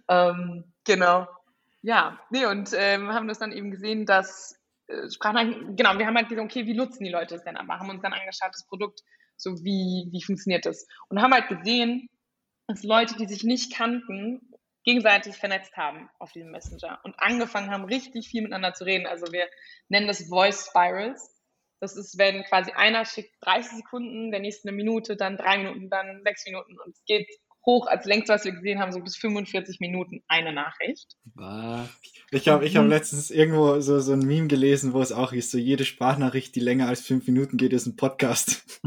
Ähm, 0.09 0.73
genau. 0.85 1.27
Ja, 1.83 2.21
nee, 2.31 2.47
und 2.47 2.71
ähm, 2.75 3.09
haben 3.13 3.27
das 3.29 3.39
dann 3.41 3.53
eben 3.53 3.71
gesehen, 3.73 4.07
dass 4.07 4.57
äh, 4.87 5.11
Sprachnachrichten, 5.11 5.77
genau, 5.77 5.99
wir 5.99 6.07
haben 6.07 6.17
halt 6.17 6.29
gesehen, 6.29 6.45
okay, 6.45 6.65
wie 6.67 6.75
nutzen 6.75 7.05
die 7.05 7.11
Leute 7.11 7.35
es 7.35 7.45
denn 7.45 7.57
aber, 7.57 7.79
haben 7.79 7.91
uns 7.91 8.03
dann 8.03 8.13
angeschaut, 8.13 8.51
das 8.53 8.67
Produkt, 8.69 9.01
so 9.37 9.57
wie, 9.65 10.09
wie 10.13 10.23
funktioniert 10.23 10.65
das? 10.65 10.87
Und 11.09 11.21
haben 11.21 11.35
halt 11.35 11.49
gesehen, 11.49 12.09
dass 12.69 12.85
Leute, 12.85 13.17
die 13.17 13.27
sich 13.27 13.43
nicht 13.43 13.75
kannten, 13.75 14.41
gegenseitig 14.85 15.37
vernetzt 15.37 15.77
haben 15.77 16.09
auf 16.19 16.33
diesem 16.33 16.51
Messenger 16.51 17.01
und 17.05 17.15
angefangen 17.19 17.71
haben, 17.71 17.85
richtig 17.85 18.29
viel 18.29 18.43
miteinander 18.43 18.75
zu 18.75 18.85
reden. 18.85 19.07
Also 19.07 19.33
wir 19.33 19.49
nennen 19.89 20.09
das 20.09 20.29
Voice 20.29 20.67
Spirals. 20.69 21.41
Das 21.81 21.97
ist, 21.97 22.19
wenn 22.19 22.45
quasi 22.45 22.73
einer 22.73 23.05
schickt 23.05 23.35
30 23.41 23.79
Sekunden, 23.79 24.31
der 24.31 24.41
nächste 24.41 24.69
eine 24.69 24.77
Minute, 24.77 25.17
dann 25.17 25.37
drei 25.37 25.59
Minuten, 25.59 25.91
dann 25.91 26.23
sechs 26.25 26.45
Minuten. 26.47 26.79
Und 26.79 26.91
es 26.95 27.05
geht 27.05 27.29
hoch, 27.65 27.87
als 27.87 28.05
längst, 28.05 28.29
was 28.29 28.45
wir 28.45 28.53
gesehen 28.53 28.81
haben, 28.81 28.93
so 28.93 29.01
bis 29.01 29.17
45 29.17 29.81
Minuten 29.81 30.23
eine 30.29 30.53
Nachricht. 30.53 31.17
Ich 32.31 32.49
habe 32.49 32.65
ich 32.65 32.77
hab 32.77 32.85
mhm. 32.85 32.91
letztens 32.91 33.31
irgendwo 33.31 33.81
so, 33.81 34.01
so 34.01 34.13
ein 34.13 34.21
Meme 34.21 34.49
gelesen, 34.49 34.93
wo 34.93 35.01
es 35.01 35.13
auch 35.13 35.33
ist, 35.33 35.51
so 35.51 35.59
jede 35.59 35.85
Sprachnachricht, 35.85 36.55
die 36.55 36.61
länger 36.61 36.89
als 36.89 37.03
fünf 37.03 37.27
Minuten 37.27 37.57
geht, 37.57 37.73
ist 37.73 37.87
ein 37.87 37.97
Podcast. 37.97 38.81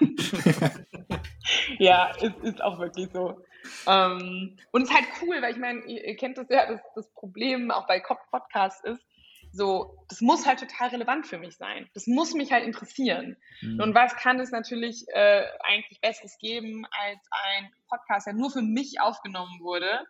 ja, 1.78 2.10
ist, 2.20 2.38
ist 2.42 2.62
auch 2.62 2.78
wirklich 2.78 3.08
so. 3.12 3.40
Ähm, 3.86 4.56
und 4.72 4.82
es 4.82 4.88
ist 4.88 4.94
halt 4.94 5.06
cool, 5.22 5.36
weil 5.40 5.52
ich 5.52 5.58
meine, 5.58 5.80
ihr, 5.84 6.04
ihr 6.04 6.16
kennt 6.16 6.38
das 6.38 6.46
ja, 6.48 6.66
das, 6.66 6.80
das 6.94 7.12
Problem 7.14 7.70
auch 7.70 7.86
bei 7.86 8.02
Podcasts 8.30 8.82
ist, 8.84 9.04
so, 9.52 10.04
das 10.08 10.20
muss 10.22 10.46
halt 10.46 10.60
total 10.60 10.88
relevant 10.88 11.26
für 11.26 11.38
mich 11.38 11.56
sein. 11.56 11.88
Das 11.94 12.06
muss 12.06 12.32
mich 12.32 12.52
halt 12.52 12.64
interessieren. 12.64 13.36
Mhm. 13.60 13.80
Und 13.80 13.94
was 13.94 14.16
kann 14.16 14.40
es 14.40 14.50
natürlich 14.50 15.04
äh, 15.08 15.44
eigentlich 15.60 16.00
Besseres 16.00 16.38
geben 16.38 16.86
als 16.90 17.20
ein 17.30 17.70
Podcast, 17.88 18.26
der 18.26 18.34
nur 18.34 18.50
für 18.50 18.62
mich 18.62 19.00
aufgenommen 19.00 19.60
wurde 19.60 20.04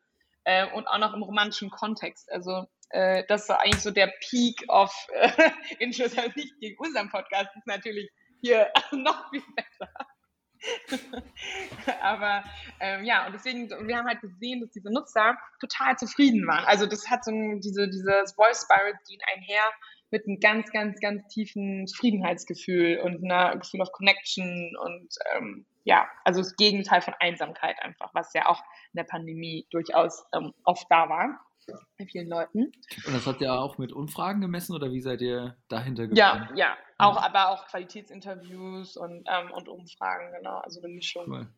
äh, 0.45 0.67
und 0.73 0.87
auch 0.87 0.99
noch 0.99 1.13
im 1.13 1.23
romantischen 1.23 1.71
Kontext. 1.71 2.31
Also 2.31 2.67
äh, 2.91 3.25
das 3.27 3.43
ist 3.43 3.51
eigentlich 3.51 3.83
so 3.83 3.91
der 3.91 4.13
Peak 4.21 4.65
of 4.69 4.95
äh, 5.13 5.51
Interest, 5.81 6.17
also 6.17 6.31
nicht 6.37 6.59
gegen 6.61 6.79
unseren 6.79 7.11
Podcast, 7.11 7.51
ist 7.57 7.67
natürlich 7.67 8.11
hier 8.41 8.71
noch 8.93 9.29
viel 9.31 9.43
besser. 9.57 9.93
Aber 12.01 12.45
ähm, 12.81 13.05
ja, 13.05 13.27
und 13.27 13.33
deswegen, 13.33 13.69
wir 13.71 13.97
haben 13.97 14.07
halt 14.07 14.21
gesehen, 14.21 14.61
dass 14.61 14.71
diese 14.71 14.93
Nutzer 14.93 15.37
total 15.61 15.97
zufrieden 15.97 16.47
waren. 16.47 16.65
Also 16.65 16.87
das 16.87 17.09
hat 17.11 17.25
so 17.25 17.31
ein, 17.31 17.61
diese, 17.61 17.89
dieses 17.89 18.33
Voice 18.35 18.65
Spirit 18.65 18.97
ging 19.09 19.19
einher 19.35 19.65
mit 20.11 20.27
einem 20.27 20.41
ganz, 20.41 20.71
ganz, 20.71 21.01
ganz 21.01 21.27
tiefen 21.29 21.87
Zufriedenheitsgefühl 21.87 22.99
und 22.99 23.25
einem 23.25 23.61
Gefühl 23.61 23.81
of 23.81 23.93
Connection 23.93 24.77
und 24.77 25.09
ähm, 25.35 25.67
ja, 25.85 26.07
also 26.25 26.41
das 26.41 26.55
Gegenteil 26.57 27.01
von 27.01 27.15
Einsamkeit 27.19 27.77
einfach, 27.81 28.11
was 28.15 28.33
ja 28.35 28.47
auch 28.47 28.61
in 28.93 28.99
der 28.99 29.05
Pandemie 29.05 29.67
durchaus 29.71 30.25
ähm, 30.35 30.53
oft 30.65 30.87
da 30.91 31.09
war 31.09 31.41
bei 31.99 32.07
vielen 32.07 32.29
Leuten. 32.29 32.73
Und 33.07 33.15
das 33.15 33.27
habt 33.27 33.41
ihr 33.41 33.53
auch 33.53 33.79
mit 33.79 33.93
Umfragen 33.93 34.41
gemessen 34.41 34.75
oder 34.75 34.91
wie 34.93 35.01
seid 35.01 35.21
ihr 35.21 35.57
dahinter 35.69 36.07
gekommen? 36.07 36.17
Ja, 36.17 36.49
ja, 36.55 36.77
auch, 36.99 37.17
aber 37.17 37.51
auch 37.51 37.67
Qualitätsinterviews 37.67 38.97
und, 38.97 39.27
ähm, 39.29 39.51
und 39.53 39.69
Umfragen, 39.69 40.33
genau, 40.37 40.59
also 40.59 40.81
eine 40.81 40.93
Mischung. 40.93 41.27
Cool. 41.27 41.49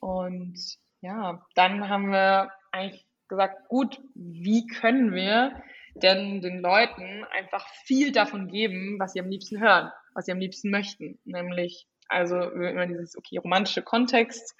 Und 0.00 0.58
ja, 1.00 1.44
dann 1.54 1.88
haben 1.88 2.10
wir 2.10 2.50
eigentlich 2.72 3.06
gesagt, 3.28 3.68
gut, 3.68 4.00
wie 4.14 4.66
können 4.66 5.14
wir 5.14 5.62
denn 5.94 6.40
den 6.40 6.60
Leuten 6.60 7.24
einfach 7.30 7.66
viel 7.84 8.12
davon 8.12 8.48
geben, 8.48 8.98
was 8.98 9.12
sie 9.12 9.20
am 9.20 9.28
liebsten 9.28 9.60
hören, 9.60 9.90
was 10.14 10.26
sie 10.26 10.32
am 10.32 10.38
liebsten 10.38 10.70
möchten, 10.70 11.18
nämlich 11.24 11.86
also 12.08 12.40
immer 12.50 12.86
dieses, 12.86 13.16
okay, 13.16 13.38
romantische 13.38 13.82
Kontext, 13.82 14.54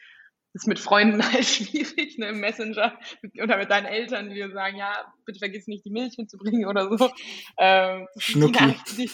ist 0.55 0.67
mit 0.67 0.79
Freunden 0.79 1.23
halt 1.33 1.45
schwierig, 1.45 2.19
ne, 2.19 2.29
im 2.29 2.41
Messenger 2.41 2.99
oder 3.43 3.57
mit 3.57 3.71
deinen 3.71 3.87
Eltern, 3.87 4.29
die 4.29 4.35
dir 4.35 4.51
sagen, 4.51 4.77
ja, 4.77 5.13
bitte 5.25 5.39
vergiss 5.39 5.67
nicht, 5.67 5.85
die 5.85 5.91
Milch 5.91 6.19
mitzubringen 6.19 6.67
oder 6.67 6.97
so. 6.97 7.11
Ähm, 7.59 8.09
Schnucki. 8.19 8.77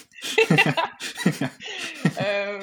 ähm, 2.17 2.61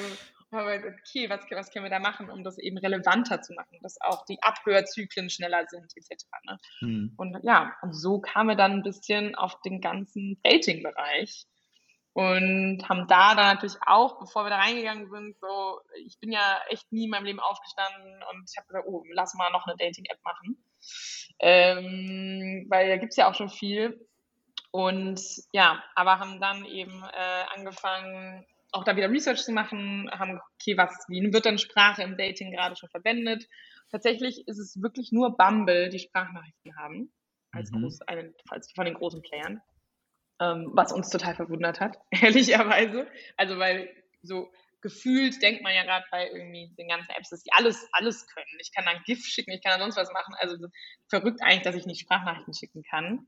aber 0.49 0.75
okay, 0.75 1.29
was, 1.29 1.41
was 1.51 1.71
können 1.71 1.85
wir 1.85 1.89
da 1.89 1.99
machen, 1.99 2.29
um 2.29 2.43
das 2.43 2.57
eben 2.57 2.77
relevanter 2.77 3.41
zu 3.41 3.53
machen, 3.53 3.79
dass 3.81 3.99
auch 3.99 4.23
die 4.25 4.41
Abhörzyklen 4.41 5.29
schneller 5.29 5.65
sind, 5.67 5.91
etc. 5.95 6.25
Ne? 6.45 6.57
Hm. 6.79 7.13
Und 7.17 7.37
ja, 7.43 7.75
und 7.81 7.93
so 7.93 8.19
kamen 8.19 8.49
wir 8.49 8.55
dann 8.55 8.71
ein 8.73 8.83
bisschen 8.83 9.35
auf 9.35 9.59
den 9.61 9.81
ganzen 9.81 10.39
Dating-Bereich 10.43 11.47
und 12.17 12.79
haben 12.89 13.05
da 13.07 13.35
dann 13.35 13.53
natürlich 13.53 13.77
auch, 13.85 14.17
bevor 14.17 14.43
wir 14.43 14.49
da 14.49 14.57
reingegangen 14.57 15.07
sind, 15.07 15.37
so, 15.39 15.81
ich 16.03 16.17
bin 16.19 16.31
ja 16.31 16.59
echt 16.67 16.91
nie 16.91 17.03
in 17.03 17.11
meinem 17.11 17.25
Leben 17.25 17.39
aufgestanden 17.39 18.23
und 18.31 18.49
ich 18.49 18.57
habe 18.57 18.65
gesagt, 18.65 18.87
oh, 18.87 19.03
lass 19.13 19.35
mal 19.35 19.51
noch 19.51 19.67
eine 19.67 19.77
Dating-App 19.77 20.17
machen. 20.23 20.57
Ähm, 21.37 22.65
weil 22.69 22.89
da 22.89 22.97
gibt's 22.97 23.17
ja 23.17 23.29
auch 23.29 23.35
schon 23.35 23.49
viel. 23.49 24.03
Und 24.71 25.21
ja, 25.51 25.83
aber 25.93 26.17
haben 26.17 26.41
dann 26.41 26.65
eben 26.65 27.03
äh, 27.03 27.43
angefangen, 27.55 28.43
auch 28.71 28.83
da 28.83 28.95
wieder 28.95 29.11
Research 29.11 29.43
zu 29.43 29.51
machen, 29.51 30.09
haben, 30.11 30.41
okay, 30.55 30.75
was, 30.75 31.05
wie 31.09 31.21
wird 31.31 31.45
denn 31.45 31.59
Sprache 31.59 32.01
im 32.01 32.17
Dating 32.17 32.51
gerade 32.51 32.75
schon 32.75 32.89
verwendet? 32.89 33.47
Tatsächlich 33.91 34.47
ist 34.47 34.57
es 34.57 34.81
wirklich 34.81 35.11
nur 35.11 35.37
Bumble, 35.37 35.89
die 35.89 35.99
Sprachnachrichten 35.99 36.75
haben, 36.77 37.11
als, 37.51 37.69
mhm. 37.69 37.81
groß, 37.83 38.01
eine, 38.07 38.33
als 38.49 38.71
von 38.71 38.85
den 38.85 38.95
großen 38.95 39.21
Playern 39.21 39.61
ähm, 40.39 40.71
was 40.73 40.91
uns 40.91 41.09
total 41.09 41.35
verwundert 41.35 41.79
hat, 41.79 41.97
ehrlicherweise. 42.11 43.07
Also 43.37 43.57
weil 43.57 43.89
so 44.21 44.51
gefühlt 44.81 45.41
denkt 45.41 45.63
man 45.63 45.73
ja 45.73 45.83
gerade 45.83 46.05
bei 46.11 46.29
irgendwie 46.29 46.73
den 46.77 46.87
ganzen 46.87 47.09
Apps, 47.11 47.29
dass 47.29 47.43
die 47.43 47.51
alles, 47.53 47.87
alles 47.91 48.27
können. 48.27 48.45
Ich 48.59 48.71
kann 48.73 48.85
dann 48.85 49.01
GIF 49.05 49.25
schicken, 49.25 49.51
ich 49.51 49.63
kann 49.63 49.77
dann 49.77 49.91
sonst 49.91 49.97
was 49.97 50.13
machen. 50.13 50.35
Also 50.39 50.67
verrückt 51.09 51.41
eigentlich, 51.41 51.63
dass 51.63 51.75
ich 51.75 51.85
nicht 51.85 52.01
Sprachnachrichten 52.01 52.53
schicken 52.53 52.83
kann. 52.83 53.25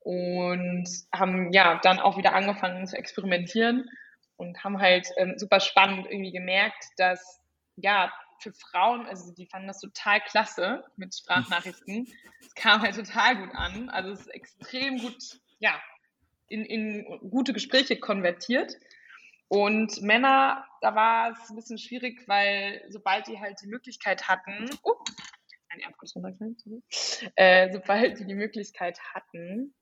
Und 0.00 0.88
haben 1.14 1.52
ja 1.52 1.78
dann 1.80 2.00
auch 2.00 2.16
wieder 2.16 2.34
angefangen 2.34 2.86
zu 2.86 2.96
experimentieren 2.96 3.88
und 4.36 4.62
haben 4.64 4.80
halt 4.80 5.06
ähm, 5.16 5.34
super 5.36 5.60
spannend 5.60 6.06
irgendwie 6.06 6.32
gemerkt, 6.32 6.84
dass 6.96 7.40
ja 7.76 8.12
für 8.40 8.52
Frauen, 8.52 9.06
also 9.06 9.32
die 9.32 9.46
fanden 9.46 9.68
das 9.68 9.80
total 9.80 10.20
klasse 10.20 10.84
mit 10.96 11.14
Sprachnachrichten. 11.14 12.08
Es 12.44 12.56
kam 12.56 12.82
halt 12.82 12.96
total 12.96 13.36
gut 13.36 13.54
an. 13.54 13.88
Also 13.88 14.10
es 14.10 14.22
ist 14.22 14.34
extrem 14.34 14.98
gut, 14.98 15.16
ja, 15.60 15.80
in, 16.52 16.64
in 16.64 17.30
gute 17.30 17.52
Gespräche 17.52 17.98
konvertiert. 17.98 18.76
Und 19.48 20.00
Männer, 20.02 20.64
da 20.80 20.94
war 20.94 21.32
es 21.32 21.50
ein 21.50 21.56
bisschen 21.56 21.78
schwierig, 21.78 22.26
weil 22.26 22.84
sobald 22.88 23.26
die 23.26 23.40
halt 23.40 23.60
die 23.62 23.66
Möglichkeit 23.66 24.28
hatten, 24.28 24.70
oh, 24.82 24.94
ein 25.70 25.80
AirPods 25.80 26.14
äh, 27.36 27.72
sobald 27.72 28.18
die 28.18 28.26
die 28.26 28.34
Möglichkeit 28.34 28.98
hatten, 29.14 29.74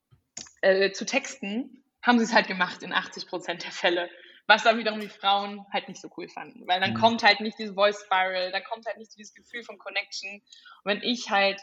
äh, 0.62 0.92
zu 0.92 1.04
texten, 1.04 1.84
haben 2.02 2.18
sie 2.18 2.24
es 2.24 2.34
halt 2.34 2.46
gemacht 2.46 2.82
in 2.82 2.92
80 2.92 3.26
Prozent 3.26 3.64
der 3.64 3.72
Fälle. 3.72 4.08
Was 4.46 4.64
dann 4.64 4.78
wiederum 4.78 5.00
die 5.00 5.08
Frauen 5.08 5.64
halt 5.72 5.88
nicht 5.88 6.00
so 6.00 6.08
cool 6.16 6.28
fanden. 6.28 6.66
Weil 6.66 6.80
dann 6.80 6.92
mhm. 6.92 6.98
kommt 6.98 7.22
halt 7.22 7.40
nicht 7.40 7.58
diese 7.58 7.74
Voice 7.74 8.02
Spiral, 8.04 8.50
dann 8.50 8.64
kommt 8.64 8.86
halt 8.86 8.98
nicht 8.98 9.16
dieses 9.16 9.34
Gefühl 9.34 9.62
von 9.62 9.78
Connection. 9.78 10.42
Und 10.82 10.84
wenn 10.84 11.02
ich 11.02 11.30
halt 11.30 11.60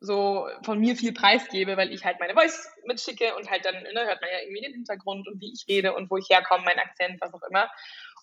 so 0.00 0.46
von 0.62 0.78
mir 0.78 0.96
viel 0.96 1.12
preisgebe, 1.12 1.76
weil 1.76 1.92
ich 1.92 2.04
halt 2.04 2.20
meine 2.20 2.34
Voice 2.34 2.68
mitschicke 2.84 3.34
und 3.36 3.50
halt 3.50 3.64
dann 3.64 3.74
ne, 3.74 4.06
hört 4.06 4.20
man 4.20 4.30
ja 4.30 4.40
irgendwie 4.42 4.62
den 4.62 4.72
Hintergrund 4.72 5.26
und 5.28 5.40
wie 5.40 5.52
ich 5.52 5.66
rede 5.68 5.94
und 5.94 6.10
wo 6.10 6.16
ich 6.16 6.28
herkomme, 6.28 6.64
mein 6.64 6.78
Akzent, 6.78 7.20
was 7.20 7.32
auch 7.32 7.42
immer. 7.48 7.68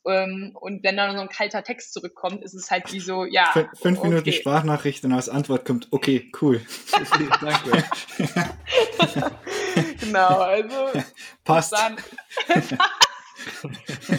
Ähm, 0.07 0.51
und 0.59 0.83
wenn 0.83 0.97
dann 0.97 1.15
so 1.15 1.21
ein 1.21 1.29
kalter 1.29 1.63
Text 1.63 1.93
zurückkommt, 1.93 2.43
ist 2.43 2.53
es 2.53 2.69
halt 2.69 2.91
wie 2.93 2.99
so, 2.99 3.25
ja. 3.25 3.51
F 3.55 3.67
fünf 3.81 3.99
okay. 3.99 4.09
Minuten 4.09 4.31
Sprachnachricht 4.31 5.03
und 5.03 5.13
als 5.13 5.29
Antwort 5.29 5.65
kommt, 5.65 5.87
okay, 5.91 6.31
cool. 6.41 6.61
Danke. 7.41 7.83
genau, 9.99 10.39
also. 10.41 10.89
Passt. 11.43 11.73
Dann 11.73 11.97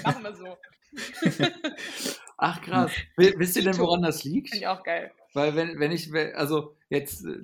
machen 0.02 0.22
wir 0.24 0.34
so. 0.34 0.56
Ach 2.38 2.60
krass. 2.62 2.90
Wisst 3.16 3.56
ihr 3.56 3.62
denn, 3.62 3.78
woran 3.78 4.02
das 4.02 4.24
liegt? 4.24 4.50
Finde 4.50 4.64
ich 4.64 4.68
auch 4.68 4.82
geil. 4.82 5.12
Weil 5.36 5.54
wenn, 5.54 5.78
wenn 5.78 5.92
ich, 5.92 6.10
also 6.34 6.74
jetzt 6.88 7.26
äh, 7.26 7.42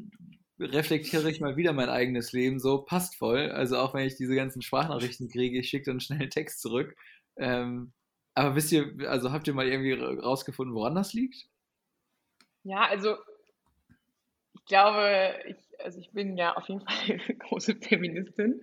reflektiere 0.59 1.31
ich 1.31 1.41
mal 1.41 1.59
wieder 1.59 1.75
mein 1.75 1.91
eigenes 1.91 2.33
Leben 2.33 2.59
so, 2.59 2.79
passt 2.79 3.17
voll. 3.17 3.51
Also 3.51 3.77
auch 3.77 3.93
wenn 3.93 4.07
ich 4.07 4.17
diese 4.17 4.35
ganzen 4.35 4.63
Sprachnachrichten 4.63 5.29
kriege, 5.29 5.59
ich 5.59 5.69
schicke 5.69 5.91
dann 5.91 6.01
schnell 6.01 6.21
einen 6.21 6.31
Text 6.31 6.63
zurück. 6.63 6.97
Ähm, 7.37 7.93
aber 8.33 8.57
wisst 8.57 8.73
ihr, 8.73 8.95
also 9.11 9.31
habt 9.31 9.47
ihr 9.47 9.53
mal 9.53 9.69
irgendwie 9.69 9.93
rausgefunden, 9.93 10.75
woran 10.75 10.95
das 10.95 11.13
liegt? 11.13 11.49
Ja, 12.65 12.89
also 12.89 13.17
ich 14.55 14.65
glaube, 14.65 15.35
ich, 15.47 15.57
also 15.79 16.01
ich 16.01 16.13
bin 16.13 16.39
ja 16.39 16.57
auf 16.57 16.67
jeden 16.69 16.81
Fall 16.87 17.21
eine 17.29 17.37
große 17.37 17.75
Feministin. 17.77 18.63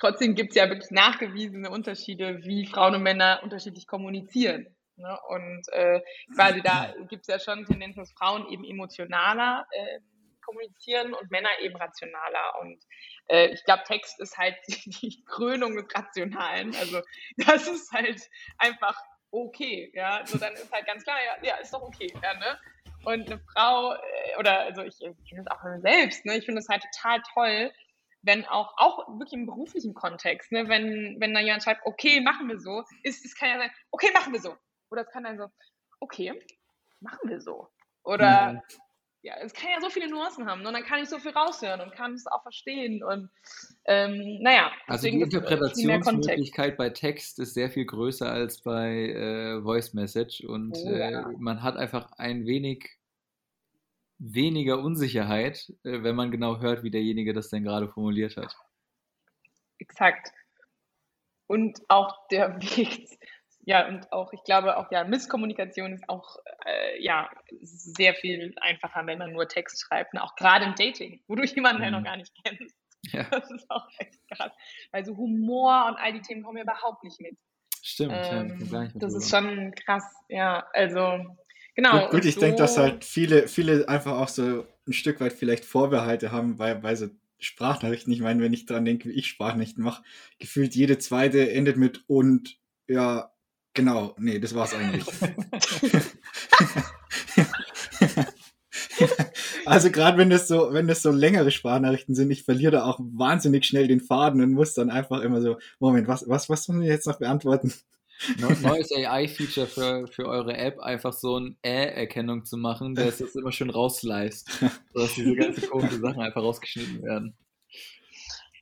Trotzdem 0.00 0.34
gibt 0.34 0.50
es 0.50 0.56
ja 0.56 0.68
wirklich 0.68 0.90
nachgewiesene 0.90 1.70
Unterschiede, 1.70 2.42
wie 2.42 2.66
Frauen 2.66 2.96
und 2.96 3.04
Männer 3.04 3.42
unterschiedlich 3.44 3.86
kommunizieren. 3.86 4.74
Ne? 4.96 5.18
Und 5.28 5.68
äh, 5.72 6.00
quasi 6.34 6.62
da 6.62 6.94
gibt 7.08 7.22
es 7.22 7.26
ja 7.28 7.38
schon 7.38 7.64
Tendenzen, 7.64 8.00
dass 8.00 8.12
Frauen 8.12 8.48
eben 8.50 8.64
emotionaler 8.64 9.66
äh, 9.70 10.00
kommunizieren 10.44 11.14
und 11.14 11.30
Männer 11.30 11.48
eben 11.60 11.76
rationaler. 11.76 12.60
Und 12.60 12.82
äh, 13.28 13.48
ich 13.48 13.64
glaube, 13.64 13.82
Text 13.86 14.20
ist 14.20 14.36
halt 14.36 14.56
die 14.68 15.24
Krönung 15.26 15.74
des 15.76 15.86
Rationalen. 15.94 16.74
Also 16.76 17.00
das 17.36 17.66
ist 17.66 17.92
halt 17.92 18.20
einfach 18.58 18.96
okay. 19.30 19.90
Ja, 19.94 20.24
so 20.26 20.38
dann 20.38 20.52
ist 20.54 20.72
halt 20.72 20.86
ganz 20.86 21.04
klar, 21.04 21.16
ja, 21.24 21.48
ja 21.48 21.56
ist 21.56 21.72
doch 21.72 21.82
okay. 21.82 22.12
Ja, 22.22 22.34
ne? 22.34 22.58
Und 23.04 23.26
eine 23.26 23.40
Frau, 23.52 23.92
äh, 23.92 24.38
oder 24.38 24.60
also 24.60 24.82
ich, 24.82 24.94
ich 25.00 25.28
finde 25.28 25.44
das 25.44 25.58
auch 25.58 25.62
selbst, 25.80 26.24
ne? 26.24 26.36
ich 26.36 26.46
finde 26.46 26.60
es 26.60 26.68
halt 26.68 26.82
total 26.94 27.20
toll, 27.34 27.72
wenn 28.22 28.46
auch, 28.46 28.72
auch 28.78 29.06
wirklich 29.18 29.34
im 29.34 29.46
beruflichen 29.46 29.92
Kontext, 29.92 30.50
ne, 30.50 30.68
wenn, 30.68 31.16
wenn 31.20 31.34
da 31.34 31.40
jemand 31.40 31.62
schreibt, 31.62 31.84
okay, 31.84 32.20
machen 32.20 32.48
wir 32.48 32.58
so, 32.58 32.82
ist, 33.02 33.24
es 33.24 33.36
kann 33.36 33.50
ja 33.50 33.58
sein, 33.58 33.70
okay, 33.90 34.10
machen 34.14 34.32
wir 34.32 34.40
so. 34.40 34.56
Oder 34.90 35.02
es 35.02 35.10
kann 35.10 35.24
dann 35.24 35.38
so, 35.38 35.46
okay, 36.00 36.32
machen 37.00 37.28
wir 37.28 37.40
so. 37.40 37.68
Oder, 38.02 38.62
ja, 39.22 39.34
es 39.40 39.54
kann 39.54 39.70
ja 39.70 39.80
so 39.80 39.88
viele 39.88 40.10
Nuancen 40.10 40.46
haben. 40.46 40.66
Und 40.66 40.72
dann 40.74 40.84
kann 40.84 41.02
ich 41.02 41.08
so 41.08 41.18
viel 41.18 41.32
raushören 41.32 41.80
und 41.80 41.92
kann 41.94 42.12
es 42.12 42.26
auch 42.26 42.42
verstehen. 42.42 43.02
Und 43.02 43.30
ähm, 43.86 44.38
naja. 44.42 44.70
Also 44.86 45.08
die 45.08 45.20
Interpretationsmöglichkeit 45.20 46.76
bei 46.76 46.90
Text 46.90 47.38
ist 47.38 47.54
sehr 47.54 47.70
viel 47.70 47.86
größer 47.86 48.30
als 48.30 48.60
bei 48.60 49.08
äh, 49.08 49.62
Voice 49.62 49.94
Message. 49.94 50.42
Und 50.42 50.76
oh, 50.76 50.90
ja. 50.90 51.30
äh, 51.30 51.36
man 51.38 51.62
hat 51.62 51.76
einfach 51.76 52.12
ein 52.18 52.44
wenig 52.44 52.98
weniger 54.18 54.78
Unsicherheit, 54.78 55.72
äh, 55.84 56.02
wenn 56.02 56.16
man 56.16 56.30
genau 56.30 56.60
hört, 56.60 56.82
wie 56.82 56.90
derjenige 56.90 57.32
das 57.32 57.48
denn 57.48 57.64
gerade 57.64 57.88
formuliert 57.88 58.36
hat. 58.36 58.54
Exakt. 59.78 60.32
Und 61.46 61.80
auch 61.88 62.28
der 62.28 62.56
Weg 62.60 63.08
ja, 63.66 63.88
und 63.88 64.12
auch, 64.12 64.32
ich 64.32 64.42
glaube 64.44 64.76
auch, 64.76 64.90
ja, 64.90 65.04
Misskommunikation 65.04 65.92
ist 65.94 66.08
auch, 66.08 66.36
äh, 66.66 67.02
ja, 67.02 67.30
sehr 67.62 68.14
viel 68.14 68.54
einfacher, 68.60 69.06
wenn 69.06 69.18
man 69.18 69.32
nur 69.32 69.48
Text 69.48 69.82
schreibt. 69.82 70.12
Ne? 70.12 70.22
Auch 70.22 70.36
gerade 70.36 70.66
im 70.66 70.74
Dating, 70.74 71.22
wo 71.26 71.34
du 71.34 71.44
jemanden 71.44 71.78
mhm. 71.78 71.84
halt 71.84 71.92
noch 71.92 72.00
mhm. 72.00 72.04
gar 72.04 72.16
nicht 72.16 72.32
kennst. 72.44 72.74
Ja. 73.12 73.26
Das 73.30 73.50
ist 73.50 73.70
auch 73.70 73.86
echt 73.98 74.18
krass. 74.30 74.52
Also 74.92 75.16
Humor 75.16 75.86
und 75.88 75.96
all 75.96 76.12
die 76.12 76.20
Themen 76.20 76.42
kommen 76.42 76.54
mir 76.54 76.62
überhaupt 76.62 77.04
nicht 77.04 77.20
mit. 77.20 77.36
Stimmt, 77.82 78.14
ähm, 78.14 78.68
ja, 78.72 78.88
das 78.94 79.14
ist 79.14 79.28
schon 79.28 79.74
krass, 79.74 80.04
ja, 80.30 80.66
also 80.72 81.18
genau. 81.74 82.00
Gut, 82.04 82.12
gut 82.12 82.24
ich 82.24 82.36
so 82.36 82.40
denke, 82.40 82.56
dass 82.56 82.78
halt 82.78 83.04
viele, 83.04 83.46
viele 83.46 83.86
einfach 83.90 84.12
auch 84.12 84.28
so 84.28 84.66
ein 84.86 84.94
Stück 84.94 85.20
weit 85.20 85.34
vielleicht 85.34 85.66
Vorbehalte 85.66 86.32
haben, 86.32 86.58
weil, 86.58 86.82
weil 86.82 86.96
so 86.96 87.08
Sprachnachrichten, 87.38 88.10
ich 88.10 88.22
meine, 88.22 88.42
wenn 88.42 88.54
ich 88.54 88.64
dran 88.64 88.86
denke, 88.86 89.10
wie 89.10 89.12
ich 89.12 89.26
Sprachnachrichten 89.26 89.84
mache, 89.84 90.02
gefühlt 90.38 90.74
jede 90.74 90.96
zweite 90.96 91.50
endet 91.50 91.76
mit 91.76 92.04
und 92.06 92.56
ja, 92.86 93.33
Genau, 93.74 94.14
nee, 94.18 94.38
das 94.38 94.54
war's 94.54 94.72
eigentlich. 94.72 95.04
also 99.66 99.90
gerade 99.90 100.16
wenn 100.16 100.30
das 100.30 100.46
so, 100.46 100.72
wenn 100.72 100.86
das 100.86 101.02
so 101.02 101.10
längere 101.10 101.50
Sprachnachrichten 101.50 102.14
sind, 102.14 102.30
ich 102.30 102.44
verliere 102.44 102.72
da 102.72 102.84
auch 102.84 103.00
wahnsinnig 103.00 103.66
schnell 103.66 103.88
den 103.88 104.00
Faden 104.00 104.40
und 104.40 104.52
muss 104.52 104.74
dann 104.74 104.90
einfach 104.90 105.22
immer 105.22 105.40
so, 105.40 105.58
Moment, 105.80 106.06
was, 106.06 106.28
was, 106.28 106.48
was 106.48 106.68
müssen 106.68 106.82
wir 106.82 106.88
jetzt 106.88 107.08
noch 107.08 107.18
beantworten? 107.18 107.74
Neues 108.38 108.92
AI-Feature 108.92 109.66
für, 109.66 110.06
für 110.06 110.26
eure 110.26 110.56
App, 110.56 110.78
einfach 110.78 111.12
so 111.12 111.38
ein 111.38 111.56
Ä-Erkennung 111.64 112.44
zu 112.44 112.56
machen, 112.56 112.94
dass 112.94 113.18
das 113.18 113.34
immer 113.34 113.50
schön 113.50 113.70
raussliced, 113.70 114.48
sodass 114.92 115.14
diese 115.14 115.34
ganzen 115.34 115.68
komischen 115.68 116.00
Sachen 116.00 116.22
einfach 116.22 116.42
rausgeschnitten 116.42 117.02
werden. 117.02 117.34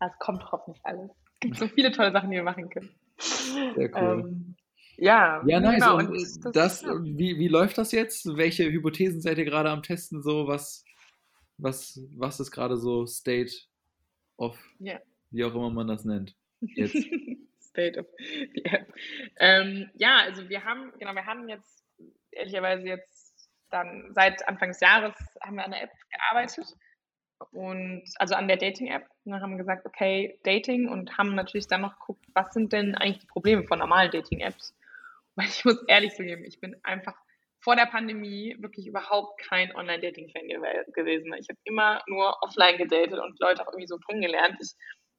Das 0.01 0.13
kommt 0.19 0.51
hoffentlich 0.51 0.83
alles. 0.85 1.11
Es 1.35 1.41
gibt 1.41 1.59
so 1.59 1.69
viele 1.69 1.93
tolle 1.93 2.13
Sachen, 2.13 2.31
die 2.31 2.37
wir 2.37 2.43
machen 2.43 2.71
können. 2.71 2.91
Sehr 3.19 3.95
cool. 3.95 4.25
Ähm, 4.25 4.57
ja, 5.03 5.43
ja 5.47 5.61
nice. 5.61 5.75
Genau. 5.75 5.99
Und, 5.99 6.09
und 6.09 6.45
das, 6.45 6.53
das 6.53 6.83
ja. 6.83 6.95
wie, 7.03 7.39
wie 7.39 7.49
läuft 7.49 7.79
das 7.79 7.93
jetzt? 7.93 8.37
Welche 8.37 8.71
Hypothesen 8.71 9.21
seid 9.21 9.39
ihr 9.39 9.45
gerade 9.45 9.71
am 9.71 9.83
Testen? 9.83 10.23
So, 10.23 10.47
was, 10.47 10.85
was, 11.59 12.01
was 12.17 12.41
ist 12.41 12.51
gerade 12.51 12.77
so 12.77 13.07
State 13.07 13.53
of, 14.37 14.59
ja. 14.79 15.01
wie 15.31 15.45
auch 15.45 15.55
immer 15.55 15.71
man 15.71 15.89
das 15.89 16.05
nennt? 16.05 16.37
Jetzt. 16.61 16.95
State 17.61 17.99
of 17.99 18.07
the 18.19 18.65
App. 18.65 18.93
Ähm, 19.39 19.91
ja, 19.95 20.19
also 20.19 20.49
wir 20.49 20.65
haben, 20.65 20.93
genau, 20.99 21.15
wir 21.15 21.25
haben 21.25 21.49
jetzt 21.49 21.85
ehrlicherweise 22.31 22.87
jetzt 22.87 23.51
dann 23.71 24.13
seit 24.15 24.47
Anfang 24.47 24.69
des 24.69 24.81
Jahres 24.81 25.15
haben 25.41 25.57
wir 25.57 25.65
an 25.65 25.71
der 25.71 25.83
App 25.83 25.93
gearbeitet 26.11 26.77
und 27.51 28.05
also 28.17 28.35
an 28.35 28.47
der 28.47 28.59
Dating-App. 28.59 29.07
Und 29.25 29.33
dann 29.33 29.41
haben 29.41 29.53
wir 29.53 29.59
gesagt, 29.59 29.87
okay, 29.87 30.39
Dating 30.45 30.89
und 30.89 31.17
haben 31.19 31.35
natürlich 31.35 31.67
dann 31.67 31.81
noch 31.81 31.99
geguckt, 31.99 32.25
was 32.35 32.53
sind 32.53 32.73
denn 32.73 32.95
eigentlich 32.95 33.21
die 33.21 33.27
Probleme 33.27 33.65
von 33.65 33.79
normalen 33.79 34.11
Dating-Apps? 34.11 34.75
Weil 35.37 35.47
ich 35.47 35.65
muss 35.65 35.83
ehrlich 35.89 36.15
zugeben, 36.15 36.45
ich 36.45 36.61
bin 36.61 36.77
einfach 36.83 37.15
vor 37.61 37.77
der 37.77 37.87
Pandemie 37.87 38.57
wirklich 38.61 38.87
überhaupt 38.87 39.41
kein 39.41 39.75
Online-Dating-Fan 39.75 40.49
gewesen. 40.93 41.33
Ich 41.39 41.49
habe 41.49 41.59
immer 41.65 42.03
nur 42.09 42.37
offline 42.43 42.77
gedatet 42.77 43.19
und 43.19 43.39
Leute 43.39 43.63
auch 43.63 43.69
irgendwie 43.69 43.87
so 43.87 43.99
kennengelernt. 43.99 44.57
Ich 44.61 44.73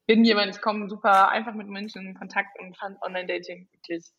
bin 0.08 0.26
jemand, 0.26 0.54
ich 0.54 0.62
komme 0.62 0.90
super 0.90 1.30
einfach 1.30 1.54
mit 1.54 1.68
Menschen 1.68 2.06
in 2.06 2.16
Kontakt 2.16 2.60
und 2.60 2.78
fand 2.78 3.02
Online-Dating 3.02 3.70
wirklich 3.72 4.12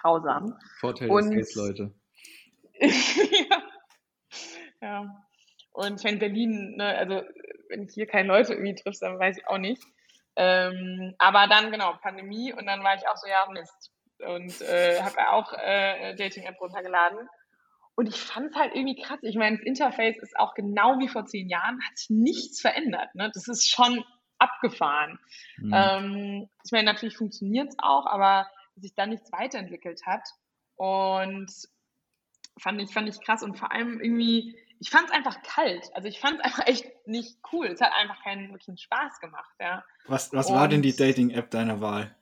grausam. 0.00 0.58
Vorteil 0.80 1.10
und, 1.10 1.30
des 1.30 1.54
Leute. 1.54 1.92
ja. 2.80 3.62
ja. 4.80 5.24
Und 5.72 6.02
ich 6.02 6.10
in 6.10 6.18
Berlin, 6.18 6.76
ne, 6.76 6.96
also 6.96 7.22
wenn 7.68 7.82
ich 7.82 7.92
hier 7.92 8.06
keine 8.06 8.28
Leute 8.28 8.54
irgendwie 8.54 8.74
triffst, 8.74 9.02
dann 9.02 9.18
weiß 9.18 9.36
ich 9.36 9.46
auch 9.46 9.58
nicht. 9.58 9.82
Ähm, 10.36 11.14
aber 11.18 11.46
dann, 11.48 11.70
genau, 11.70 11.94
Pandemie 12.00 12.52
und 12.52 12.64
dann 12.64 12.82
war 12.82 12.94
ich 12.94 13.06
auch 13.06 13.16
so, 13.16 13.28
ja, 13.28 13.46
Mist 13.52 13.92
und 14.26 14.60
äh, 14.62 15.00
habe 15.00 15.30
auch 15.30 15.52
äh, 15.52 16.14
Dating-App 16.16 16.60
runtergeladen. 16.60 17.28
Und 17.94 18.08
ich 18.08 18.20
fand 18.20 18.50
es 18.50 18.56
halt 18.56 18.74
irgendwie 18.74 19.00
krass. 19.00 19.18
Ich 19.22 19.34
meine, 19.34 19.56
das 19.56 19.66
Interface 19.66 20.18
ist 20.18 20.38
auch 20.38 20.54
genau 20.54 20.98
wie 21.00 21.08
vor 21.08 21.26
zehn 21.26 21.48
Jahren, 21.48 21.80
hat 21.84 21.98
sich 21.98 22.10
nichts 22.10 22.60
verändert. 22.60 23.12
Ne? 23.14 23.30
Das 23.34 23.48
ist 23.48 23.68
schon 23.68 24.04
abgefahren. 24.38 25.18
Mhm. 25.56 25.72
Ähm, 25.74 26.48
ich 26.64 26.70
meine, 26.70 26.84
natürlich 26.84 27.16
funktioniert 27.16 27.70
es 27.70 27.76
auch, 27.78 28.06
aber 28.06 28.46
sich 28.76 28.94
da 28.94 29.06
nichts 29.06 29.32
weiterentwickelt 29.32 30.06
hat. 30.06 30.22
Und 30.76 31.50
fand 32.58 32.80
ich, 32.80 32.92
fand 32.92 33.08
ich 33.08 33.20
krass 33.20 33.42
und 33.42 33.58
vor 33.58 33.72
allem 33.72 34.00
irgendwie, 34.00 34.56
ich 34.78 34.90
fand 34.90 35.06
es 35.06 35.10
einfach 35.12 35.42
kalt. 35.42 35.90
Also 35.94 36.08
ich 36.08 36.20
fand 36.20 36.38
es 36.38 36.40
einfach 36.44 36.66
echt 36.66 36.86
nicht 37.06 37.38
cool. 37.52 37.66
Es 37.66 37.80
hat 37.80 37.92
einfach 38.00 38.22
keinen 38.22 38.50
wirklichen 38.50 38.78
Spaß 38.78 39.20
gemacht. 39.20 39.54
Ja. 39.58 39.84
Was, 40.06 40.32
was 40.32 40.52
war 40.52 40.68
denn 40.68 40.82
die 40.82 40.94
Dating-App 40.94 41.50
deiner 41.50 41.80
Wahl? 41.80 42.14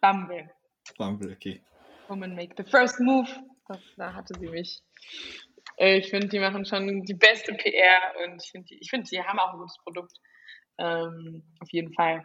Bumble. 0.00 0.50
Bumble, 0.92 1.32
okay. 1.32 1.60
Woman 2.08 2.34
make 2.34 2.54
the 2.56 2.68
first 2.68 3.00
move. 3.00 3.28
Das, 3.68 3.80
da 3.96 4.14
hatte 4.14 4.34
sie 4.38 4.48
mich. 4.48 4.80
Ich 5.78 6.10
finde, 6.10 6.28
die 6.28 6.38
machen 6.38 6.64
schon 6.64 7.02
die 7.02 7.14
beste 7.14 7.52
PR 7.54 8.14
und 8.24 8.42
ich 8.42 8.50
finde, 8.50 8.74
ich 8.74 8.88
find, 8.88 9.10
die 9.10 9.20
haben 9.20 9.38
auch 9.38 9.52
ein 9.52 9.58
gutes 9.58 9.78
Produkt. 9.82 10.12
Ähm, 10.78 11.42
auf 11.60 11.68
jeden 11.70 11.92
Fall. 11.92 12.24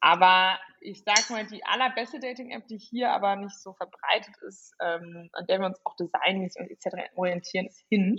Aber 0.00 0.58
ich 0.80 1.02
sag 1.04 1.28
mal, 1.30 1.46
die 1.46 1.64
allerbeste 1.64 2.20
Dating-App, 2.20 2.66
die 2.68 2.78
hier 2.78 3.10
aber 3.10 3.36
nicht 3.36 3.56
so 3.60 3.72
verbreitet 3.74 4.34
ist, 4.46 4.72
ähm, 4.80 5.28
an 5.32 5.46
der 5.46 5.58
wir 5.58 5.66
uns 5.66 5.80
auch 5.84 5.96
designmäßig 5.96 6.60
und 6.60 6.70
etc. 6.70 7.10
orientieren, 7.16 7.66
ist 7.66 7.84
Hinge. 7.88 8.16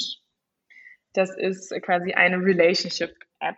Das 1.14 1.36
ist 1.36 1.74
quasi 1.82 2.14
eine 2.14 2.38
Relationship-App. 2.38 3.56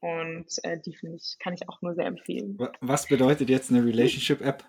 Und 0.00 0.46
äh, 0.62 0.78
die 0.80 0.94
finde 0.94 1.16
ich, 1.16 1.36
kann 1.38 1.54
ich 1.54 1.68
auch 1.68 1.80
nur 1.82 1.94
sehr 1.94 2.06
empfehlen. 2.06 2.58
Was 2.80 3.06
bedeutet 3.06 3.48
jetzt 3.48 3.70
eine 3.70 3.84
Relationship-App? 3.84 4.64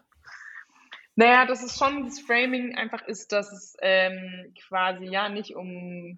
Naja, 1.22 1.46
dass 1.46 1.62
es 1.62 1.78
schon 1.78 2.06
das 2.06 2.20
Framing 2.20 2.76
einfach 2.76 3.04
ist, 3.04 3.32
dass 3.32 3.52
es 3.52 3.78
ähm, 3.84 4.56
quasi 4.68 5.06
ja 5.06 5.30
nicht 5.30 5.56
um. 5.56 6.18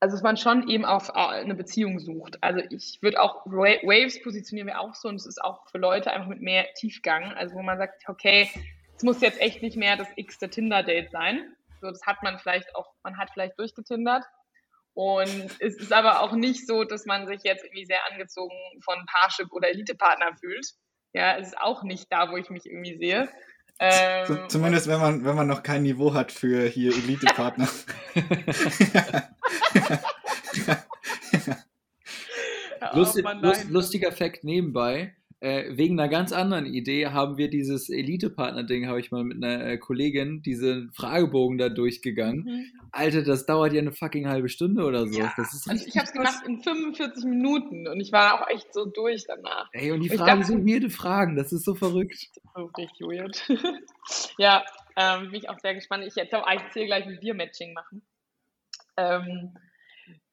Also, 0.00 0.16
dass 0.16 0.22
man 0.22 0.36
schon 0.36 0.68
eben 0.68 0.84
auf 0.84 1.08
äh, 1.08 1.12
eine 1.12 1.54
Beziehung 1.54 1.98
sucht. 1.98 2.36
Also, 2.42 2.60
ich 2.68 2.98
würde 3.00 3.22
auch 3.22 3.46
Waves 3.46 4.22
positionieren 4.22 4.66
wir 4.66 4.80
auch 4.80 4.94
so 4.94 5.08
und 5.08 5.14
es 5.14 5.24
ist 5.24 5.42
auch 5.42 5.66
für 5.70 5.78
Leute 5.78 6.12
einfach 6.12 6.28
mit 6.28 6.42
mehr 6.42 6.66
Tiefgang. 6.74 7.32
Also, 7.32 7.54
wo 7.54 7.62
man 7.62 7.78
sagt, 7.78 8.06
okay, 8.06 8.50
es 8.94 9.02
muss 9.02 9.22
jetzt 9.22 9.40
echt 9.40 9.62
nicht 9.62 9.78
mehr 9.78 9.96
das 9.96 10.08
x-te 10.16 10.50
Tinder-Date 10.50 11.10
sein. 11.10 11.56
So, 11.80 11.88
das 11.88 12.04
hat 12.04 12.22
man 12.22 12.38
vielleicht 12.38 12.76
auch, 12.76 12.92
man 13.02 13.16
hat 13.16 13.30
vielleicht 13.32 13.58
durchgetindert. 13.58 14.24
Und 14.92 15.58
es 15.58 15.74
ist 15.76 15.92
aber 15.94 16.20
auch 16.20 16.32
nicht 16.32 16.66
so, 16.66 16.84
dass 16.84 17.06
man 17.06 17.26
sich 17.28 17.44
jetzt 17.44 17.64
irgendwie 17.64 17.86
sehr 17.86 18.04
angezogen 18.12 18.54
von 18.82 19.06
Parship 19.06 19.50
oder 19.52 19.70
Elite-Partner 19.70 20.36
fühlt. 20.36 20.66
Ja, 21.14 21.38
es 21.38 21.48
ist 21.48 21.58
auch 21.58 21.84
nicht 21.84 22.12
da, 22.12 22.30
wo 22.30 22.36
ich 22.36 22.50
mich 22.50 22.66
irgendwie 22.66 22.98
sehe. 22.98 23.30
Ähm, 23.80 24.44
Zumindest 24.46 24.86
wenn 24.86 25.00
man, 25.00 25.24
wenn 25.24 25.34
man 25.34 25.48
noch 25.48 25.64
kein 25.64 25.82
Niveau 25.82 26.14
hat 26.14 26.30
für 26.30 26.68
hier 26.68 26.94
Elite-Partner. 26.94 27.68
Lustig, 32.92 33.26
lustiger 33.68 34.12
Fakt 34.12 34.44
nebenbei. 34.44 35.16
Äh, 35.40 35.76
wegen 35.76 35.98
einer 35.98 36.08
ganz 36.08 36.32
anderen 36.32 36.66
Idee 36.66 37.08
haben 37.08 37.36
wir 37.36 37.50
dieses 37.50 37.90
Elite-Partner-Ding, 37.90 38.86
habe 38.86 39.00
ich 39.00 39.10
mal 39.10 39.24
mit 39.24 39.42
einer 39.42 39.66
äh, 39.66 39.78
Kollegin 39.78 40.42
diesen 40.42 40.90
Fragebogen 40.92 41.58
da 41.58 41.68
durchgegangen. 41.68 42.44
Mhm. 42.44 42.80
Alter, 42.92 43.22
das 43.22 43.44
dauert 43.44 43.72
ja 43.72 43.80
eine 43.80 43.92
fucking 43.92 44.28
halbe 44.28 44.48
Stunde 44.48 44.84
oder 44.84 45.06
so. 45.06 45.18
Ja. 45.18 45.32
Das 45.36 45.52
ist 45.52 45.68
also 45.68 45.84
ich 45.86 45.96
habe 45.96 46.06
es 46.06 46.12
gemacht 46.12 46.46
in 46.46 46.60
45 46.60 47.24
Minuten 47.24 47.88
und 47.88 48.00
ich 48.00 48.12
war 48.12 48.40
auch 48.40 48.48
echt 48.48 48.72
so 48.72 48.86
durch 48.86 49.24
danach. 49.26 49.68
Ey, 49.72 49.90
und 49.90 50.00
die 50.00 50.10
und 50.10 50.18
Fragen 50.18 50.44
sind 50.44 50.66
weirde 50.66 50.90
Fragen, 50.90 51.36
das 51.36 51.52
ist 51.52 51.64
so 51.64 51.74
verrückt. 51.74 52.14
Ist 52.14 52.40
richtig 52.78 53.00
weird. 53.00 53.46
ja, 54.38 54.64
ähm, 54.96 55.30
bin 55.30 55.34
ich 55.34 55.48
auch 55.48 55.58
sehr 55.58 55.74
gespannt. 55.74 56.04
Ich 56.06 56.16
eigentlich 56.16 56.86
gleich 56.86 57.06
ein 57.06 57.18
Bier-Matching 57.20 57.74
machen. 57.74 58.02
Ähm, 58.96 59.54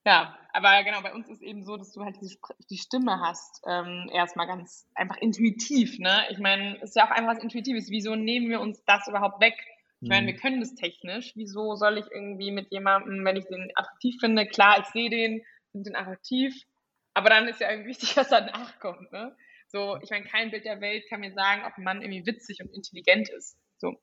ja, 0.04 0.36
aber 0.52 0.82
genau, 0.84 1.00
bei 1.02 1.14
uns 1.14 1.28
ist 1.28 1.42
eben 1.42 1.64
so, 1.64 1.76
dass 1.76 1.92
du 1.92 2.04
halt 2.04 2.16
die, 2.20 2.36
die 2.70 2.78
Stimme 2.78 3.20
hast, 3.20 3.62
ähm, 3.66 4.10
erstmal 4.12 4.46
ganz 4.46 4.88
einfach 4.94 5.16
intuitiv, 5.18 5.98
ne? 5.98 6.24
Ich 6.30 6.38
meine, 6.38 6.76
es 6.76 6.90
ist 6.90 6.96
ja 6.96 7.06
auch 7.06 7.10
einfach 7.10 7.36
was 7.36 7.42
Intuitives. 7.42 7.88
Wieso 7.88 8.14
nehmen 8.16 8.50
wir 8.50 8.60
uns 8.60 8.84
das 8.84 9.06
überhaupt 9.08 9.40
weg? 9.40 9.54
Ich 10.00 10.08
meine, 10.08 10.26
wir 10.26 10.34
mhm. 10.34 10.38
können 10.38 10.60
das 10.60 10.74
technisch. 10.74 11.32
Wieso 11.36 11.76
soll 11.76 11.96
ich 11.96 12.10
irgendwie 12.10 12.50
mit 12.50 12.72
jemandem, 12.72 13.24
wenn 13.24 13.36
ich 13.36 13.46
den 13.46 13.70
attraktiv 13.76 14.16
finde, 14.18 14.46
klar, 14.46 14.80
ich 14.80 14.86
sehe 14.86 15.08
den, 15.08 15.42
finde 15.70 15.90
den 15.90 15.96
attraktiv, 15.96 16.54
aber 17.14 17.30
dann 17.30 17.46
ist 17.46 17.60
ja 17.60 17.70
irgendwie 17.70 17.90
wichtig, 17.90 18.16
was 18.16 18.28
danach 18.28 18.78
kommt, 18.80 19.12
ne? 19.12 19.36
So, 19.68 19.98
ich 20.02 20.10
meine, 20.10 20.26
kein 20.26 20.50
Bild 20.50 20.64
der 20.64 20.80
Welt 20.80 21.04
kann 21.08 21.20
mir 21.20 21.32
sagen, 21.32 21.62
ob 21.64 21.78
ein 21.78 21.84
Mann 21.84 22.02
irgendwie 22.02 22.26
witzig 22.26 22.60
und 22.60 22.74
intelligent 22.74 23.30
ist. 23.30 23.56
So, 23.78 23.94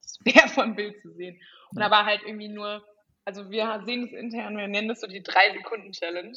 das 0.00 0.18
wäre 0.24 0.48
von 0.48 0.74
Bild 0.76 1.02
zu 1.02 1.12
sehen. 1.12 1.38
Und 1.70 1.82
aber 1.82 2.06
halt 2.06 2.22
irgendwie 2.24 2.48
nur 2.48 2.82
also 3.28 3.50
wir 3.50 3.82
sehen 3.84 4.04
es 4.04 4.12
intern, 4.12 4.56
wir 4.56 4.68
nennen 4.68 4.88
das 4.88 5.02
so 5.02 5.06
die 5.06 5.22
Drei-Sekunden-Challenge. 5.22 6.32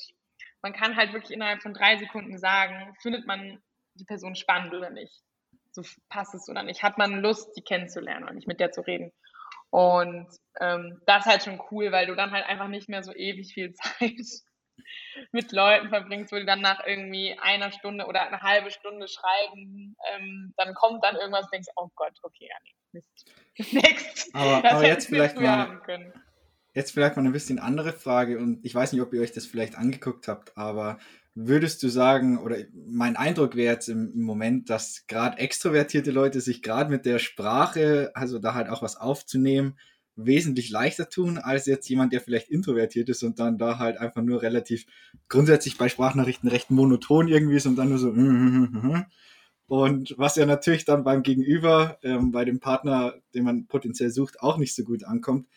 Man 0.62 0.74
kann 0.74 0.98
halt 0.98 1.14
wirklich 1.14 1.32
innerhalb 1.32 1.62
von 1.62 1.74
drei 1.74 1.96
Sekunden 1.96 2.38
sagen, 2.38 2.94
findet 3.02 3.26
man 3.26 3.64
die 3.94 4.04
Person 4.04 4.36
spannend 4.36 4.74
oder 4.74 4.90
nicht. 4.90 5.22
So 5.72 5.84
passt 6.10 6.36
es 6.36 6.50
oder 6.50 6.64
nicht. 6.64 6.84
Hat 6.84 6.98
man 6.98 7.22
Lust, 7.22 7.56
die 7.56 7.62
kennenzulernen 7.62 8.28
und 8.28 8.36
nicht 8.36 8.48
mit 8.48 8.60
der 8.60 8.74
zu 8.74 8.82
reden. 8.82 9.14
Und 9.70 10.28
ähm, 10.60 11.02
das 11.06 11.26
ist 11.26 11.32
halt 11.32 11.44
schon 11.44 11.62
cool, 11.72 11.94
weil 11.94 12.08
du 12.08 12.16
dann 12.16 12.32
halt 12.32 12.46
einfach 12.46 12.68
nicht 12.68 12.90
mehr 12.90 13.04
so 13.04 13.14
ewig 13.14 13.54
viel 13.54 13.74
Zeit 13.74 14.20
mit 15.32 15.54
Leuten 15.54 15.88
verbringst, 15.88 16.34
wo 16.34 16.36
die 16.36 16.46
dann 16.46 16.60
nach 16.60 16.86
irgendwie 16.86 17.40
einer 17.40 17.72
Stunde 17.72 18.06
oder 18.06 18.28
eine 18.28 18.42
halbe 18.42 18.70
Stunde 18.70 19.08
schreiben, 19.08 19.96
ähm, 20.12 20.54
dann 20.58 20.74
kommt 20.74 21.06
dann 21.06 21.16
irgendwas 21.16 21.46
und 21.46 21.54
denkst, 21.54 21.70
oh 21.78 21.88
Gott, 21.96 22.18
okay, 22.22 22.50
ja, 22.50 22.56
nee, 22.66 22.76
Mist. 22.92 23.32
Next. 23.74 24.36
Aber, 24.36 24.70
aber 24.70 24.86
jetzt 24.86 25.08
vielleicht 25.08 25.38
mal, 25.38 25.80
jetzt 26.74 26.92
vielleicht 26.92 27.18
mal 27.18 27.26
ein 27.26 27.32
bisschen 27.32 27.60
andere 27.60 27.94
Frage 27.94 28.40
und 28.40 28.60
ich 28.64 28.74
weiß 28.74 28.94
nicht, 28.94 29.02
ob 29.02 29.14
ihr 29.14 29.22
euch 29.22 29.32
das 29.32 29.46
vielleicht 29.46 29.78
angeguckt 29.78 30.28
habt, 30.28 30.58
aber 30.58 31.00
würdest 31.34 31.82
du 31.84 31.90
sagen, 31.90 32.38
oder 32.40 32.58
mein 32.74 33.16
Eindruck 33.16 33.56
wäre 33.56 33.74
jetzt 33.74 33.88
im, 33.88 34.12
im 34.14 34.24
Moment, 34.24 34.70
dass 34.70 35.06
gerade 35.08 35.38
extrovertierte 35.38 36.12
Leute 36.12 36.42
sich 36.42 36.62
gerade 36.62 36.90
mit 36.90 37.06
der 37.06 37.20
Sprache, 37.20 38.12
also 38.14 38.40
da 38.40 38.54
halt 38.54 38.70
auch 38.70 38.82
was 38.82 38.98
aufzunehmen, 38.98 39.78
wesentlich 40.16 40.70
leichter 40.70 41.10
tun, 41.10 41.38
als 41.38 41.66
jetzt 41.66 41.88
jemand, 41.90 42.12
der 42.14 42.22
vielleicht 42.22 42.50
introvertiert 42.50 43.10
ist 43.10 43.24
und 43.24 43.40
dann 43.40 43.58
da 43.58 43.80
halt 43.80 43.98
einfach 43.98 44.22
nur 44.22 44.42
relativ 44.42 44.86
grundsätzlich 45.30 45.78
bei 45.78 45.88
Sprachnachrichten 45.88 46.50
recht 46.50 46.70
monoton 46.70 47.28
irgendwie 47.28 47.56
ist 47.56 47.66
und 47.66 47.78
dann 47.78 47.90
nur 47.90 47.98
so. 47.98 48.14
Und 49.68 50.16
was 50.18 50.36
ja 50.36 50.46
natürlich 50.46 50.84
dann 50.84 51.06
beim 51.06 51.24
Gegenüber, 51.24 51.98
ähm, 52.04 52.34
bei 52.34 52.44
dem 52.44 52.60
Partner, 52.60 53.14
den 53.34 53.46
man 53.46 53.68
potenziell 53.68 54.10
sucht, 54.10 54.42
auch 54.42 54.58
nicht 54.58 54.76
so 54.76 54.84
gut 54.84 55.06
ankommt. 55.06 55.48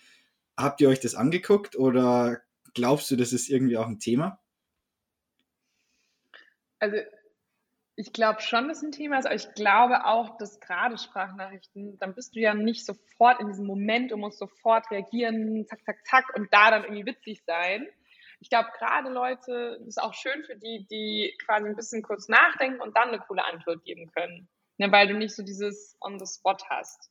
Habt 0.56 0.80
ihr 0.80 0.88
euch 0.88 1.00
das 1.00 1.14
angeguckt 1.14 1.76
oder 1.76 2.40
glaubst 2.74 3.10
du, 3.10 3.16
das 3.16 3.32
ist 3.32 3.48
irgendwie 3.48 3.76
auch 3.76 3.86
ein 3.86 3.98
Thema? 3.98 4.40
Also 6.78 6.96
ich 7.96 8.12
glaube 8.12 8.40
schon, 8.40 8.68
dass 8.68 8.82
ein 8.82 8.92
Thema 8.92 9.18
ist, 9.18 9.26
aber 9.26 9.36
ich 9.36 9.52
glaube 9.54 10.04
auch, 10.04 10.36
dass 10.38 10.60
gerade 10.60 10.98
Sprachnachrichten, 10.98 11.98
dann 11.98 12.14
bist 12.14 12.34
du 12.34 12.40
ja 12.40 12.54
nicht 12.54 12.84
sofort 12.84 13.40
in 13.40 13.46
diesem 13.46 13.66
Moment 13.66 14.12
und 14.12 14.20
musst 14.20 14.38
sofort 14.38 14.90
reagieren, 14.90 15.64
zack, 15.66 15.84
zack, 15.84 16.04
zack, 16.04 16.36
und 16.36 16.52
da 16.52 16.70
dann 16.70 16.84
irgendwie 16.84 17.06
witzig 17.06 17.42
sein. 17.46 17.86
Ich 18.40 18.50
glaube, 18.50 18.68
gerade 18.76 19.10
Leute, 19.10 19.76
das 19.78 19.88
ist 19.88 20.02
auch 20.02 20.12
schön 20.12 20.44
für 20.44 20.56
die, 20.56 20.86
die 20.90 21.36
quasi 21.44 21.68
ein 21.68 21.76
bisschen 21.76 22.02
kurz 22.02 22.28
nachdenken 22.28 22.80
und 22.80 22.96
dann 22.96 23.08
eine 23.08 23.20
coole 23.20 23.44
Antwort 23.44 23.84
geben 23.84 24.10
können. 24.10 24.48
Ne, 24.76 24.90
weil 24.90 25.06
du 25.06 25.14
nicht 25.14 25.34
so 25.34 25.44
dieses 25.44 25.96
on 26.00 26.18
the 26.18 26.26
spot 26.26 26.58
hast. 26.68 27.10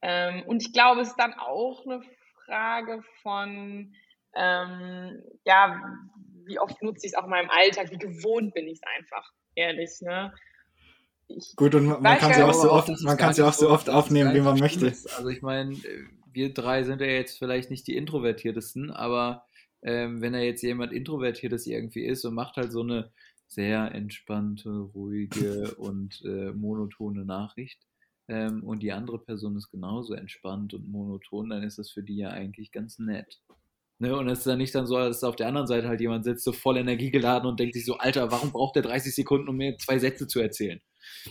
Ähm, 0.00 0.44
und 0.46 0.62
ich 0.62 0.72
glaube, 0.72 1.00
es 1.00 1.08
ist 1.08 1.18
dann 1.18 1.34
auch 1.34 1.84
eine 1.84 2.02
Frage 2.50 3.02
von, 3.22 3.94
ähm, 4.34 5.22
ja, 5.44 5.80
wie 6.46 6.58
oft 6.58 6.82
nutze 6.82 7.06
ich 7.06 7.12
es 7.12 7.18
auch 7.18 7.24
in 7.24 7.30
meinem 7.30 7.50
Alltag, 7.50 7.90
wie 7.92 7.98
gewohnt 7.98 8.54
bin 8.54 8.66
ich 8.66 8.80
es 8.82 8.82
einfach, 8.98 9.32
ehrlich, 9.54 9.90
ne? 10.00 10.32
Ich 11.28 11.54
Gut, 11.54 11.76
und 11.76 11.86
man, 11.86 12.18
kann 12.18 12.32
es 12.32 12.38
ja 12.38 12.48
auch 12.48 12.54
so 12.54 12.72
oft, 12.72 12.88
man 13.02 13.16
kann 13.16 13.34
ja 13.34 13.46
auch 13.46 13.52
so 13.52 13.70
oft 13.70 13.88
aufnehmen, 13.88 14.34
wie 14.34 14.40
man 14.40 14.58
möchte. 14.58 14.86
Also 14.86 15.28
ich 15.28 15.42
meine, 15.42 15.76
wir 16.32 16.52
drei 16.52 16.82
sind 16.82 17.00
ja 17.00 17.06
jetzt 17.06 17.38
vielleicht 17.38 17.70
nicht 17.70 17.86
die 17.86 17.96
introvertiertesten, 17.96 18.90
aber 18.90 19.46
ähm, 19.82 20.20
wenn 20.20 20.34
er 20.34 20.42
jetzt 20.42 20.62
jemand 20.62 20.92
introvertiertes 20.92 21.68
irgendwie 21.68 22.04
ist 22.04 22.24
und 22.24 22.34
macht 22.34 22.56
halt 22.56 22.72
so 22.72 22.80
eine 22.80 23.12
sehr 23.46 23.94
entspannte, 23.94 24.70
ruhige 24.70 25.72
und 25.76 26.20
äh, 26.24 26.50
monotone 26.52 27.24
Nachricht 27.24 27.86
ähm, 28.30 28.62
und 28.62 28.82
die 28.82 28.92
andere 28.92 29.18
Person 29.18 29.56
ist 29.56 29.70
genauso 29.70 30.14
entspannt 30.14 30.72
und 30.72 30.88
monoton, 30.88 31.50
dann 31.50 31.64
ist 31.64 31.78
das 31.78 31.90
für 31.90 32.04
die 32.04 32.18
ja 32.18 32.30
eigentlich 32.30 32.70
ganz 32.70 32.98
nett. 33.00 33.40
Ne, 33.98 34.16
und 34.16 34.28
es 34.28 34.38
ist 34.38 34.46
dann 34.46 34.58
nicht 34.58 34.74
dann 34.74 34.86
so, 34.86 34.96
dass 34.96 35.24
auf 35.24 35.36
der 35.36 35.48
anderen 35.48 35.66
Seite 35.66 35.88
halt 35.88 36.00
jemand 36.00 36.24
sitzt, 36.24 36.44
so 36.44 36.52
voll 36.52 36.78
energiegeladen 36.78 37.46
und 37.46 37.60
denkt 37.60 37.74
sich 37.74 37.84
so, 37.84 37.98
Alter, 37.98 38.30
warum 38.30 38.50
braucht 38.50 38.76
der 38.76 38.82
30 38.82 39.14
Sekunden, 39.14 39.48
um 39.48 39.56
mir 39.56 39.76
zwei 39.76 39.98
Sätze 39.98 40.26
zu 40.26 40.40
erzählen? 40.40 40.80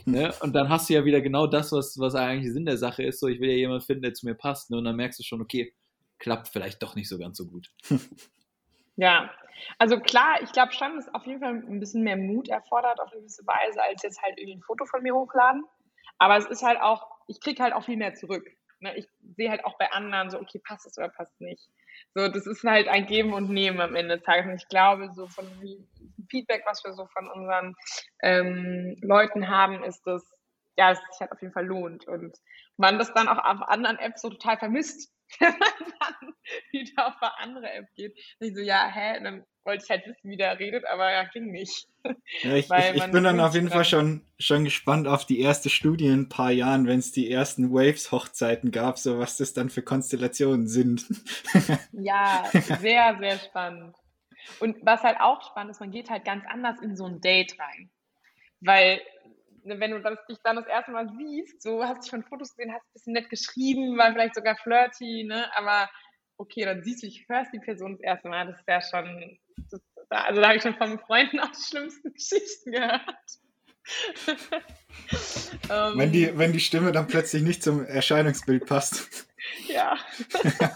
Ne? 0.06 0.32
Und 0.42 0.54
dann 0.54 0.70
hast 0.70 0.88
du 0.88 0.94
ja 0.94 1.04
wieder 1.04 1.22
genau 1.22 1.48
das, 1.48 1.72
was, 1.72 1.98
was 1.98 2.14
eigentlich 2.14 2.54
Sinn 2.54 2.66
der 2.66 2.78
Sache 2.78 3.02
ist. 3.02 3.20
So, 3.22 3.28
ich 3.28 3.40
will 3.40 3.50
ja 3.50 3.56
jemanden 3.56 3.86
finden, 3.86 4.04
der 4.04 4.14
zu 4.14 4.28
mir 4.28 4.36
passt. 4.36 4.70
Ne? 4.70 4.78
Und 4.78 4.84
dann 4.84 4.96
merkst 4.96 5.18
du 5.18 5.24
schon, 5.24 5.42
okay, 5.42 5.74
klappt 6.20 6.50
vielleicht 6.50 6.84
doch 6.84 6.96
nicht 6.96 7.10
so 7.10 7.18
ganz 7.18 7.38
so 7.38 7.48
gut. 7.48 7.72
Ja, 9.00 9.32
also 9.78 9.98
klar, 9.98 10.42
ich 10.42 10.52
glaube 10.52 10.74
schon, 10.74 10.98
dass 10.98 11.14
auf 11.14 11.26
jeden 11.26 11.40
Fall 11.40 11.54
ein 11.54 11.80
bisschen 11.80 12.04
mehr 12.04 12.18
Mut 12.18 12.50
erfordert 12.50 13.00
auf 13.00 13.10
eine 13.14 13.22
gewisse 13.22 13.48
Weise, 13.48 13.82
als 13.82 14.04
jetzt 14.04 14.22
halt 14.22 14.38
irgendwie 14.38 14.58
ein 14.58 14.62
Foto 14.62 14.86
von 14.86 15.02
mir 15.02 15.16
hochladen. 15.16 15.64
Aber 16.20 16.38
es 16.38 16.46
ist 16.46 16.64
halt 16.64 16.80
auch, 16.80 17.08
ich 17.28 17.42
kriege 17.42 17.64
halt 17.64 17.74
auch 17.74 17.86
viel 17.86 17.98
mehr 17.98 18.14
zurück. 18.14 18.46
Ne? 18.82 18.96
Ich 18.98 19.08
sehe 19.36 19.50
halt 19.50 19.66
auch 19.66 19.78
bei 19.78 19.92
anderen 19.92 20.30
so, 20.30 20.40
okay, 20.40 20.62
passt 20.66 20.86
es 20.86 20.98
oder 20.98 21.10
passt 21.10 21.40
nicht. 21.42 21.70
So, 22.14 22.28
das 22.28 22.46
ist 22.46 22.64
halt 22.64 22.88
ein 22.88 23.06
Geben 23.06 23.34
und 23.34 23.50
Nehmen 23.50 23.82
am 23.82 23.96
Ende 23.96 24.18
des 24.18 24.26
Tages. 24.26 24.46
Und 24.46 24.56
ich 24.56 24.68
glaube, 24.68 25.12
so 25.14 25.28
von 25.28 25.46
Feedback, 26.30 26.64
was 26.66 26.84
wir 26.84 26.94
so 26.94 27.08
von 27.08 27.30
unseren 27.30 27.76
ähm, 28.22 28.98
Leuten 29.02 29.50
haben, 29.50 29.84
ist 29.84 30.04
das, 30.06 30.24
ja, 30.78 30.92
es 30.92 31.00
sich 31.12 31.22
halt 31.22 31.32
auf 31.32 31.42
jeden 31.42 31.54
Fall 31.54 31.66
lohnt. 31.66 32.08
Und 32.08 32.38
man 32.78 32.98
das 32.98 33.14
dann 33.14 33.28
auch 33.28 33.38
auf 33.38 33.68
anderen 33.68 33.98
Apps 34.00 34.22
so 34.22 34.30
total 34.30 34.58
vermisst, 34.58 35.14
wenn 35.40 35.58
man 35.58 35.94
dann 36.00 36.34
wieder 36.72 37.08
auf 37.08 37.22
eine 37.22 37.38
andere 37.40 37.72
App 37.72 37.88
geht. 37.96 38.16
Und 38.40 38.48
ich 38.48 38.56
so, 38.56 38.62
ja, 38.62 38.88
hä? 38.88 39.18
Und 39.18 39.24
dann 39.24 39.44
wollte 39.64 39.84
ich 39.84 39.90
halt 39.90 40.06
wissen, 40.08 40.30
wie 40.30 40.38
der 40.38 40.58
redet, 40.58 40.86
aber 40.88 41.12
ja, 41.12 41.24
ging 41.26 41.52
nicht. 41.52 41.88
Ja, 42.44 42.56
ich, 42.56 42.70
ich, 42.70 43.12
bin 43.12 43.26
dann 43.26 43.42
auf 43.42 43.54
jeden 43.54 43.70
Fall 43.70 43.84
schon, 43.84 44.26
schon 44.40 44.64
gespannt 44.64 45.08
auf 45.08 45.26
die 45.26 45.42
erste 45.42 45.70
Studie 45.70 46.06
in 46.06 46.22
ein 46.22 46.30
paar 46.30 46.52
Jahren, 46.52 46.88
wenn 46.88 47.00
es 47.00 47.12
die 47.12 47.30
ersten 47.30 47.74
Waves-Hochzeiten 47.74 48.72
gab, 48.72 48.98
so 48.98 49.20
was 49.20 49.36
das 49.36 49.54
dann 49.54 49.70
für 49.70 49.82
Konstellationen 49.82 50.68
sind. 50.68 51.06
Ja, 51.92 52.46
sehr, 52.80 53.18
sehr 53.20 53.38
spannend. 53.40 53.96
Und 54.62 54.78
was 54.84 55.04
halt 55.04 55.20
auch 55.20 55.42
spannend 55.42 55.72
ist, 55.72 55.82
man 55.82 55.92
geht 55.92 56.10
halt 56.10 56.24
ganz 56.24 56.46
anders 56.48 56.80
in 56.82 56.96
so 56.96 57.06
ein 57.06 57.20
Date 57.20 57.60
rein. 57.60 57.90
Weil 58.62 59.02
ne, 59.64 59.80
wenn 59.80 59.92
du 59.92 60.02
das, 60.02 60.18
dich 60.28 60.38
dann 60.44 60.56
das 60.56 60.68
erste 60.68 60.92
Mal 60.92 61.10
siehst, 61.18 61.62
so 61.62 61.84
hast 61.84 62.06
du 62.06 62.10
schon 62.10 62.24
Fotos 62.24 62.56
gesehen, 62.56 62.74
hast 62.74 62.84
ein 62.84 62.94
bisschen 62.94 63.14
nett 63.14 63.30
geschrieben, 63.30 63.98
war 63.98 64.12
vielleicht 64.14 64.36
sogar 64.36 64.56
flirty, 64.56 65.26
ne? 65.26 65.46
Aber 65.56 65.90
okay, 66.40 66.66
dann 66.66 66.84
siehst 66.84 67.04
du, 67.04 67.08
ich 67.08 67.28
hörst 67.28 67.54
die 67.54 67.60
Person 67.60 67.94
das 67.94 68.02
erste 68.02 68.30
Mal, 68.30 68.48
das 68.48 68.60
ist 68.60 68.68
ja 68.68 68.82
schon, 68.82 69.38
das, 69.70 69.82
also 70.10 70.42
da 70.42 70.48
habe 70.48 70.58
ich 70.58 70.64
schon 70.64 70.76
von 70.76 70.98
Freunden 71.00 71.40
auch 71.42 71.52
die 71.52 71.62
schlimmsten 71.62 72.12
Geschichten 72.14 72.72
gehört. 72.72 73.04
wenn, 75.96 76.12
die, 76.12 76.38
wenn 76.38 76.54
die 76.54 76.60
Stimme 76.60 76.92
dann 76.92 77.08
plötzlich 77.08 77.42
nicht 77.42 77.64
zum 77.64 77.86
Erscheinungsbild 77.86 78.66
passt. 78.66 79.28
Ja. 79.68 79.98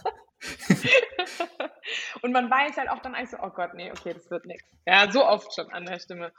und 2.21 2.31
man 2.31 2.49
weiß 2.49 2.77
halt 2.77 2.89
auch 2.89 2.99
dann 2.99 3.13
eigentlich 3.13 3.29
so, 3.29 3.37
oh 3.39 3.51
Gott, 3.51 3.75
nee, 3.75 3.91
okay, 3.91 4.13
das 4.13 4.31
wird 4.31 4.45
nichts. 4.45 4.67
Ja, 4.85 5.11
so 5.11 5.25
oft 5.25 5.53
schon 5.53 5.71
an 5.71 5.85
der 5.85 5.99
Stimme. 5.99 6.33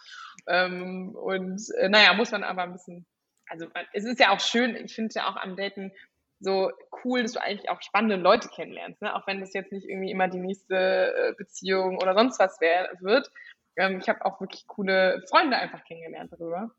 Ähm, 0.48 1.14
und 1.14 1.62
äh, 1.78 1.88
naja, 1.88 2.12
muss 2.14 2.32
man 2.32 2.42
aber 2.42 2.62
ein 2.64 2.72
bisschen, 2.72 3.06
also 3.46 3.68
es 3.92 4.04
ist 4.04 4.18
ja 4.18 4.30
auch 4.30 4.40
schön, 4.40 4.74
ich 4.74 4.94
finde 4.94 5.14
ja 5.14 5.28
auch 5.28 5.36
am 5.36 5.56
Daten 5.56 5.92
so 6.40 6.70
cool, 7.04 7.22
dass 7.22 7.32
du 7.32 7.42
eigentlich 7.42 7.70
auch 7.70 7.80
spannende 7.82 8.16
Leute 8.16 8.48
kennenlernst, 8.48 9.00
ne? 9.02 9.14
auch 9.14 9.26
wenn 9.26 9.40
das 9.40 9.54
jetzt 9.54 9.72
nicht 9.72 9.88
irgendwie 9.88 10.10
immer 10.10 10.28
die 10.28 10.38
nächste 10.38 11.14
äh, 11.14 11.34
Beziehung 11.36 11.96
oder 11.98 12.14
sonst 12.14 12.38
was 12.38 12.60
wär, 12.60 12.90
wird. 13.00 13.30
Ähm, 13.76 13.98
ich 14.00 14.08
habe 14.08 14.24
auch 14.24 14.40
wirklich 14.40 14.66
coole 14.66 15.24
Freunde 15.28 15.56
einfach 15.56 15.84
kennengelernt 15.84 16.32
darüber. 16.32 16.70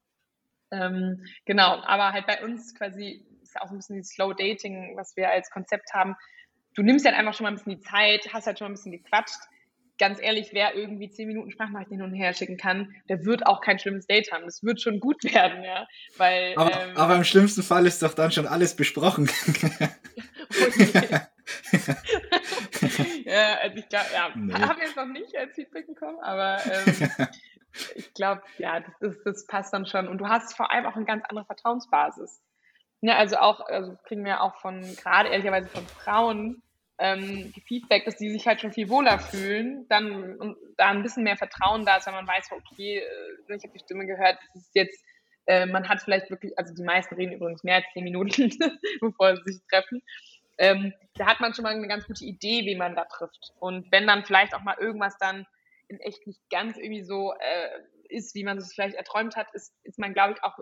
Ähm, 0.72 1.26
genau, 1.46 1.82
aber 1.84 2.14
halt 2.14 2.28
bei 2.28 2.44
uns 2.44 2.76
quasi 2.76 3.26
ist 3.42 3.60
auch 3.62 3.70
ein 3.70 3.78
bisschen 3.78 3.98
die 3.98 4.04
Slow 4.04 4.34
Dating, 4.34 4.96
was 4.98 5.16
wir 5.16 5.30
als 5.30 5.50
Konzept 5.50 5.94
haben. 5.94 6.16
Du 6.74 6.82
nimmst 6.82 7.06
halt 7.06 7.16
einfach 7.16 7.34
schon 7.34 7.46
mal 7.46 7.52
ein 7.52 7.56
bisschen 7.56 7.78
die 7.78 7.82
Zeit, 7.82 8.34
hast 8.34 8.48
halt 8.48 8.60
schon 8.60 8.66
mal 8.66 8.72
ein 8.72 8.76
bisschen 8.76 8.92
gequatscht. 8.92 9.40
Ganz 9.98 10.22
ehrlich, 10.22 10.50
wer 10.52 10.76
irgendwie 10.76 11.10
zehn 11.10 11.28
Minuten 11.28 11.52
Sprachnachricht 11.52 11.90
hin 11.90 12.02
und 12.02 12.14
her 12.14 12.34
schicken 12.34 12.58
kann, 12.58 12.94
der 13.08 13.24
wird 13.26 13.48
auch 13.48 13.62
kein 13.62 13.80
schlimmes 13.80 14.08
Date 14.08 14.32
haben. 14.32 14.44
Das 14.46 14.62
wird 14.64 14.82
schon 14.82 15.00
gut 15.00 15.24
werden, 15.34 15.64
ja. 15.64 15.88
Weil, 16.18 16.54
aber, 16.58 16.72
ähm, 16.72 16.98
aber 16.98 17.16
im 17.16 17.24
schlimmsten 17.24 17.64
Fall 17.64 17.86
ist 17.86 18.04
doch 18.04 18.14
dann 18.14 18.32
schon 18.32 18.48
alles 18.48 18.76
besprochen. 18.76 19.30
ja, 23.26 23.58
also 23.62 23.78
ich 23.78 23.90
glaube, 23.90 24.06
ja, 24.14 24.30
nee. 24.36 24.54
habe 24.54 24.82
jetzt 24.82 24.96
noch 24.96 25.06
nicht 25.06 25.36
als 25.38 25.54
Feedback 25.56 25.88
bekommen, 25.88 26.20
aber 26.22 26.58
ähm, 26.66 27.10
ich 27.96 28.14
glaube, 28.14 28.42
ja, 28.58 28.80
das, 28.80 28.94
das, 29.00 29.24
das, 29.24 29.48
passt 29.48 29.74
dann 29.74 29.86
schon. 29.86 30.08
Und 30.08 30.20
du 30.20 30.28
hast 30.28 30.56
vor 30.56 30.72
allem 30.72 30.86
auch 30.86 30.96
eine 30.96 31.06
ganz 31.06 31.24
andere 31.30 31.46
Vertrauensbasis. 31.46 32.42
Ja, 33.02 33.18
also 33.18 33.38
auch, 33.38 33.60
also 33.68 33.96
kriegen 34.04 34.26
wir 34.26 34.42
auch 34.42 34.56
von, 34.62 34.82
gerade 34.96 35.30
ehrlicherweise 35.30 35.70
von 35.70 35.86
Frauen, 35.86 36.64
ähm, 36.98 37.54
Feedback, 37.68 38.06
dass 38.06 38.16
die 38.16 38.30
sich 38.30 38.48
halt 38.48 38.62
schon 38.62 38.72
viel 38.72 38.90
wohler 38.90 39.20
fühlen, 39.20 39.86
dann 39.90 40.38
und 40.38 40.58
da 40.78 40.88
ein 40.88 41.04
bisschen 41.04 41.24
mehr 41.24 41.38
Vertrauen 41.38 41.86
da 41.86 41.98
ist, 41.98 42.08
wenn 42.08 42.14
man 42.14 42.28
weiß, 42.28 42.52
okay, 42.52 43.00
äh, 43.00 43.56
ich 43.56 43.64
habe 43.64 43.74
die 43.74 43.84
Stimme 43.84 44.06
gehört, 44.06 44.38
das 44.54 44.64
ist 44.64 44.76
jetzt, 44.76 45.04
äh, 45.46 45.66
man 45.66 45.90
hat 45.90 46.02
vielleicht 46.02 46.30
wirklich, 46.30 46.58
also 46.58 46.74
die 46.74 46.84
meisten 46.84 47.16
reden 47.16 47.34
übrigens 47.34 47.64
mehr 47.64 47.76
als 47.76 47.86
zehn 47.94 48.04
Minuten, 48.04 48.50
bevor 49.02 49.36
sie 49.36 49.54
sich 49.54 49.62
treffen. 49.70 50.02
Ähm, 50.58 50.94
da 51.16 51.26
hat 51.26 51.42
man 51.42 51.54
schon 51.54 51.64
mal 51.64 51.74
eine 51.74 51.88
ganz 51.88 52.08
gute 52.08 52.24
Idee, 52.24 52.66
wie 52.66 52.78
man 52.78 52.96
da 52.96 53.04
trifft. 53.06 53.52
Und 53.60 53.92
wenn 53.92 54.08
dann 54.08 54.24
vielleicht 54.24 54.56
auch 54.56 54.64
mal 54.64 54.78
irgendwas 54.80 55.18
dann 55.18 55.46
in 55.90 56.00
echt 56.00 56.26
nicht 56.26 56.40
ganz 56.50 56.78
irgendwie 56.78 57.04
so 57.04 57.34
äh, 57.34 57.70
ist, 58.08 58.36
wie 58.36 58.46
man 58.46 58.58
es 58.58 58.74
vielleicht 58.74 58.96
erträumt 58.96 59.36
hat, 59.36 59.48
ist, 59.54 59.74
ist 59.84 60.00
man, 60.00 60.14
glaube 60.14 60.34
ich, 60.34 60.44
auch 60.44 60.58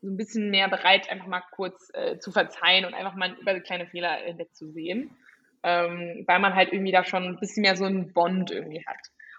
so 0.00 0.08
ein 0.08 0.16
bisschen 0.16 0.50
mehr 0.50 0.68
bereit, 0.68 1.10
einfach 1.10 1.26
mal 1.26 1.42
kurz 1.50 1.90
äh, 1.94 2.18
zu 2.18 2.30
verzeihen 2.30 2.84
und 2.84 2.94
einfach 2.94 3.16
mal 3.16 3.36
über 3.40 3.58
kleine 3.60 3.88
Fehler 3.88 4.14
hinwegzusehen. 4.18 5.16
Ähm, 5.62 6.24
weil 6.26 6.38
man 6.38 6.54
halt 6.54 6.72
irgendwie 6.72 6.92
da 6.92 7.04
schon 7.04 7.24
ein 7.24 7.40
bisschen 7.40 7.62
mehr 7.62 7.76
so 7.76 7.84
einen 7.84 8.12
Bond 8.12 8.50
irgendwie 8.50 8.84
hat. 8.86 8.98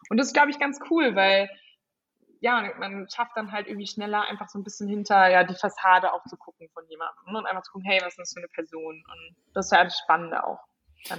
Und 0.10 0.18
das 0.18 0.28
ist, 0.28 0.34
glaube 0.34 0.50
ich, 0.50 0.60
ganz 0.60 0.80
cool, 0.90 1.16
weil 1.16 1.50
ja, 2.42 2.72
man 2.80 3.08
schafft 3.10 3.32
dann 3.36 3.52
halt 3.52 3.68
irgendwie 3.68 3.88
schneller 3.88 4.24
einfach 4.24 4.48
so 4.48 4.58
ein 4.60 4.64
bisschen 4.64 4.88
hinter 4.88 5.30
ja, 5.30 5.44
die 5.44 5.56
Fassade 5.56 6.14
auch 6.14 6.24
zu 6.26 6.38
gucken 6.38 6.70
von 6.74 6.88
jemandem 6.88 7.36
und 7.36 7.46
einfach 7.46 7.64
zu 7.64 7.72
gucken, 7.72 7.90
hey, 7.90 8.00
was 8.02 8.14
ist 8.14 8.20
das 8.20 8.34
für 8.34 8.40
eine 8.40 8.48
Person? 8.48 8.96
Und 8.96 9.36
das 9.54 9.66
ist 9.66 9.72
ja 9.72 9.84
das 9.84 9.98
Spannende 9.98 10.46
auch. 10.46 10.60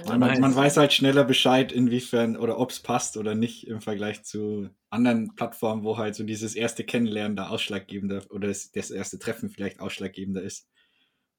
Man, 0.07 0.19
man, 0.19 0.55
weiß 0.55 0.77
halt 0.77 0.93
schneller 0.93 1.23
Bescheid, 1.23 1.71
inwiefern 1.71 2.37
oder 2.37 2.59
ob 2.59 2.69
es 2.69 2.81
passt 2.81 3.17
oder 3.17 3.33
nicht 3.33 3.67
im 3.67 3.81
Vergleich 3.81 4.23
zu 4.23 4.69
anderen 4.91 5.33
Plattformen, 5.35 5.83
wo 5.83 5.97
halt 5.97 6.13
so 6.13 6.23
dieses 6.23 6.55
erste 6.55 6.83
Kennenlernen 6.83 7.35
da 7.35 7.47
ausschlaggebender 7.47 8.23
oder 8.29 8.47
das, 8.47 8.71
das 8.71 8.91
erste 8.91 9.17
Treffen 9.17 9.49
vielleicht 9.49 9.79
ausschlaggebender 9.79 10.43
ist. 10.43 10.69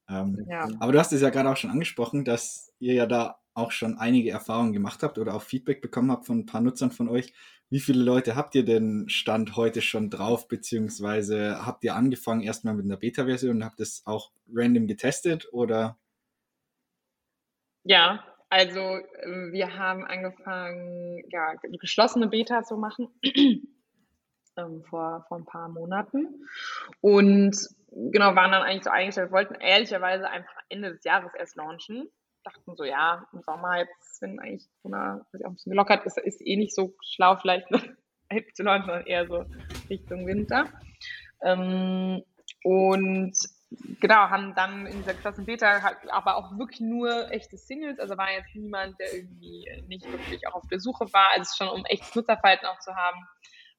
Ähm, 0.09 0.45
ja. 0.49 0.67
Aber 0.79 0.91
du 0.91 0.99
hast 0.99 1.13
es 1.13 1.21
ja 1.21 1.29
gerade 1.29 1.49
auch 1.49 1.57
schon 1.57 1.69
angesprochen, 1.69 2.25
dass 2.25 2.73
ihr 2.79 2.93
ja 2.93 3.05
da 3.05 3.39
auch 3.53 3.71
schon 3.71 3.97
einige 3.97 4.31
Erfahrungen 4.31 4.73
gemacht 4.73 5.03
habt 5.03 5.17
oder 5.17 5.35
auch 5.35 5.41
Feedback 5.41 5.81
bekommen 5.81 6.11
habt 6.11 6.25
von 6.25 6.39
ein 6.39 6.45
paar 6.45 6.61
Nutzern 6.61 6.91
von 6.91 7.09
euch. 7.09 7.33
Wie 7.69 7.79
viele 7.79 8.03
Leute 8.03 8.35
habt 8.35 8.55
ihr 8.55 8.65
denn 8.65 9.05
Stand 9.07 9.55
heute 9.55 9.81
schon 9.81 10.09
drauf, 10.09 10.47
beziehungsweise 10.47 11.65
habt 11.65 11.83
ihr 11.83 11.95
angefangen 11.95 12.41
erstmal 12.41 12.75
mit 12.75 12.85
einer 12.85 12.97
Beta-Version 12.97 13.57
und 13.57 13.65
habt 13.65 13.79
es 13.79 14.03
auch 14.05 14.31
random 14.53 14.87
getestet 14.87 15.47
oder? 15.51 15.97
Ja, 17.83 18.23
also 18.49 18.99
ähm, 19.23 19.49
wir 19.51 19.77
haben 19.77 20.05
angefangen, 20.05 21.23
ja, 21.29 21.55
geschlossene 21.79 22.27
Beta 22.27 22.61
zu 22.61 22.77
machen 22.77 23.07
ähm, 24.57 24.83
vor, 24.89 25.25
vor 25.27 25.37
ein 25.37 25.45
paar 25.45 25.69
Monaten. 25.69 26.45
Und 27.01 27.57
genau, 27.89 28.35
waren 28.35 28.51
dann 28.51 28.61
eigentlich 28.61 28.83
so 28.83 28.91
eingestellt, 28.91 29.31
wollten 29.31 29.55
ehrlicherweise 29.55 30.29
einfach 30.29 30.55
Ende 30.69 30.91
des 30.91 31.03
Jahres 31.03 31.31
erst 31.33 31.55
launchen. 31.55 32.09
Dachten 32.43 32.75
so, 32.75 32.83
ja, 32.83 33.25
im 33.33 33.41
Sommer 33.41 33.77
jetzt, 33.77 34.21
wenn 34.21 34.39
eigentlich 34.39 34.67
Corona 34.81 35.25
sich 35.31 35.45
auch 35.45 35.49
ein 35.49 35.55
bisschen 35.55 35.71
gelockert 35.71 36.05
ist, 36.05 36.17
ist 36.17 36.41
eh 36.45 36.57
nicht 36.57 36.75
so 36.75 36.93
schlau 37.01 37.37
vielleicht 37.37 37.69
launchen, 37.69 37.97
sondern 38.53 39.05
eher 39.05 39.27
so 39.27 39.45
Richtung 39.89 40.27
Winter. 40.27 40.69
Ähm, 41.41 42.23
und 42.63 43.33
genau, 43.99 44.29
haben 44.29 44.55
dann 44.55 44.85
in 44.85 44.97
dieser 44.97 45.13
Klasse 45.13 45.43
Beta 45.43 45.81
halt 45.81 45.97
aber 46.09 46.37
auch 46.37 46.57
wirklich 46.57 46.79
nur 46.79 47.31
echte 47.31 47.57
Singles, 47.57 47.99
also 47.99 48.17
war 48.17 48.31
jetzt 48.31 48.55
niemand, 48.55 48.99
der 48.99 49.13
irgendwie 49.13 49.67
nicht 49.87 50.09
wirklich 50.09 50.47
auch 50.47 50.55
auf 50.55 50.67
der 50.69 50.79
Suche 50.79 51.11
war, 51.13 51.31
also 51.33 51.51
schon 51.57 51.69
um 51.69 51.85
echtes 51.85 52.15
Nutzerverhalten 52.15 52.67
auch 52.67 52.79
zu 52.79 52.95
haben. 52.95 53.19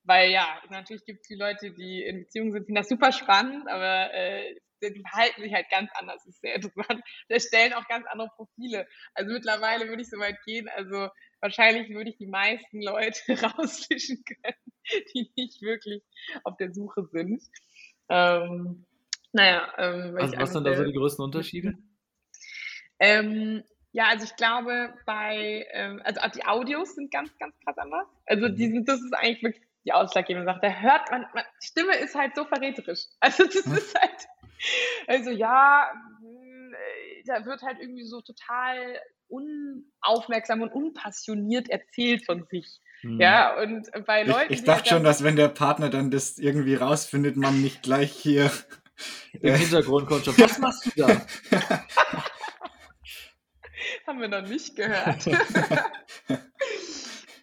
Weil 0.05 0.31
ja, 0.31 0.47
natürlich 0.69 1.05
gibt 1.07 1.21
es 1.23 1.29
die 1.29 1.37
Leute, 1.37 1.71
die 1.73 2.03
in 2.03 2.21
Beziehungen 2.21 2.53
sind, 2.53 2.67
finden 2.67 2.75
das 2.75 2.89
super 2.89 3.11
spannend, 3.11 3.69
aber 3.69 4.13
äh, 4.13 4.55
die 4.83 5.01
verhalten 5.01 5.43
sich 5.43 5.53
halt 5.53 5.69
ganz 5.71 5.91
anders. 5.95 6.23
Das 6.25 6.35
ist 6.35 6.41
sehr 6.41 6.55
interessant. 6.55 7.03
Die 7.31 7.41
stellen 7.41 7.73
auch 7.73 7.87
ganz 7.89 8.07
andere 8.07 8.29
Profile. 8.37 8.87
Also 9.15 9.33
mittlerweile 9.33 9.89
würde 9.89 10.03
ich 10.03 10.11
so 10.11 10.19
weit 10.19 10.43
gehen, 10.45 10.69
also 10.69 11.09
wahrscheinlich 11.41 11.91
würde 11.91 12.11
ich 12.11 12.17
die 12.17 12.27
meisten 12.27 12.83
Leute 12.83 13.21
rausfischen 13.43 14.25
können, 14.25 14.57
die 15.15 15.31
nicht 15.37 15.63
wirklich 15.63 16.03
auf 16.45 16.57
der 16.57 16.73
Suche 16.73 17.07
sind. 17.13 17.43
Ähm, 18.09 18.87
naja, 19.33 19.73
ähm, 19.79 20.17
also 20.17 20.37
was 20.39 20.53
sind 20.53 20.65
da 20.65 20.75
so 20.75 20.85
die 20.85 20.93
größten 20.93 21.25
Unterschiede? 21.25 21.75
Ähm, 23.01 23.65
ja, 23.91 24.07
also 24.07 24.25
ich 24.25 24.37
glaube, 24.37 24.95
bei, 25.05 25.67
ähm, 25.73 26.01
also 26.05 26.21
die 26.33 26.45
Audios 26.47 26.95
sind 26.95 27.11
ganz, 27.11 27.37
ganz 27.39 27.59
krass 27.65 27.77
anders. 27.77 28.07
Also 28.25 28.49
die 28.49 28.69
mhm. 28.69 28.73
sind, 28.73 28.89
das 28.89 29.01
ist 29.03 29.13
eigentlich 29.13 29.43
wirklich 29.43 29.65
die 29.85 29.93
ausschlaggebende 29.93 30.51
Sache. 30.51 30.61
Da 30.63 30.71
hört 30.71 31.11
man, 31.11 31.27
man, 31.35 31.45
die 31.63 31.67
Stimme 31.67 31.95
ist 31.97 32.15
halt 32.15 32.35
so 32.35 32.45
verräterisch. 32.45 33.05
Also 33.21 33.45
das 33.45 33.65
hm. 33.65 33.75
ist 33.75 33.95
halt, 34.01 34.27
also 35.07 35.31
ja, 35.31 35.91
hm, 36.21 36.75
äh, 36.75 37.23
da 37.27 37.45
wird 37.45 37.63
halt 37.63 37.79
irgendwie 37.81 38.05
so 38.05 38.21
total 38.21 38.99
unaufmerksam 39.29 40.63
und 40.63 40.73
unpassioniert 40.73 41.69
erzählt 41.69 42.25
von 42.25 42.45
sich. 42.47 42.81
Hm. 43.01 43.21
Ja, 43.21 43.61
und 43.61 43.89
bei 44.07 44.23
Leuten. 44.23 44.53
Ich, 44.53 44.61
ich 44.61 44.65
dachte 44.65 44.89
schon, 44.91 45.05
dass 45.05 45.25
wenn 45.25 45.37
der 45.37 45.49
Partner 45.49 45.91
dann 45.91 46.11
das 46.11 46.39
irgendwie 46.39 46.75
rausfindet, 46.75 47.37
man 47.37 47.61
nicht 47.61 47.83
gleich 47.83 48.13
hier 48.13 48.51
im 49.41 49.55
Hintergrund 49.55 50.07
kommt 50.07 50.25
schon. 50.25 50.39
Was 50.39 50.59
machst 50.59 50.87
du 50.87 50.91
da? 50.97 51.09
Haben 54.07 54.21
wir 54.21 54.29
noch 54.29 54.43
nicht 54.43 54.77
gehört. 54.77 55.27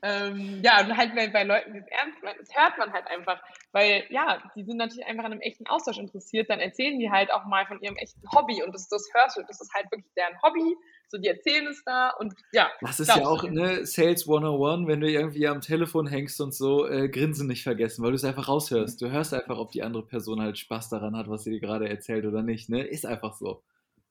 ähm, 0.02 0.62
ja, 0.64 0.80
und 0.82 0.96
halt 0.96 1.16
bei, 1.16 1.28
bei 1.28 1.44
Leuten, 1.44 1.74
die 1.74 1.80
es 1.80 1.88
ernst 1.88 2.24
meinen, 2.24 2.38
das 2.40 2.56
hört 2.56 2.78
man 2.78 2.94
halt 2.94 3.08
einfach. 3.08 3.42
Weil, 3.74 4.04
ja, 4.10 4.42
die 4.56 4.64
sind 4.64 4.78
natürlich 4.78 5.06
einfach 5.06 5.24
an 5.24 5.32
einem 5.32 5.42
echten 5.42 5.66
Austausch 5.68 5.98
interessiert. 5.98 6.50
Dann 6.50 6.60
erzählen 6.60 7.00
die 7.00 7.10
halt 7.10 7.32
auch 7.32 7.46
mal 7.46 7.66
von 7.66 7.82
ihrem 7.82 7.96
echten 7.96 8.22
Hobby. 8.36 8.62
Und 8.64 8.74
das, 8.74 8.90
das 8.90 9.08
hörst 9.14 9.38
du, 9.38 9.42
das 9.48 9.62
ist 9.62 9.74
halt 9.74 9.90
wirklich 9.92 10.12
deren 10.16 10.42
Hobby 10.42 10.76
so 11.12 11.18
die 11.18 11.28
erzählen 11.28 11.68
es 11.68 11.84
da 11.84 12.10
und 12.20 12.34
ja. 12.54 12.70
Das 12.80 13.00
ist 13.00 13.10
ja 13.10 13.26
auch 13.26 13.44
ne, 13.44 13.86
Sales 13.86 14.28
101, 14.28 14.88
wenn 14.88 15.02
du 15.02 15.12
irgendwie 15.12 15.48
am 15.48 15.62
Telefon 15.62 16.08
hängst 16.08 16.40
und 16.42 16.54
so, 16.54 16.88
äh, 16.88 17.10
Grinsen 17.10 17.48
nicht 17.48 17.64
vergessen, 17.64 18.04
weil 18.04 18.12
du 18.12 18.16
es 18.16 18.24
einfach 18.24 18.48
raushörst. 18.48 19.02
Du 19.02 19.12
hörst 19.12 19.34
einfach, 19.34 19.58
ob 19.58 19.72
die 19.72 19.84
andere 19.84 20.06
Person 20.06 20.42
halt 20.42 20.58
Spaß 20.58 20.90
daran 20.90 21.16
hat, 21.16 21.30
was 21.30 21.44
sie 21.44 21.52
dir 21.52 21.60
gerade 21.60 21.90
erzählt 21.90 22.26
oder 22.26 22.42
nicht. 22.42 22.70
Ne? 22.70 22.84
Ist 22.84 23.06
einfach 23.06 23.34
so. 23.34 23.62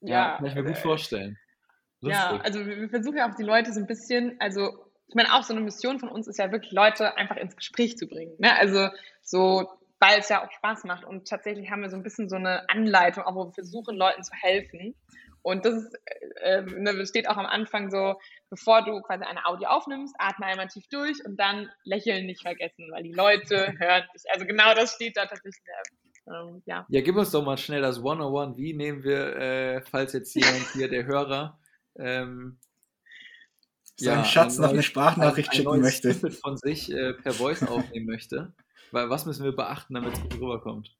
Ja, 0.00 0.10
ja 0.10 0.36
kann 0.36 0.46
ich 0.46 0.54
mir 0.54 0.64
gut 0.64 0.76
äh, 0.76 0.80
vorstellen. 0.80 1.38
Lustig. 2.02 2.20
Ja, 2.20 2.40
also 2.40 2.66
wir 2.66 2.88
versuchen 2.88 3.16
ja 3.16 3.30
auch 3.30 3.34
die 3.34 3.42
Leute 3.42 3.72
so 3.72 3.80
ein 3.80 3.86
bisschen, 3.86 4.36
also 4.38 4.84
ich 5.10 5.16
meine, 5.16 5.34
auch 5.34 5.42
so 5.42 5.52
eine 5.52 5.62
Mission 5.62 5.98
von 5.98 6.08
uns 6.08 6.28
ist 6.28 6.38
ja 6.38 6.52
wirklich, 6.52 6.70
Leute 6.70 7.16
einfach 7.16 7.36
ins 7.36 7.56
Gespräch 7.56 7.98
zu 7.98 8.06
bringen. 8.06 8.32
Ne? 8.38 8.56
Also 8.56 8.90
so, 9.22 9.68
weil 9.98 10.20
es 10.20 10.28
ja 10.28 10.44
auch 10.46 10.50
Spaß 10.52 10.84
macht. 10.84 11.04
Und 11.04 11.26
tatsächlich 11.26 11.68
haben 11.68 11.82
wir 11.82 11.90
so 11.90 11.96
ein 11.96 12.04
bisschen 12.04 12.28
so 12.28 12.36
eine 12.36 12.68
Anleitung, 12.70 13.24
auch 13.24 13.34
wo 13.34 13.46
wir 13.46 13.52
versuchen, 13.52 13.96
Leuten 13.96 14.22
zu 14.22 14.32
helfen. 14.32 14.94
Und 15.42 15.64
das 15.64 15.74
ist, 15.74 15.98
äh, 16.42 16.62
ne, 16.62 17.04
steht 17.06 17.28
auch 17.28 17.38
am 17.38 17.46
Anfang 17.46 17.90
so, 17.90 18.20
bevor 18.50 18.84
du 18.84 19.00
quasi 19.02 19.24
eine 19.24 19.44
Audio 19.46 19.68
aufnimmst, 19.70 20.14
atme 20.18 20.46
einmal 20.46 20.68
tief 20.68 20.86
durch 20.88 21.24
und 21.24 21.40
dann 21.40 21.68
lächeln 21.82 22.26
nicht 22.26 22.42
vergessen, 22.42 22.88
weil 22.92 23.02
die 23.02 23.12
Leute 23.12 23.74
hören 23.78 24.04
dich. 24.14 24.22
Also 24.32 24.46
genau 24.46 24.74
das 24.74 24.94
steht 24.94 25.16
da 25.16 25.26
tatsächlich. 25.26 25.64
Ähm, 26.28 26.62
ja. 26.66 26.86
ja, 26.88 27.00
gib 27.00 27.16
uns 27.16 27.32
doch 27.32 27.44
mal 27.44 27.56
schnell 27.56 27.82
das 27.82 27.96
101. 27.96 28.56
Wie 28.58 28.74
nehmen 28.74 29.02
wir, 29.02 29.36
äh, 29.36 29.82
falls 29.82 30.12
jetzt 30.12 30.34
jemand 30.34 30.68
hier, 30.74 30.88
der 30.88 31.04
Hörer, 31.04 31.58
ähm, 31.98 32.60
seinen 34.00 34.18
ja, 34.18 34.24
Schatz 34.24 34.58
noch 34.58 34.70
eine 34.70 34.82
Sprachnachricht 34.82 35.50
ein, 35.50 35.52
ein 35.52 35.56
schicken 35.56 35.80
möchte. 35.80 36.12
Snippet 36.12 36.38
von 36.38 36.56
sich 36.56 36.90
äh, 36.92 37.14
per 37.14 37.32
Voice 37.32 37.62
aufnehmen 37.62 38.06
möchte. 38.06 38.52
Weil 38.92 39.08
was 39.08 39.26
müssen 39.26 39.44
wir 39.44 39.54
beachten, 39.54 39.94
damit 39.94 40.14
es 40.14 40.20
gut 40.20 40.34
rüberkommt? 40.34 40.96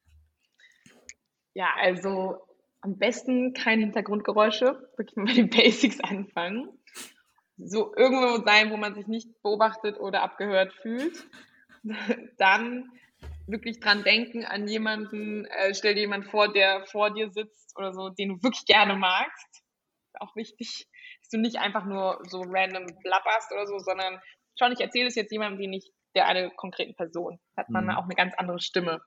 Ja, 1.55 1.69
also 1.81 2.37
am 2.81 2.97
besten 2.99 3.53
keine 3.53 3.83
Hintergrundgeräusche, 3.83 4.89
wirklich 4.97 5.17
mal 5.17 5.35
die 5.35 5.43
Basics 5.45 6.01
anfangen. 6.01 6.69
So 7.57 7.95
irgendwo 7.95 8.43
sein, 8.45 8.71
wo 8.71 8.77
man 8.77 8.95
sich 8.95 9.07
nicht 9.07 9.43
beobachtet 9.43 9.99
oder 9.99 10.23
abgehört 10.23 10.73
fühlt. 10.73 11.27
Dann 12.39 12.91
wirklich 13.47 13.81
dran 13.81 14.05
denken 14.05 14.45
an 14.45 14.69
jemanden, 14.69 15.45
äh, 15.47 15.75
stell 15.75 15.95
dir 15.95 16.03
jemanden 16.03 16.29
vor, 16.31 16.53
der 16.53 16.87
vor 16.87 17.13
dir 17.13 17.31
sitzt 17.31 17.77
oder 17.77 17.93
so, 17.93 18.09
den 18.11 18.31
du 18.31 18.43
wirklich 18.43 18.65
gerne 18.65 18.95
magst. 18.95 19.63
Auch 20.19 20.35
wichtig, 20.37 20.89
du 21.33 21.39
nicht 21.39 21.57
einfach 21.57 21.85
nur 21.85 22.21
so 22.29 22.43
random 22.47 22.87
blabberst 23.03 23.53
oder 23.53 23.67
so, 23.67 23.79
sondern 23.79 24.21
schon, 24.59 24.73
ich 24.73 24.81
erzähle 24.81 25.09
es 25.09 25.15
jetzt 25.15 25.33
jemandem, 25.33 25.59
wie 25.59 25.69
nicht 25.69 25.93
der 26.15 26.27
eine 26.27 26.51
konkreten 26.51 26.95
Person. 26.95 27.39
Hat 27.57 27.71
man 27.71 27.85
mhm. 27.85 27.91
auch 27.91 28.05
eine 28.05 28.15
ganz 28.15 28.35
andere 28.37 28.61
Stimme. 28.61 29.01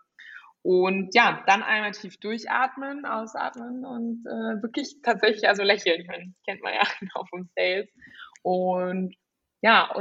Und 0.61 1.13
ja, 1.13 1.43
dann 1.45 1.61
einmal 1.61 1.91
tief 1.91 2.17
durchatmen, 2.19 3.05
ausatmen 3.05 3.86
und 3.86 4.26
äh, 4.26 4.61
wirklich 4.63 4.95
tatsächlich 5.03 5.47
also 5.47 5.61
lächeln 5.61 6.07
können. 6.07 6.36
Kennt 6.47 6.63
man 6.63 6.74
ja 6.74 6.82
genau 6.99 7.26
vom 7.30 7.49
Sales. 7.55 7.89
Und 8.43 9.15
ja, 9.61 9.93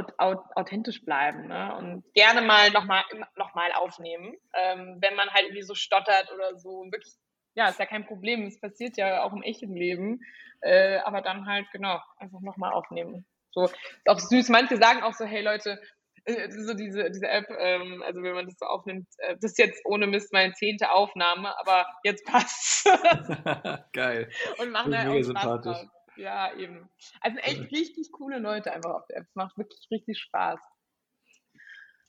authentisch 0.55 1.05
bleiben 1.05 1.47
ne? 1.47 1.75
und 1.77 2.03
gerne 2.13 2.41
mal 2.41 2.69
nochmal 2.71 3.03
noch 3.37 3.55
mal 3.55 3.71
aufnehmen, 3.71 4.35
ähm, 4.53 4.97
wenn 4.99 5.15
man 5.15 5.29
halt 5.29 5.45
irgendwie 5.45 5.63
so 5.63 5.73
stottert 5.73 6.29
oder 6.33 6.57
so. 6.57 6.83
Wirklich, 6.91 7.13
ja, 7.55 7.69
ist 7.69 7.79
ja 7.79 7.85
kein 7.85 8.05
Problem, 8.05 8.45
es 8.45 8.59
passiert 8.59 8.97
ja 8.97 9.23
auch 9.23 9.31
im 9.31 9.41
echten 9.41 9.73
Leben, 9.73 10.19
äh, 10.63 10.99
aber 10.99 11.21
dann 11.21 11.45
halt, 11.45 11.67
genau, 11.71 11.99
einfach 12.17 12.41
nochmal 12.41 12.73
aufnehmen. 12.73 13.25
So, 13.51 13.65
ist 13.65 14.07
auch 14.07 14.19
süß. 14.19 14.49
Manche 14.49 14.77
sagen 14.77 15.03
auch 15.03 15.13
so, 15.13 15.25
hey 15.25 15.43
Leute, 15.43 15.79
äh, 16.25 16.49
so 16.49 16.73
diese, 16.73 17.11
diese 17.11 17.27
App, 17.27 17.45
ähm, 17.59 18.01
also 18.05 18.23
wenn 18.23 18.33
man 18.33 18.45
das 18.45 18.57
so 18.57 18.65
aufnimmt, 18.65 19.07
äh, 19.17 19.35
das 19.35 19.51
ist 19.51 19.59
jetzt 19.59 19.81
ohne 19.85 20.07
Mist 20.07 20.31
meine 20.33 20.53
zehnte 20.53 20.91
Aufnahme, 20.91 21.57
aber 21.59 21.85
jetzt 22.03 22.25
passt 22.25 22.85
Geil. 23.93 24.29
Und 24.57 24.71
machen 24.71 24.91
da 24.91 25.09
auch 25.09 25.23
Spaß 25.23 25.61
drauf. 25.61 25.87
Ja, 26.15 26.53
eben. 26.55 26.89
Also 27.21 27.39
echt 27.39 27.71
richtig 27.71 28.11
coole 28.11 28.39
Leute 28.39 28.71
einfach 28.71 28.91
auf 28.91 29.05
der 29.07 29.17
App. 29.17 29.25
Es 29.27 29.35
macht 29.35 29.57
wirklich 29.57 29.87
richtig 29.91 30.19
Spaß. 30.19 30.59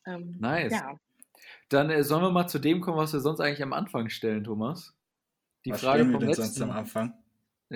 Ähm, 0.06 0.36
nice. 0.38 0.72
Ja. 0.72 0.98
Dann 1.70 1.90
äh, 1.90 2.04
sollen 2.04 2.22
wir 2.22 2.30
mal 2.30 2.46
zu 2.46 2.58
dem 2.58 2.80
kommen, 2.80 2.98
was 2.98 3.12
wir 3.12 3.20
sonst 3.20 3.40
eigentlich 3.40 3.62
am 3.62 3.72
Anfang 3.72 4.10
stellen, 4.10 4.44
Thomas. 4.44 4.94
Die 5.64 5.72
was 5.72 5.80
Frage 5.80 6.04
vom 6.04 6.20
letzten, 6.20 6.44
sonst 6.44 6.60
am 6.60 6.70
Anfang? 6.70 7.14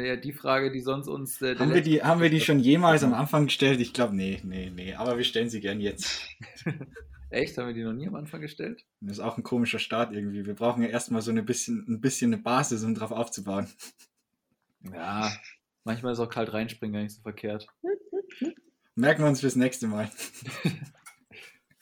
Ja, 0.04 0.16
die 0.16 0.32
Frage, 0.32 0.70
die 0.70 0.80
sonst 0.80 1.08
uns. 1.08 1.42
Äh, 1.42 1.56
haben, 1.56 1.74
wir 1.74 1.82
die, 1.82 2.02
haben 2.02 2.20
wir 2.20 2.30
die 2.30 2.40
schon 2.40 2.60
jemals 2.60 3.02
am 3.02 3.14
Anfang 3.14 3.46
gestellt? 3.46 3.80
Ich 3.80 3.92
glaube, 3.92 4.14
nee, 4.14 4.40
nee, 4.44 4.70
nee. 4.74 4.94
Aber 4.94 5.16
wir 5.16 5.24
stellen 5.24 5.50
sie 5.50 5.60
gern 5.60 5.80
jetzt. 5.80 6.28
Echt? 7.30 7.58
Haben 7.58 7.68
wir 7.68 7.74
die 7.74 7.82
noch 7.82 7.92
nie 7.92 8.06
am 8.06 8.14
Anfang 8.14 8.40
gestellt? 8.40 8.84
Das 9.00 9.18
ist 9.18 9.24
auch 9.24 9.36
ein 9.36 9.42
komischer 9.42 9.78
Start 9.78 10.12
irgendwie. 10.12 10.46
Wir 10.46 10.54
brauchen 10.54 10.82
ja 10.82 10.88
erstmal 10.88 11.20
so 11.20 11.30
ein 11.30 11.44
bisschen, 11.44 11.84
ein 11.88 12.00
bisschen 12.00 12.32
eine 12.32 12.42
Basis, 12.42 12.84
um 12.84 12.94
drauf 12.94 13.12
aufzubauen. 13.12 13.68
Ja, 14.92 15.30
manchmal 15.84 16.12
ist 16.12 16.20
auch 16.20 16.30
kalt 16.30 16.52
reinspringen 16.52 16.94
gar 16.94 17.02
nicht 17.02 17.14
so 17.14 17.22
verkehrt. 17.22 17.66
Merken 18.94 19.22
wir 19.22 19.28
uns 19.28 19.40
fürs 19.40 19.56
nächste 19.56 19.88
Mal. 19.88 20.10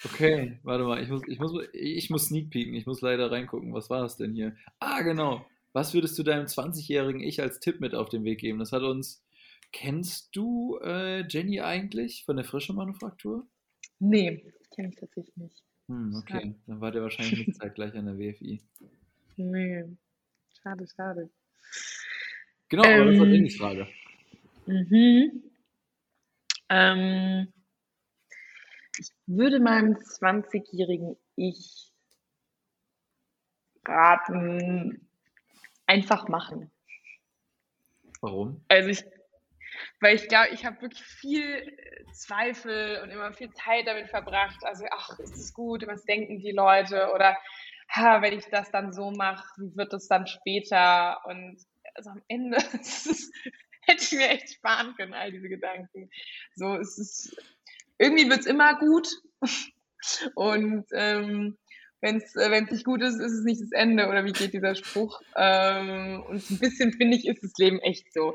Okay, 0.04 0.58
warte 0.62 0.84
mal, 0.84 1.02
ich 1.02 1.08
muss, 1.08 1.22
ich 1.26 1.38
muss, 1.38 1.52
ich 1.72 2.10
muss 2.10 2.26
sneak 2.26 2.50
peeken, 2.50 2.74
ich 2.74 2.86
muss 2.86 3.00
leider 3.00 3.30
reingucken. 3.30 3.72
Was 3.72 3.90
war 3.90 4.02
das 4.02 4.16
denn 4.16 4.34
hier? 4.34 4.54
Ah, 4.78 5.00
genau. 5.02 5.44
Was 5.76 5.92
würdest 5.92 6.18
du 6.18 6.22
deinem 6.22 6.46
20-jährigen 6.46 7.20
Ich 7.20 7.42
als 7.42 7.60
Tipp 7.60 7.80
mit 7.80 7.94
auf 7.94 8.08
den 8.08 8.24
Weg 8.24 8.40
geben? 8.40 8.58
Das 8.58 8.72
hat 8.72 8.82
uns. 8.82 9.22
Kennst 9.72 10.34
du 10.34 10.78
äh, 10.82 11.20
Jenny 11.28 11.60
eigentlich 11.60 12.24
von 12.24 12.36
der 12.36 12.46
Frischen 12.46 12.76
Manufaktur? 12.76 13.46
Nee, 13.98 14.54
kenne 14.74 14.88
ich 14.88 14.94
tatsächlich 14.96 15.36
nicht. 15.36 15.62
Hm, 15.88 16.14
okay, 16.16 16.54
dann 16.66 16.80
war 16.80 16.92
der 16.92 17.02
wahrscheinlich 17.02 17.46
nicht 17.46 17.60
zeitgleich 17.60 17.94
an 17.94 18.06
der 18.06 18.16
WFI. 18.16 18.58
Nee, 19.36 19.84
schade, 20.62 20.86
schade. 20.86 21.28
Genau, 22.70 22.84
aber 22.84 23.04
das 23.04 23.18
war 23.18 23.26
Ähm, 23.26 23.32
Jennys 23.34 23.56
Frage. 23.58 23.86
Mhm. 24.64 25.42
Ähm, 26.70 27.52
ich 28.98 29.10
würde 29.26 29.60
meinem 29.60 29.92
20-jährigen 29.92 31.18
Ich 31.34 31.92
raten, 33.84 35.05
einfach 35.86 36.28
machen. 36.28 36.70
Warum? 38.20 38.64
Also 38.68 38.90
ich, 38.90 39.04
weil 40.00 40.16
ich 40.16 40.28
glaube, 40.28 40.48
ich 40.52 40.64
habe 40.64 40.80
wirklich 40.82 41.02
viel 41.02 41.42
äh, 41.42 42.04
Zweifel 42.12 43.00
und 43.02 43.10
immer 43.10 43.32
viel 43.32 43.50
Zeit 43.52 43.86
damit 43.86 44.08
verbracht. 44.08 44.64
Also, 44.64 44.84
ach, 44.90 45.18
ist 45.18 45.36
es 45.36 45.52
gut? 45.52 45.86
Was 45.86 46.04
denken 46.04 46.38
die 46.40 46.52
Leute? 46.52 47.10
Oder, 47.14 47.36
ha, 47.90 48.22
wenn 48.22 48.38
ich 48.38 48.46
das 48.46 48.70
dann 48.70 48.92
so 48.92 49.10
mache, 49.10 49.46
wie 49.58 49.76
wird 49.76 49.92
es 49.92 50.08
dann 50.08 50.26
später? 50.26 51.24
Und 51.26 51.58
also 51.94 52.10
am 52.10 52.22
Ende 52.28 52.56
ist, 52.72 53.32
hätte 53.82 54.02
ich 54.02 54.12
mir 54.12 54.28
echt 54.28 54.54
sparen 54.54 54.94
können, 54.96 55.14
all 55.14 55.30
diese 55.30 55.48
Gedanken. 55.48 56.10
So, 56.54 56.74
es 56.76 56.98
ist, 56.98 57.36
irgendwie 57.98 58.28
wird 58.28 58.40
es 58.40 58.46
immer 58.46 58.78
gut. 58.78 59.08
Und 60.34 60.86
ähm, 60.92 61.58
wenn 62.06 62.18
es 62.18 62.36
äh, 62.36 62.60
nicht 62.60 62.84
gut 62.84 63.02
ist, 63.02 63.18
ist 63.18 63.32
es 63.32 63.44
nicht 63.44 63.60
das 63.60 63.72
Ende. 63.72 64.08
Oder 64.08 64.24
wie 64.24 64.32
geht 64.32 64.52
dieser 64.52 64.76
Spruch? 64.76 65.20
Ähm, 65.34 66.22
und 66.28 66.48
ein 66.50 66.58
bisschen, 66.58 66.92
finde 66.92 67.16
ich, 67.16 67.26
ist 67.26 67.42
das 67.42 67.52
Leben 67.58 67.80
echt 67.80 68.12
so. 68.12 68.32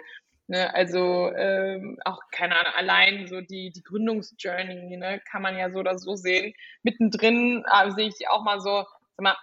Ne, 0.48 0.74
also 0.74 1.32
ähm, 1.34 1.98
auch, 2.04 2.20
keine 2.32 2.60
Ahnung, 2.60 2.74
allein 2.76 3.28
so 3.28 3.40
die, 3.40 3.72
die 3.72 3.84
Gründungsjourney 3.84 4.98
ne, 4.98 5.22
kann 5.32 5.42
man 5.42 5.58
ja 5.58 5.72
so 5.72 5.80
oder 5.80 5.98
so 5.98 6.16
sehen. 6.16 6.54
Mittendrin 6.84 7.64
äh, 7.72 7.92
sehe 7.92 8.10
ich 8.10 8.28
auch 8.30 8.44
mal 8.44 8.60
so, 8.60 8.84
sag 9.16 9.24
mal, 9.24 9.38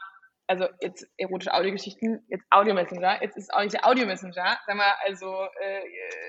also 0.47 0.67
jetzt 0.83 1.09
erotische 1.17 1.55
Audiogeschichten, 1.55 2.27
jetzt 2.29 2.45
Audio-Messenger, 2.51 3.23
jetzt 3.23 3.39
ist 3.39 3.55
auch 3.55 3.63
nicht 3.63 3.73
der 3.73 3.87
Audio-Messenger, 3.87 4.59
sag 4.67 4.77
mal, 4.77 4.95
also 5.07 5.47
äh, 5.63 5.83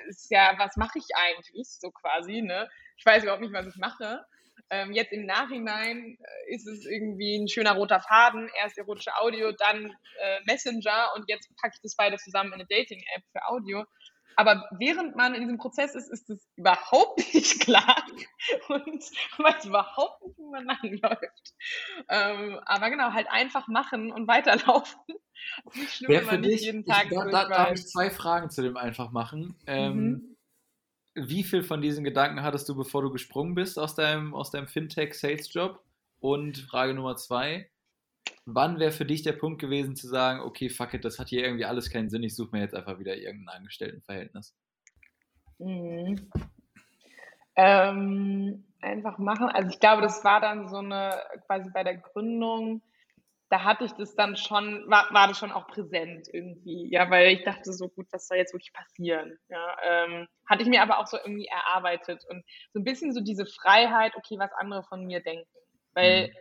ist 0.08 0.32
ja, 0.32 0.54
was 0.58 0.78
mache 0.78 1.00
ich 1.00 1.08
eigentlich 1.14 1.68
so 1.68 1.92
quasi, 1.92 2.42
ne? 2.42 2.70
Ich 2.96 3.06
weiß 3.06 3.24
überhaupt 3.24 3.42
nicht, 3.42 3.54
was 3.54 3.68
ich 3.68 3.76
mache. 3.78 4.24
Ähm, 4.72 4.94
jetzt 4.94 5.12
im 5.12 5.26
Nachhinein 5.26 6.18
äh, 6.20 6.56
ist 6.56 6.68
es 6.68 6.86
irgendwie 6.86 7.38
ein 7.38 7.48
schöner 7.48 7.74
roter 7.74 8.00
Faden, 8.02 8.50
erst 8.62 8.78
erotische 8.78 9.16
Audio, 9.20 9.52
dann 9.52 9.86
äh, 10.20 10.40
Messenger 10.46 11.10
und 11.16 11.26
jetzt 11.28 11.50
packe 11.60 11.74
ich 11.76 11.82
das 11.82 11.96
beide 11.96 12.18
zusammen 12.18 12.54
in 12.54 12.60
eine 12.60 12.68
Dating-App 12.68 13.24
für 13.32 13.48
Audio. 13.48 13.86
Aber 14.36 14.70
während 14.78 15.18
man 15.18 15.34
in 15.34 15.42
diesem 15.42 15.58
Prozess 15.58 15.96
ist, 15.96 16.10
ist 16.10 16.30
es 16.30 16.48
überhaupt 16.56 17.18
nicht 17.34 17.60
klar 17.62 18.02
und 18.70 19.04
weiß 19.38 19.66
überhaupt 19.66 20.24
nicht, 20.26 20.38
wo 20.38 20.52
man 20.52 20.66
langläuft. 20.66 21.54
Ähm, 22.08 22.60
aber 22.66 22.90
genau, 22.90 23.12
halt 23.12 23.28
einfach 23.30 23.68
machen 23.68 24.12
und 24.12 24.28
weiterlaufen. 24.28 25.00
Nicht 25.74 25.94
schlimm, 25.96 26.10
Wer 26.10 26.20
wenn 26.22 26.26
für 26.28 26.32
man 26.36 26.42
nicht 26.42 26.54
dich, 26.54 26.62
jeden 26.62 26.82
ich, 26.82 26.88
Tag 26.88 27.10
da, 27.10 27.26
da, 27.26 27.50
da 27.50 27.66
habe 27.66 27.74
ich 27.74 27.88
zwei 27.88 28.10
Fragen 28.10 28.50
zu 28.50 28.62
dem 28.62 28.78
einfach 28.78 29.12
machen. 29.12 29.56
Ähm, 29.68 29.96
Mhm. 29.96 30.29
Wie 31.16 31.44
viel 31.44 31.64
von 31.64 31.82
diesen 31.82 32.04
Gedanken 32.04 32.44
hattest 32.44 32.70
du, 32.70 32.76
bevor 32.76 33.02
du 33.02 33.12
gesprungen 33.12 33.56
bist 33.56 33.80
aus 33.80 33.96
deinem, 33.96 34.34
aus 34.34 34.52
deinem 34.52 34.68
Fintech-Sales-Job? 34.68 35.82
Und 36.22 36.58
Frage 36.58 36.94
Nummer 36.94 37.16
zwei, 37.16 37.70
wann 38.46 38.80
wäre 38.80 38.92
für 38.92 39.06
dich 39.06 39.24
der 39.24 39.34
Punkt 39.34 39.62
gewesen 39.62 39.96
zu 39.96 40.08
sagen, 40.08 40.42
okay, 40.42 40.70
fuck 40.70 40.94
it, 40.94 41.06
das 41.06 41.20
hat 41.20 41.30
hier 41.30 41.44
irgendwie 41.44 41.66
alles 41.66 41.90
keinen 41.90 42.10
Sinn, 42.10 42.24
ich 42.24 42.36
suche 42.36 42.52
mir 42.52 42.62
jetzt 42.62 42.76
einfach 42.76 43.00
wieder 43.00 43.16
irgendein 43.16 43.58
Angestelltenverhältnis? 43.58 44.56
Mhm. 45.60 46.30
Ähm, 47.56 48.64
einfach 48.82 49.18
machen. 49.18 49.48
Also 49.50 49.70
ich 49.70 49.80
glaube, 49.80 50.02
das 50.02 50.24
war 50.24 50.42
dann 50.42 50.68
so 50.68 50.78
eine, 50.78 51.22
quasi 51.46 51.70
bei 51.72 51.84
der 51.84 51.98
Gründung, 51.98 52.82
da 53.50 53.64
hatte 53.64 53.84
ich 53.84 53.94
das 53.94 54.16
dann 54.16 54.38
schon, 54.38 54.84
war, 54.88 55.12
war 55.12 55.28
das 55.28 55.40
schon 55.40 55.52
auch 55.52 55.68
präsent 55.68 56.28
irgendwie, 56.32 56.88
ja, 56.92 57.10
weil 57.10 57.30
ich 57.30 57.44
dachte 57.44 57.74
so, 57.74 57.90
gut, 57.90 58.08
was 58.12 58.28
soll 58.28 58.38
jetzt 58.38 58.54
wirklich 58.54 58.74
passieren? 58.74 59.40
Ja, 59.50 59.76
ähm, 59.84 60.28
hatte 60.48 60.62
ich 60.62 60.70
mir 60.70 60.84
aber 60.84 61.00
auch 61.00 61.08
so 61.08 61.18
irgendwie 61.18 61.48
erarbeitet 61.48 62.24
und 62.30 62.44
so 62.74 62.80
ein 62.80 62.84
bisschen 62.84 63.12
so 63.12 63.22
diese 63.22 63.48
Freiheit, 63.48 64.16
okay, 64.16 64.38
was 64.38 64.52
andere 64.54 64.84
von 64.84 65.06
mir 65.06 65.22
denken. 65.22 65.48
Weil 65.94 66.32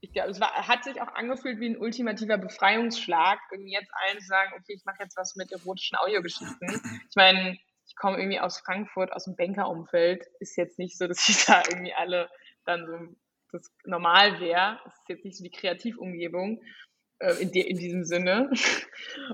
ich 0.00 0.12
glaube, 0.12 0.30
es 0.30 0.40
war, 0.40 0.52
hat 0.66 0.84
sich 0.84 1.00
auch 1.02 1.14
angefühlt 1.14 1.60
wie 1.60 1.68
ein 1.68 1.78
ultimativer 1.78 2.38
Befreiungsschlag, 2.38 3.38
irgendwie 3.50 3.72
jetzt 3.72 3.92
allen 3.92 4.20
zu 4.20 4.26
sagen, 4.26 4.52
okay, 4.54 4.74
ich 4.74 4.84
mache 4.86 5.02
jetzt 5.02 5.16
was 5.16 5.36
mit 5.36 5.52
erotischen 5.52 5.98
Audiogeschichten. 5.98 6.56
Ich 7.10 7.16
meine, 7.16 7.58
ich 7.86 7.96
komme 7.96 8.18
irgendwie 8.18 8.40
aus 8.40 8.60
Frankfurt, 8.60 9.12
aus 9.12 9.24
dem 9.24 9.36
Bankerumfeld. 9.36 10.26
Ist 10.40 10.56
jetzt 10.56 10.78
nicht 10.78 10.98
so, 10.98 11.06
dass 11.06 11.28
ich 11.28 11.44
da 11.44 11.62
irgendwie 11.68 11.94
alle 11.94 12.28
dann 12.64 12.86
so 12.86 13.16
das 13.56 13.70
normal 13.84 14.40
wäre. 14.40 14.78
Es 14.86 14.94
ist 14.94 15.08
jetzt 15.08 15.24
nicht 15.24 15.36
so 15.36 15.44
die 15.44 15.50
Kreativumgebung 15.50 16.62
äh, 17.18 17.34
in, 17.40 17.52
de, 17.52 17.62
in 17.62 17.78
diesem 17.78 18.04
Sinne. 18.04 18.50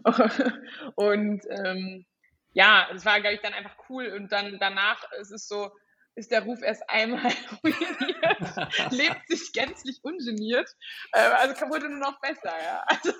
und 0.95 1.43
ähm, 1.51 2.07
ja, 2.55 2.89
es 2.95 3.05
war, 3.05 3.21
glaube 3.21 3.35
ich, 3.35 3.41
dann 3.41 3.55
einfach 3.55 3.77
cool. 3.89 4.09
Und 4.09 4.31
dann 4.33 4.59
danach 4.59 5.11
ist 5.21 5.33
es 5.33 5.49
so, 5.49 5.71
ist 6.15 6.31
der 6.31 6.43
Ruf 6.43 6.63
erst 6.63 6.89
einmal 6.89 7.33
ruiniert, 7.65 8.93
lebt 8.93 9.29
sich 9.29 9.53
gänzlich 9.53 10.01
ungeniert. 10.03 10.69
Äh, 11.13 11.21
also 11.21 11.55
wurde 11.69 11.89
nur 11.89 12.01
noch 12.01 12.21
besser, 12.21 12.53
ja. 12.63 12.85
Also, 12.87 13.13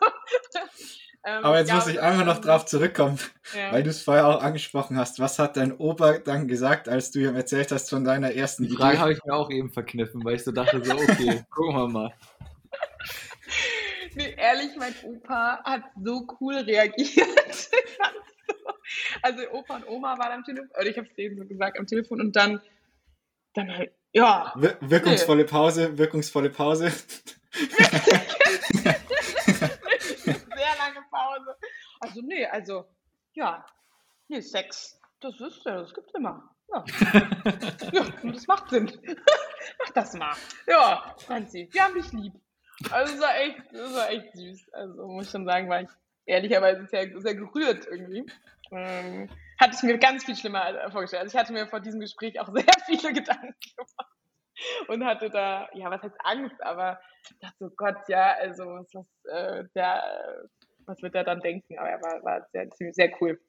ähm, 1.25 1.45
Aber 1.45 1.59
jetzt 1.59 1.69
ja, 1.69 1.77
muss 1.77 1.87
ich 1.87 2.01
einfach 2.01 2.25
noch 2.25 2.41
drauf 2.41 2.67
zurückkommen, 2.67 3.19
Ja. 3.57 3.73
weil 3.73 3.83
du 3.83 3.91
es 3.91 4.03
vorher 4.03 4.27
auch 4.27 4.43
angesprochen 4.43 4.97
hast. 4.99 5.21
Was 5.21 5.39
hat 5.39 5.57
dein 5.57 5.73
Opa 5.77 6.19
dann 6.19 6.49
gesagt, 6.49 6.89
als 6.89 7.11
du 7.11 7.21
ihm 7.21 7.37
erzählt 7.37 7.71
hast 7.73 7.91
von 7.91 8.05
deiner 8.05 8.33
ersten 8.35 8.65
Die 8.65 8.75
Frage 8.75 8.99
habe 8.99 9.13
ich 9.13 9.25
mir 9.25 9.35
auch 9.35 9.51
eben 9.51 9.71
verkniffen, 9.71 10.25
weil 10.25 10.37
ich 10.37 10.45
so 10.45 10.53
dachte, 10.53 10.85
so, 10.85 10.95
okay, 10.95 11.45
gucken 11.51 11.77
wir 11.77 11.89
mal. 11.89 12.15
Nee, 14.15 14.35
ehrlich, 14.37 14.71
mein 14.77 14.95
Opa 15.05 15.61
hat 15.65 15.83
so 16.03 16.27
cool 16.41 16.57
reagiert. 16.57 17.27
Also 19.23 19.41
Opa 19.53 19.77
und 19.77 19.89
Oma 19.89 20.19
waren 20.19 20.33
am 20.33 20.45
Telefon, 20.45 20.69
oder 20.79 20.87
ich 20.87 20.99
habe 20.99 21.07
es 21.09 21.15
denen 21.15 21.39
so 21.39 21.47
gesagt 21.47 21.79
am 21.79 21.87
Telefon 21.87 22.21
und 22.21 22.37
dann, 22.37 22.61
dann 23.55 23.75
halt, 23.75 23.93
ja, 24.13 24.53
Wir 24.57 24.77
wirkungsvolle 24.81 25.45
Pause, 25.47 25.97
wirkungsvolle 25.97 26.51
Pause. 26.51 26.93
Also 32.03 32.21
nee, 32.21 32.45
also 32.47 32.85
ja, 33.35 33.65
nee, 34.27 34.41
Sex, 34.41 35.01
das 35.21 35.41
ist 35.41 35.65
ja, 35.65 35.81
das 35.81 35.95
gibt's 35.95 36.13
immer. 36.15 36.51
Ja, 36.69 36.85
ja 37.93 38.03
und 38.23 38.35
das 38.35 38.47
macht 38.49 38.71
Sinn. 38.71 38.91
Mach 39.79 39.91
das 39.95 40.15
mal. 40.15 40.35
Ja, 40.67 41.15
Franzi, 41.25 41.69
wir 41.71 41.85
haben 41.85 41.95
dich 41.95 42.13
lieb. 42.13 42.35
Also 42.91 43.15
es 43.15 43.21
war 43.21 43.37
echt, 43.37 43.61
das 43.73 43.95
war 43.95 44.11
echt 44.11 44.35
süß. 44.35 44.73
Also 44.73 45.07
muss 45.07 45.27
ich 45.27 45.31
schon 45.31 45.45
sagen, 45.45 45.69
war 45.69 45.83
ich 45.83 45.91
ehrlicherweise 46.27 46.87
sehr, 46.87 47.21
sehr 47.21 47.37
gerührt 47.37 47.87
irgendwie. 47.87 48.27
Ähm, 48.73 49.31
hatte 49.61 49.77
ich 49.77 49.83
mir 49.85 49.99
ganz 49.99 50.25
viel 50.25 50.35
schlimmer 50.35 50.91
vorgestellt. 50.91 51.23
Also 51.23 51.37
ich 51.37 51.41
hatte 51.41 51.53
mir 51.53 51.69
vor 51.69 51.79
diesem 51.79 52.01
Gespräch 52.01 52.41
auch 52.41 52.49
sehr 52.53 52.65
viele 52.87 53.13
Gedanken 53.13 53.55
gemacht 53.77 54.13
und 54.89 55.05
hatte 55.05 55.31
da, 55.31 55.69
ja, 55.75 55.89
was 55.89 56.03
heißt 56.03 56.17
Angst, 56.25 56.61
aber 56.65 57.01
ich 57.31 57.39
dachte 57.39 57.57
so, 57.61 57.71
Gott, 57.77 58.09
ja, 58.09 58.35
also 58.41 58.65
was, 58.65 58.93
was, 58.93 59.07
äh, 59.33 59.65
der, 59.77 60.03
was 60.87 61.03
wird 61.03 61.15
er 61.15 61.25
dann 61.25 61.41
denken? 61.41 61.79
Aber 61.79 61.89
er 61.89 62.01
war, 62.03 62.25
war 62.25 62.47
sehr, 62.53 62.69
sehr 62.93 63.13
cool. 63.21 63.41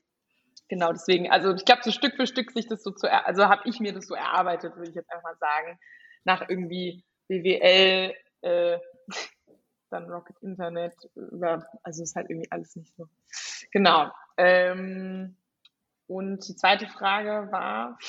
Genau, 0.70 0.92
deswegen, 0.92 1.30
also 1.30 1.54
ich 1.54 1.66
glaube, 1.66 1.82
so 1.84 1.92
Stück 1.92 2.16
für 2.16 2.28
Stück 2.28 2.52
sich 2.52 2.68
das 2.68 2.84
so 2.84 2.92
zu, 2.92 3.12
also 3.12 3.48
habe 3.48 3.68
ich 3.70 3.80
mir 3.80 3.94
das 3.94 4.08
so 4.08 4.16
erarbeitet, 4.16 4.76
würde 4.76 4.90
ich 4.90 4.96
jetzt 4.96 5.12
einfach 5.12 5.24
mal 5.24 5.38
sagen, 5.38 5.80
nach 6.24 6.48
irgendwie 6.48 7.04
BWL, 7.28 8.14
äh, 8.42 8.80
dann 9.90 10.10
Rocket 10.10 10.38
Internet, 10.42 10.96
also 11.84 12.04
ist 12.04 12.16
halt 12.16 12.30
irgendwie 12.30 12.52
alles 12.52 12.76
nicht 12.76 12.96
so. 12.96 13.08
Genau. 13.72 14.12
Ähm, 14.38 15.38
und 16.08 16.48
die 16.48 16.56
zweite 16.56 16.88
Frage 16.88 17.52
war, 17.52 18.00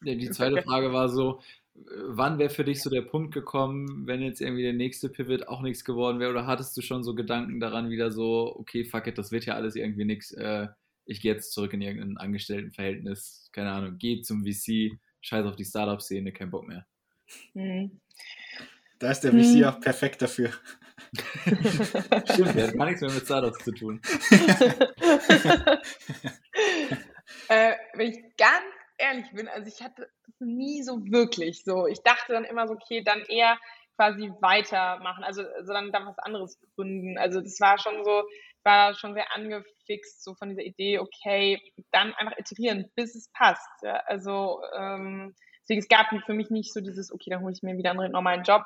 die 0.00 0.30
zweite 0.30 0.62
Frage 0.62 0.92
war 0.92 1.08
so, 1.08 1.40
wann 1.74 2.38
wäre 2.38 2.50
für 2.50 2.64
dich 2.64 2.82
so 2.82 2.90
der 2.90 3.02
Punkt 3.02 3.32
gekommen, 3.34 4.06
wenn 4.06 4.22
jetzt 4.22 4.40
irgendwie 4.40 4.62
der 4.62 4.72
nächste 4.74 5.08
Pivot 5.08 5.48
auch 5.48 5.62
nichts 5.62 5.84
geworden 5.84 6.20
wäre? 6.20 6.30
Oder 6.30 6.46
hattest 6.46 6.76
du 6.76 6.82
schon 6.82 7.02
so 7.02 7.14
Gedanken 7.14 7.60
daran 7.60 7.90
wieder 7.90 8.10
so, 8.12 8.54
okay, 8.58 8.84
fuck 8.84 9.06
it, 9.06 9.18
das 9.18 9.32
wird 9.32 9.46
ja 9.46 9.54
alles 9.54 9.74
irgendwie 9.76 10.04
nichts. 10.04 10.32
Äh, 10.32 10.68
ich 11.04 11.20
gehe 11.20 11.32
jetzt 11.32 11.52
zurück 11.52 11.72
in 11.72 11.82
irgendein 11.82 12.16
Angestelltenverhältnis, 12.18 13.48
keine 13.52 13.72
Ahnung, 13.72 13.96
geh 13.98 14.20
zum 14.22 14.44
VC, 14.44 14.98
scheiß 15.20 15.46
auf 15.46 15.56
die 15.56 15.64
Startup-Szene, 15.64 16.32
kein 16.32 16.50
Bock 16.50 16.66
mehr. 16.68 16.86
hm, 17.54 18.00
Da 18.98 19.10
ist 19.10 19.20
der 19.20 19.32
Hm. 19.32 19.42
VC 19.42 19.64
auch 19.64 19.80
perfekt 19.80 20.22
dafür. 20.22 20.50
Stimmt, 22.32 22.54
der 22.54 22.68
hat 22.68 22.74
gar 22.74 22.86
nichts 22.86 23.00
mehr 23.00 23.10
mit 23.10 23.24
Startups 23.24 23.64
zu 23.64 23.72
tun. 23.72 24.00
äh, 27.48 27.72
wenn 27.94 28.10
ich 28.12 28.18
ganz 28.36 28.62
ehrlich 29.02 29.30
bin, 29.32 29.48
also 29.48 29.68
ich 29.68 29.82
hatte 29.82 30.08
das 30.26 30.34
nie 30.38 30.82
so 30.82 31.04
wirklich 31.04 31.64
so. 31.64 31.86
Ich 31.86 32.02
dachte 32.02 32.32
dann 32.32 32.44
immer 32.44 32.68
so, 32.68 32.74
okay, 32.74 33.02
dann 33.02 33.20
eher 33.22 33.58
quasi 33.96 34.32
weitermachen, 34.40 35.24
also, 35.24 35.42
also 35.42 35.72
dann, 35.72 35.92
was 35.92 36.18
anderes 36.18 36.58
gründen. 36.74 37.18
Also 37.18 37.40
das 37.40 37.60
war 37.60 37.78
schon 37.78 38.04
so, 38.04 38.22
war 38.64 38.94
schon 38.94 39.14
sehr 39.14 39.34
angefixt 39.34 40.24
so 40.24 40.34
von 40.34 40.48
dieser 40.48 40.62
Idee, 40.62 40.98
okay, 40.98 41.60
dann 41.90 42.14
einfach 42.14 42.38
iterieren, 42.38 42.90
bis 42.94 43.14
es 43.14 43.30
passt. 43.32 43.82
Ja? 43.82 43.96
Also 44.06 44.60
ähm, 44.76 45.34
deswegen 45.62 45.80
es 45.80 45.88
gab 45.88 46.06
für 46.24 46.32
mich 46.32 46.50
nicht 46.50 46.72
so 46.72 46.80
dieses, 46.80 47.12
okay, 47.12 47.30
dann 47.30 47.42
hole 47.42 47.52
ich 47.52 47.62
mir 47.62 47.76
wieder 47.76 47.90
einen 47.90 48.12
normalen 48.12 48.44
Job. 48.44 48.64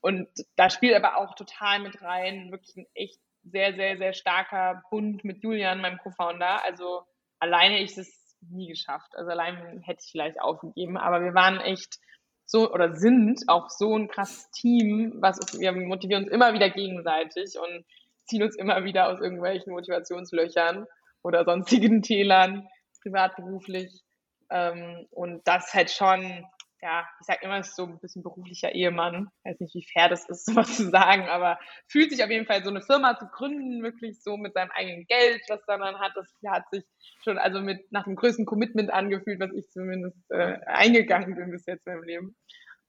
Und 0.00 0.28
da 0.56 0.70
spielt 0.70 0.94
aber 0.94 1.18
auch 1.18 1.34
total 1.34 1.80
mit 1.80 2.00
rein, 2.02 2.50
wirklich 2.50 2.76
ein 2.76 2.86
echt 2.94 3.20
sehr, 3.42 3.74
sehr, 3.74 3.98
sehr 3.98 4.12
starker 4.14 4.82
Bund 4.90 5.22
mit 5.24 5.42
Julian, 5.42 5.80
meinem 5.80 5.98
Co-Founder. 5.98 6.64
Also 6.64 7.02
alleine 7.38 7.80
ich 7.80 7.96
es 7.96 8.23
nie 8.50 8.68
geschafft. 8.68 9.16
Also 9.16 9.30
allein 9.30 9.82
hätte 9.82 10.00
ich 10.04 10.10
vielleicht 10.10 10.40
aufgegeben, 10.40 10.96
aber 10.96 11.22
wir 11.22 11.34
waren 11.34 11.60
echt 11.60 11.98
so 12.46 12.70
oder 12.70 12.94
sind 12.94 13.42
auch 13.48 13.70
so 13.70 13.96
ein 13.96 14.08
krasses 14.08 14.50
Team, 14.50 15.14
was 15.20 15.38
wir 15.58 15.72
motivieren 15.72 16.24
uns 16.24 16.32
immer 16.32 16.52
wieder 16.52 16.70
gegenseitig 16.70 17.58
und 17.58 17.84
ziehen 18.26 18.42
uns 18.42 18.56
immer 18.56 18.84
wieder 18.84 19.08
aus 19.08 19.20
irgendwelchen 19.20 19.72
Motivationslöchern 19.72 20.86
oder 21.22 21.44
sonstigen 21.44 22.02
Tälern, 22.02 22.68
privat, 23.02 23.36
beruflich. 23.36 24.02
Ähm, 24.50 25.06
und 25.10 25.46
das 25.46 25.72
halt 25.72 25.90
schon 25.90 26.46
ja, 26.84 27.08
ich 27.18 27.26
sag 27.26 27.42
immer, 27.42 27.58
es 27.58 27.68
ist 27.68 27.76
so 27.76 27.86
ein 27.86 27.98
bisschen 27.98 28.22
beruflicher 28.22 28.74
Ehemann. 28.74 29.30
Ich 29.42 29.52
weiß 29.52 29.60
nicht, 29.60 29.74
wie 29.74 29.86
fair 29.90 30.10
das 30.10 30.28
ist, 30.28 30.44
sowas 30.54 30.76
zu 30.76 30.90
sagen, 30.90 31.28
aber 31.28 31.58
fühlt 31.88 32.10
sich 32.10 32.22
auf 32.22 32.28
jeden 32.28 32.44
Fall 32.44 32.62
so 32.62 32.68
eine 32.68 32.82
Firma 32.82 33.18
zu 33.18 33.26
gründen, 33.26 33.82
wirklich 33.82 34.22
so 34.22 34.36
mit 34.36 34.52
seinem 34.52 34.70
eigenen 34.70 35.06
Geld, 35.06 35.40
was 35.48 35.64
dann 35.66 35.82
hat, 35.82 36.12
das 36.14 36.30
hat 36.46 36.64
sich 36.70 36.84
schon 37.22 37.38
also 37.38 37.62
mit 37.62 37.90
nach 37.90 38.04
dem 38.04 38.16
größten 38.16 38.44
Commitment 38.44 38.92
angefühlt, 38.92 39.40
was 39.40 39.50
ich 39.54 39.70
zumindest 39.70 40.30
äh, 40.30 40.58
eingegangen 40.66 41.34
bin 41.34 41.50
bis 41.50 41.64
jetzt 41.64 41.86
in 41.86 41.94
meinem 41.94 42.04
Leben. 42.04 42.36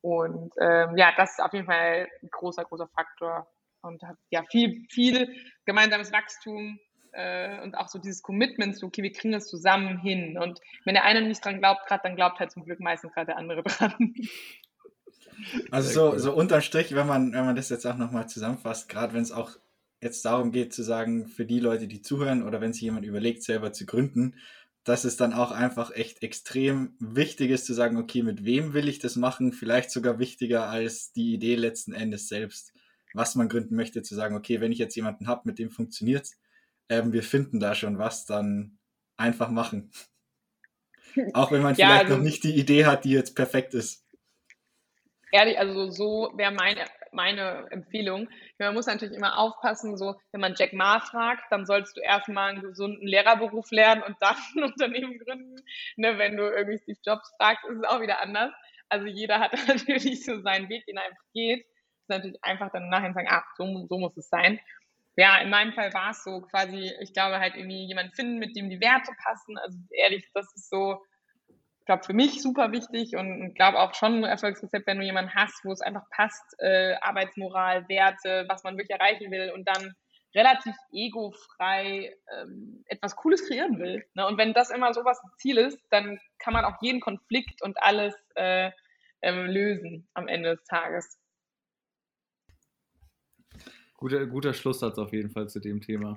Und 0.01 0.53
ähm, 0.59 0.97
ja, 0.97 1.13
das 1.15 1.31
ist 1.31 1.39
auf 1.39 1.53
jeden 1.53 1.65
Fall 1.65 2.09
ein 2.21 2.29
großer, 2.31 2.65
großer 2.65 2.89
Faktor. 2.89 3.47
Und 3.81 4.03
hat 4.03 4.17
ja 4.29 4.43
viel, 4.49 4.85
viel 4.89 5.33
gemeinsames 5.65 6.11
Wachstum, 6.11 6.79
äh, 7.16 7.61
und 7.61 7.76
auch 7.76 7.88
so 7.88 7.97
dieses 7.97 8.22
Commitment, 8.22 8.78
so, 8.78 8.88
okay, 8.88 9.01
wir 9.01 9.11
kriegen 9.11 9.32
das 9.32 9.47
zusammen 9.47 9.99
hin. 9.99 10.38
Und 10.38 10.59
wenn 10.84 10.95
der 10.95 11.05
eine 11.05 11.22
nicht 11.22 11.43
dran 11.43 11.59
glaubt, 11.59 11.88
gerade, 11.88 12.03
dann 12.03 12.16
glaubt 12.16 12.39
halt 12.39 12.51
zum 12.51 12.66
Glück 12.66 12.80
meistens 12.80 13.13
gerade 13.13 13.28
der 13.28 13.38
andere 13.38 13.63
dran. 13.63 14.13
Also 15.72 15.89
so, 15.89 16.18
so 16.18 16.34
unterm 16.34 16.61
Strich, 16.61 16.93
wenn 16.93 17.07
man, 17.07 17.34
wenn 17.34 17.45
man 17.45 17.55
das 17.55 17.70
jetzt 17.70 17.86
auch 17.86 17.97
nochmal 17.97 18.28
zusammenfasst, 18.28 18.89
gerade 18.89 19.13
wenn 19.13 19.22
es 19.22 19.32
auch 19.32 19.51
jetzt 20.01 20.24
darum 20.26 20.51
geht 20.51 20.74
zu 20.74 20.84
sagen, 20.84 21.28
für 21.28 21.45
die 21.45 21.59
Leute, 21.59 21.88
die 21.88 22.01
zuhören 22.01 22.43
oder 22.43 22.61
wenn 22.61 22.74
sich 22.74 22.84
jemand 22.84 23.05
überlegt, 23.05 23.43
selber 23.43 23.74
zu 23.74 23.86
gründen, 23.86 24.36
dass 24.84 25.03
es 25.03 25.18
dann 25.18 25.34
auch 25.34 25.51
einfach 25.51 25.91
echt 25.95 26.22
extrem 26.22 26.95
wichtig 26.99 27.49
ist 27.49 27.66
zu 27.66 27.74
sagen, 27.74 27.97
okay, 27.97 28.22
mit 28.22 28.45
wem 28.45 28.74
will 28.74 28.88
ich 28.88 28.99
das 28.99 29.16
machen? 29.16 29.51
Vielleicht 29.51 29.89
sogar 29.89 30.20
wichtiger 30.20 30.70
als 30.70 31.11
die 31.11 31.34
Idee 31.34 31.55
letzten 31.55 31.91
Endes 31.91 32.28
selbst, 32.28 32.72
was 33.13 33.36
man 33.36 33.49
gründen 33.49 33.76
möchte, 33.76 34.03
zu 34.03 34.13
sagen, 34.13 34.36
okay, 34.36 34.61
wenn 34.61 34.72
ich 34.72 34.78
jetzt 34.78 34.95
jemanden 34.95 35.28
habe, 35.28 35.41
mit 35.45 35.57
dem 35.57 35.72
funktioniert 35.72 36.30
ähm, 36.89 37.13
wir 37.13 37.23
finden 37.23 37.59
da 37.59 37.75
schon 37.75 37.97
was, 37.97 38.25
dann 38.25 38.77
einfach 39.17 39.49
machen. 39.49 39.91
Auch 41.33 41.51
wenn 41.51 41.61
man 41.61 41.75
ja, 41.75 41.88
vielleicht 41.88 42.05
also, 42.05 42.17
noch 42.17 42.23
nicht 42.23 42.43
die 42.43 42.55
Idee 42.55 42.86
hat, 42.86 43.05
die 43.05 43.11
jetzt 43.11 43.36
perfekt 43.36 43.73
ist. 43.73 44.05
Ehrlich, 45.31 45.59
also 45.59 45.89
so 45.89 46.31
wäre 46.36 46.51
meine, 46.51 46.86
meine 47.11 47.67
Empfehlung. 47.71 48.29
Man 48.57 48.73
muss 48.73 48.86
natürlich 48.86 49.15
immer 49.15 49.38
aufpassen, 49.38 49.97
so 49.97 50.15
wenn 50.31 50.41
man 50.41 50.55
Jack 50.57 50.73
Ma 50.73 50.99
fragt, 50.99 51.43
dann 51.51 51.65
sollst 51.65 51.97
du 51.97 52.01
erstmal 52.01 52.51
einen 52.51 52.61
gesunden 52.61 53.07
Lehrerberuf 53.07 53.71
lernen 53.71 54.03
und 54.03 54.15
dann 54.19 54.36
ein 54.55 54.63
Unternehmen 54.71 55.19
gründen. 55.19 55.55
Ne, 55.97 56.17
wenn 56.17 56.38
du 56.38 56.43
irgendwie 56.43 56.77
Steve 56.77 56.99
Jobs 57.05 57.33
fragst, 57.38 57.65
ist 57.65 57.79
es 57.79 57.83
auch 57.83 58.01
wieder 58.01 58.21
anders. 58.21 58.53
Also 58.89 59.07
jeder 59.07 59.39
hat 59.39 59.51
natürlich 59.67 60.23
so 60.23 60.41
seinen 60.41 60.69
Weg, 60.69 60.86
den 60.86 60.97
er 60.97 61.05
einfach 61.05 61.23
geht. 61.33 61.61
Ist 61.61 62.09
natürlich 62.09 62.43
einfach 62.43 62.71
dann 62.71 62.89
nachher 62.89 63.13
sagen, 63.13 63.27
ah, 63.29 63.43
so, 63.57 63.88
so 63.89 63.97
muss 63.97 64.15
es 64.15 64.29
sein. 64.29 64.59
Ja, 65.18 65.38
in 65.38 65.49
meinem 65.49 65.74
Fall 65.74 65.93
war 65.93 66.11
es 66.11 66.24
so 66.24 66.41
quasi, 66.41 66.91
ich 66.99 67.13
glaube 67.13 67.39
halt 67.39 67.55
irgendwie 67.55 67.86
jemanden 67.86 68.13
finden, 68.13 68.38
mit 68.38 68.55
dem 68.55 68.70
die 68.70 68.82
Werte 68.82 69.11
passen. 69.24 69.57
Also 69.57 69.78
ehrlich, 69.91 70.28
das 70.34 70.45
ist 70.55 70.70
so, 70.70 71.01
ich 71.80 71.86
glaube, 71.86 72.03
für 72.03 72.13
mich 72.13 72.41
super 72.41 72.72
wichtig 72.72 73.16
und 73.16 73.53
glaube 73.55 73.80
auch 73.80 73.93
schon 73.93 74.20
ein 74.20 74.24
Erfolgsrezept, 74.26 74.88
wenn 74.88 74.99
du 74.99 75.05
jemanden 75.05 75.34
hast, 75.34 75.63
wo 75.63 75.72
es 75.72 75.82
einfach 75.82 76.03
passt, 76.09 76.43
äh, 76.59 76.95
Arbeitsmoral, 77.01 77.88
Werte, 77.88 78.45
was 78.49 78.63
man 78.63 78.78
wirklich 78.78 78.99
erreichen 78.99 79.32
will 79.32 79.51
und 79.51 79.66
dann 79.68 79.95
relativ 80.36 80.76
egofrei 80.91 82.13
ähm, 82.34 82.84
etwas 82.88 83.16
Cooles 83.16 83.47
kreieren 83.47 83.80
will. 83.80 84.05
Ne? 84.16 84.28
Und 84.28 84.38
wenn 84.38 84.53
das 84.53 84.70
immer 84.70 84.93
sowas 84.93 85.22
Ziel 85.38 85.57
ist, 85.57 85.80
dann 85.91 86.20
kann 86.39 86.53
man 86.53 86.66
auch 86.66 86.76
jeden 86.82 86.99
Konflikt 86.99 87.61
und 87.61 87.82
alles 87.82 88.13
äh, 88.36 88.72
ähm, 89.22 89.45
lösen 89.45 90.09
am 90.13 90.28
Ende 90.28 90.55
des 90.55 90.66
Tages. 90.66 91.18
Guter, 94.05 94.27
guter 94.27 94.53
Schlusssatz 94.53 94.99
auf 94.99 95.13
jeden 95.13 95.31
Fall 95.31 95.49
zu 95.49 95.59
dem 95.59 95.81
Thema. 95.81 96.15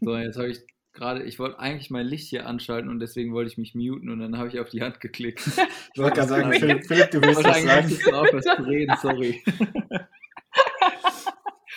So, 0.00 0.16
jetzt 0.16 0.36
habe 0.36 0.48
ich 0.48 0.62
gerade, 0.92 1.22
ich 1.22 1.38
wollte 1.38 1.60
eigentlich 1.60 1.90
mein 1.90 2.04
Licht 2.06 2.28
hier 2.28 2.44
anschalten 2.44 2.90
und 2.90 2.98
deswegen 2.98 3.32
wollte 3.32 3.52
ich 3.52 3.56
mich 3.56 3.76
muten 3.76 4.10
und 4.10 4.18
dann 4.18 4.36
habe 4.36 4.48
ich 4.48 4.58
auf 4.58 4.68
die 4.68 4.82
Hand 4.82 4.98
geklickt. 4.98 5.42
Ich 5.94 6.00
wollte 6.00 6.16
gerade 6.16 6.28
sagen, 6.28 6.52
Philipp, 6.54 6.84
Philipp, 6.88 7.12
du 7.12 7.22
willst 7.22 7.44
das 7.44 7.62
sagen. 7.62 7.88
Ich 7.88 8.12
aufhören 8.12 8.42
zu 8.42 8.62
reden, 8.64 8.96
sorry. 9.00 9.40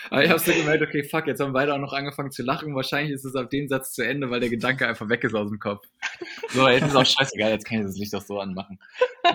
Aber 0.09 0.23
ich 0.23 0.29
habe 0.31 0.39
so 0.39 0.51
gemerkt, 0.51 0.81
okay, 0.81 1.03
fuck, 1.03 1.27
jetzt 1.27 1.39
haben 1.39 1.53
beide 1.53 1.75
auch 1.75 1.79
noch 1.79 1.93
angefangen 1.93 2.31
zu 2.31 2.41
lachen. 2.41 2.73
Wahrscheinlich 2.73 3.13
ist 3.13 3.25
es 3.25 3.35
auf 3.35 3.49
dem 3.49 3.67
Satz 3.67 3.93
zu 3.93 4.01
Ende, 4.01 4.31
weil 4.31 4.39
der 4.39 4.49
Gedanke 4.49 4.87
einfach 4.87 5.07
weg 5.07 5.23
ist 5.23 5.35
aus 5.35 5.49
dem 5.49 5.59
Kopf. 5.59 5.85
So, 6.49 6.67
jetzt 6.67 6.87
ist 6.87 6.95
auch 6.95 7.05
scheißegal, 7.05 7.51
jetzt 7.51 7.65
kann 7.65 7.81
ich 7.81 7.85
das 7.85 7.97
Licht 7.97 8.15
auch 8.15 8.23
so 8.23 8.39
anmachen. 8.39 8.79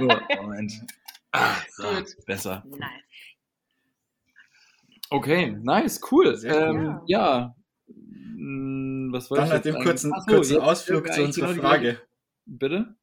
So, 0.00 0.08
Moment. 0.42 0.72
Ah, 1.30 1.54
so, 1.70 1.84
besser. 2.26 2.64
Nice. 2.66 3.09
Okay, 5.10 5.56
nice, 5.62 6.00
cool. 6.10 6.40
Ähm, 6.44 7.00
ja. 7.06 7.54
Hm, 7.88 9.10
was 9.12 9.30
wollte 9.30 9.42
Dann 9.42 9.48
ich 9.48 9.54
nach 9.54 9.62
dem 9.62 9.82
kurzen, 9.82 10.12
Achso, 10.12 10.34
kurzen 10.36 10.56
Ausflug 10.58 11.12
zu 11.12 11.24
unserer 11.24 11.48
genau 11.48 11.60
Frage. 11.60 12.00
Bitte? 12.46 12.94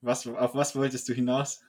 Was, 0.00 0.26
auf 0.26 0.54
was 0.54 0.74
wolltest 0.74 1.08
du 1.08 1.14
hinaus? 1.14 1.62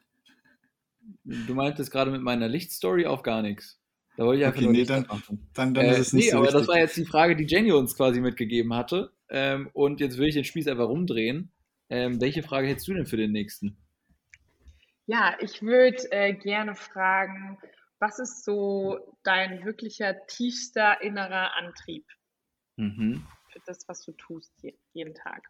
Du 1.23 1.53
meintest 1.53 1.91
gerade 1.91 2.09
mit 2.09 2.21
meiner 2.21 2.47
Lichtstory 2.47 3.05
auf 3.05 3.21
gar 3.21 3.41
nichts. 3.41 3.79
Da 4.17 4.25
wollte 4.25 4.41
ich 4.41 4.45
einfach 4.45 4.57
okay, 4.57 4.65
nur 4.65 4.73
nee, 4.73 4.83
dann, 4.83 5.07
dann, 5.53 5.73
dann 5.73 5.85
äh, 5.85 5.91
ist 5.91 5.99
es 5.99 6.13
nicht 6.13 6.25
nee, 6.25 6.31
so 6.31 6.37
aber 6.37 6.47
wichtig. 6.47 6.59
das 6.59 6.67
war 6.67 6.77
jetzt 6.77 6.97
die 6.97 7.05
Frage, 7.05 7.35
die 7.35 7.45
Jenny 7.45 7.71
uns 7.71 7.95
quasi 7.95 8.19
mitgegeben 8.19 8.73
hatte. 8.73 9.11
Ähm, 9.29 9.69
und 9.73 9.99
jetzt 9.99 10.17
will 10.17 10.27
ich 10.27 10.35
den 10.35 10.43
Spieß 10.43 10.67
einfach 10.67 10.87
rumdrehen. 10.87 11.51
Ähm, 11.89 12.19
welche 12.21 12.43
Frage 12.43 12.67
hättest 12.67 12.87
du 12.87 12.93
denn 12.93 13.05
für 13.05 13.17
den 13.17 13.31
nächsten? 13.31 13.77
Ja, 15.05 15.35
ich 15.39 15.61
würde 15.61 15.97
äh, 16.11 16.33
gerne 16.33 16.75
fragen, 16.75 17.57
was 18.03 18.19
ist 18.19 18.43
so 18.43 18.99
dein 19.23 19.63
wirklicher 19.63 20.27
tiefster 20.27 21.01
innerer 21.01 21.55
Antrieb? 21.55 22.05
Mhm. 22.75 23.25
Für 23.49 23.61
das, 23.65 23.87
was 23.87 24.03
du 24.03 24.11
tust 24.13 24.51
jeden 24.91 25.13
Tag. 25.13 25.49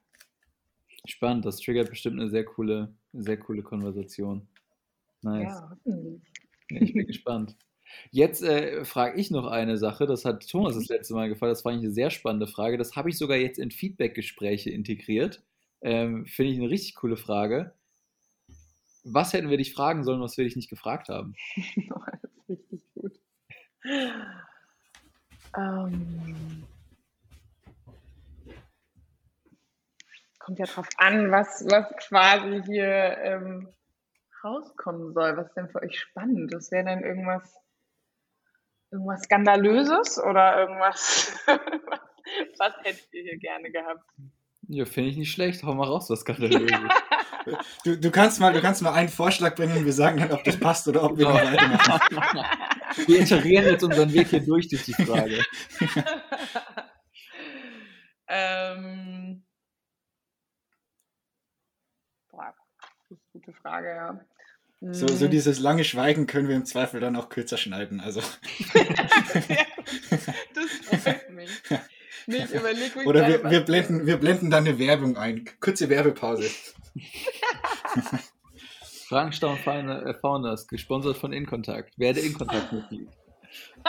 Spannend, 1.08 1.46
das 1.46 1.58
triggert 1.58 1.90
bestimmt 1.90 2.20
eine 2.20 2.30
sehr 2.30 2.46
coole, 2.46 2.94
sehr 3.12 3.38
coole 3.38 3.64
Konversation. 3.64 4.48
Nice. 5.24 5.52
Ja, 5.52 5.78
ich 6.70 6.94
bin 6.94 7.08
gespannt. 7.08 7.58
Jetzt 8.12 8.44
äh, 8.44 8.86
frage 8.86 9.20
ich 9.20 9.32
noch 9.32 9.48
eine 9.48 9.78
Sache, 9.78 10.06
das 10.06 10.24
hat 10.24 10.48
Thomas 10.48 10.76
das 10.76 10.88
letzte 10.88 11.16
Mal 11.16 11.30
gefallen, 11.30 11.52
das 11.52 11.64
fand 11.64 11.78
ich 11.78 11.84
eine 11.84 11.94
sehr 11.94 12.12
spannende 12.12 12.48
Frage. 12.48 12.78
Das 12.78 12.96
habe 12.96 13.10
ich 13.10 13.18
sogar 13.18 13.38
jetzt 13.38 13.58
in 13.58 13.72
Feedback-Gespräche 13.72 14.70
integriert. 14.70 15.44
Ähm, 15.82 16.28
Finde 16.28 16.52
ich 16.52 16.60
eine 16.60 16.70
richtig 16.70 16.96
coole 16.96 17.18
Frage. 17.18 17.74
Was 19.04 19.34
hätten 19.34 19.50
wir 19.50 19.58
dich 19.58 19.74
fragen 19.74 20.04
sollen, 20.04 20.22
was 20.22 20.38
wir 20.38 20.46
dich 20.46 20.56
nicht 20.56 20.70
gefragt 20.70 21.10
haben? 21.10 21.36
richtig 22.54 22.82
gut. 22.94 23.20
Ähm, 25.58 26.66
kommt 30.40 30.60
ja 30.60 30.66
drauf 30.66 30.88
an, 30.98 31.32
was, 31.32 31.66
was 31.70 31.86
quasi 32.08 32.62
hier 32.66 33.18
ähm, 33.20 33.70
rauskommen 34.44 35.14
soll. 35.14 35.38
Was 35.38 35.48
ist 35.48 35.56
denn 35.56 35.70
für 35.70 35.82
euch 35.82 36.00
spannend? 36.00 36.54
Das 36.54 36.72
wäre 36.72 36.86
dann 36.86 37.04
irgendwas, 37.04 37.56
irgendwas 38.92 39.24
Skandalöses 39.24 40.20
oder 40.20 40.60
irgendwas, 40.60 41.38
was 42.58 42.74
hättet 42.84 43.14
ihr 43.14 43.24
hier 43.24 43.38
gerne 43.38 43.72
gehabt? 43.72 44.04
Ja, 44.68 44.86
finde 44.86 45.10
ich 45.10 45.18
nicht 45.18 45.32
schlecht. 45.32 45.64
Hau 45.64 45.74
mal 45.74 45.88
raus, 45.88 46.10
was 46.10 46.20
Skandalöses. 46.22 46.72
Du, 47.84 47.98
du, 47.98 48.12
kannst 48.12 48.40
mal, 48.40 48.54
du 48.54 48.62
kannst 48.62 48.82
mal 48.82 48.94
einen 48.94 49.10
Vorschlag 49.10 49.56
bringen 49.56 49.78
und 49.78 49.86
wir 49.86 49.94
sagen 49.94 50.20
dann, 50.20 50.32
ob 50.32 50.44
das 50.44 50.60
passt 50.60 50.88
oder 50.88 51.04
ob 51.04 51.18
wir 51.18 51.28
noch 51.28 51.36
weitermachen. 51.36 52.46
Wir 53.08 53.22
iterieren 53.22 53.66
jetzt 53.66 53.84
unseren 53.84 54.14
Weg 54.14 54.28
hier 54.28 54.42
durch 54.42 54.68
durch 54.70 54.84
die 54.84 54.94
Frage. 54.94 55.44
ähm, 58.28 59.44
boah, 62.30 62.54
das 63.10 63.18
ist 63.18 63.24
eine 63.34 63.42
gute 63.42 63.54
Frage, 63.54 63.90
ja. 63.90 64.20
So, 64.92 65.08
so 65.08 65.26
hm. 65.26 65.32
dieses 65.32 65.60
lange 65.60 65.86
Schweigen 65.86 66.28
können 66.28 66.50
wir 66.50 66.58
im 66.58 66.66
Zweifel 66.66 67.00
dann 67.00 67.16
auch 67.16 67.30
kürzer 67.30 67.56
schneiden. 67.58 68.02
Also. 68.02 68.20
das 70.54 70.66
freut 71.02 71.30
mich. 71.30 71.50
Nee, 72.28 72.46
Oder 73.06 73.28
wir, 73.28 73.50
wir, 73.50 73.62
blenden, 73.62 74.06
wir 74.06 74.18
blenden 74.18 74.50
dann 74.50 74.66
eine 74.66 74.80
Werbung 74.80 75.18
ein. 75.18 75.46
Kurze 75.60 75.90
Werbepause. 75.90 76.50
Frankenstein 79.08 79.90
äh, 79.90 80.14
Founders, 80.16 80.68
gesponsert 80.68 81.18
von 81.18 81.34
Inkontakt. 81.34 81.98
Werde 82.00 82.20
Inkontakt-Mitglied. 82.22 83.10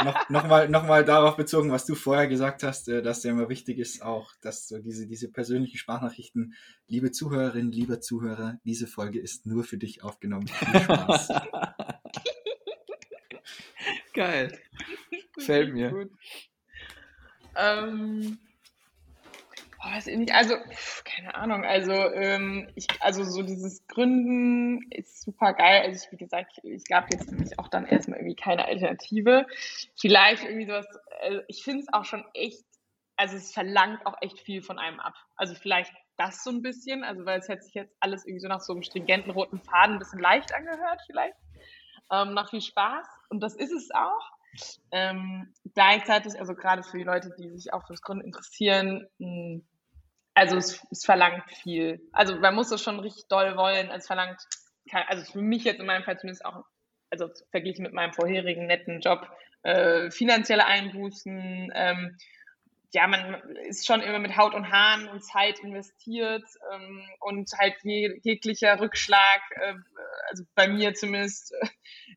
noch, 0.03 0.29
Nochmal 0.29 0.69
noch 0.69 0.87
mal 0.87 1.05
darauf 1.05 1.37
bezogen, 1.37 1.71
was 1.71 1.87
du 1.87 1.95
vorher 1.95 2.27
gesagt 2.27 2.63
hast, 2.63 2.89
äh, 2.89 3.03
dass 3.03 3.23
ja 3.23 3.31
immer 3.31 3.49
wichtig 3.49 3.79
ist, 3.79 4.03
auch, 4.03 4.33
dass 4.43 4.69
so 4.69 4.79
diese, 4.79 5.07
diese 5.07 5.31
persönlichen 5.31 5.79
Sprachnachrichten, 5.79 6.55
liebe 6.89 7.11
Zuhörerinnen, 7.11 7.73
lieber 7.73 8.01
Zuhörer, 8.01 8.59
diese 8.65 8.87
Folge 8.87 9.19
ist 9.21 9.47
nur 9.47 9.65
für 9.65 9.79
dich 9.79 10.03
aufgenommen. 10.03 10.49
Viel 10.49 10.81
Spaß. 10.81 11.29
Geil. 14.15 14.59
Gefällt 15.35 15.73
mir. 15.73 16.09
Ähm, 17.57 18.39
oh, 19.81 19.89
weiß 19.89 20.07
ich 20.09 20.17
nicht, 20.17 20.33
also, 20.33 20.57
keine 21.05 21.35
Ahnung, 21.35 21.65
also, 21.65 21.93
ähm, 21.93 22.69
ich, 22.75 22.87
also 23.01 23.25
so 23.25 23.43
dieses 23.43 23.87
Gründen 23.89 24.83
ist 24.91 25.23
super 25.23 25.53
geil. 25.53 25.83
Also, 25.83 26.05
ich, 26.05 26.13
wie 26.13 26.25
gesagt, 26.25 26.59
ich 26.63 26.85
gab 26.85 27.13
jetzt 27.13 27.31
nämlich 27.31 27.59
auch 27.59 27.69
dann 27.69 27.87
erstmal 27.87 28.19
irgendwie 28.19 28.37
keine 28.37 28.65
Alternative. 28.65 29.47
Vielleicht 29.97 30.45
irgendwie 30.45 30.67
sowas, 30.67 30.87
also 31.23 31.41
ich 31.49 31.63
finde 31.63 31.81
es 31.81 31.93
auch 31.93 32.05
schon 32.05 32.25
echt, 32.35 32.65
also 33.17 33.37
es 33.37 33.53
verlangt 33.53 34.05
auch 34.07 34.17
echt 34.21 34.41
viel 34.41 34.63
von 34.63 34.79
einem 34.79 35.01
ab. 35.01 35.15
Also 35.37 35.55
vielleicht 35.55 35.93
das 36.17 36.45
so 36.45 36.51
ein 36.51 36.63
bisschen, 36.63 37.05
also 37.05 37.25
weil 37.25 37.41
es 37.41 37.49
hätte 37.49 37.63
sich 37.63 37.75
jetzt 37.75 37.95
alles 38.01 38.25
irgendwie 38.25 38.41
so 38.41 38.49
nach 38.49 38.61
so 38.61 38.73
einem 38.73 38.83
stringenten 38.83 39.31
roten 39.31 39.61
Faden 39.61 39.97
ein 39.97 39.99
bisschen 39.99 40.21
leicht 40.21 40.55
angehört, 40.55 41.01
vielleicht. 41.07 41.37
Ähm, 42.11 42.35
nach 42.35 42.51
viel 42.51 42.61
Spaß. 42.61 43.07
Und 43.31 43.41
das 43.41 43.55
ist 43.55 43.73
es 43.73 43.91
auch. 43.93 44.31
Ähm, 44.93 45.53
gleichzeitig, 45.75 46.39
also 46.39 46.55
gerade 46.55 46.83
für 46.83 46.99
die 46.99 47.05
Leute, 47.05 47.31
die 47.39 47.51
sich 47.51 47.73
auch 47.73 47.87
fürs 47.87 48.03
Gründen 48.03 48.27
interessieren, 48.27 49.07
mh, 49.19 49.61
also 50.35 50.57
es, 50.57 50.85
es, 50.91 51.05
verlangt 51.05 51.45
viel. 51.63 52.01
Also 52.13 52.37
man 52.37 52.55
muss 52.55 52.71
es 52.73 52.83
schon 52.83 52.99
richtig 52.99 53.29
doll 53.29 53.57
wollen. 53.57 53.91
Es 53.91 54.07
verlangt, 54.07 54.41
also 54.91 55.33
für 55.33 55.41
mich 55.41 55.65
jetzt 55.65 55.81
in 55.81 55.87
meinem 55.87 56.03
Fall 56.03 56.19
zumindest 56.19 56.45
auch, 56.45 56.65
also 57.11 57.29
verglichen 57.51 57.85
mit 57.85 57.93
meinem 57.93 58.13
vorherigen 58.13 58.67
netten 58.67 59.01
Job, 59.01 59.29
äh, 59.63 60.11
finanzielle 60.11 60.67
Einbußen. 60.67 61.71
Ähm, 61.75 62.17
ja, 62.93 63.07
man 63.09 63.43
ist 63.67 63.87
schon 63.87 64.01
immer 64.01 64.21
mit 64.21 64.37
Haut 64.37 64.55
und 64.55 64.71
Haaren 64.71 65.09
und 65.09 65.25
Zeit 65.25 65.59
investiert 65.61 66.45
ähm, 66.73 67.09
und 67.21 67.51
halt 67.59 67.75
je, 67.83 68.21
jeglicher 68.23 68.81
Rückschlag, 68.81 69.41
äh, 69.57 69.75
also 70.31 70.45
bei 70.55 70.69
mir 70.69 70.95
zumindest, 70.95 71.55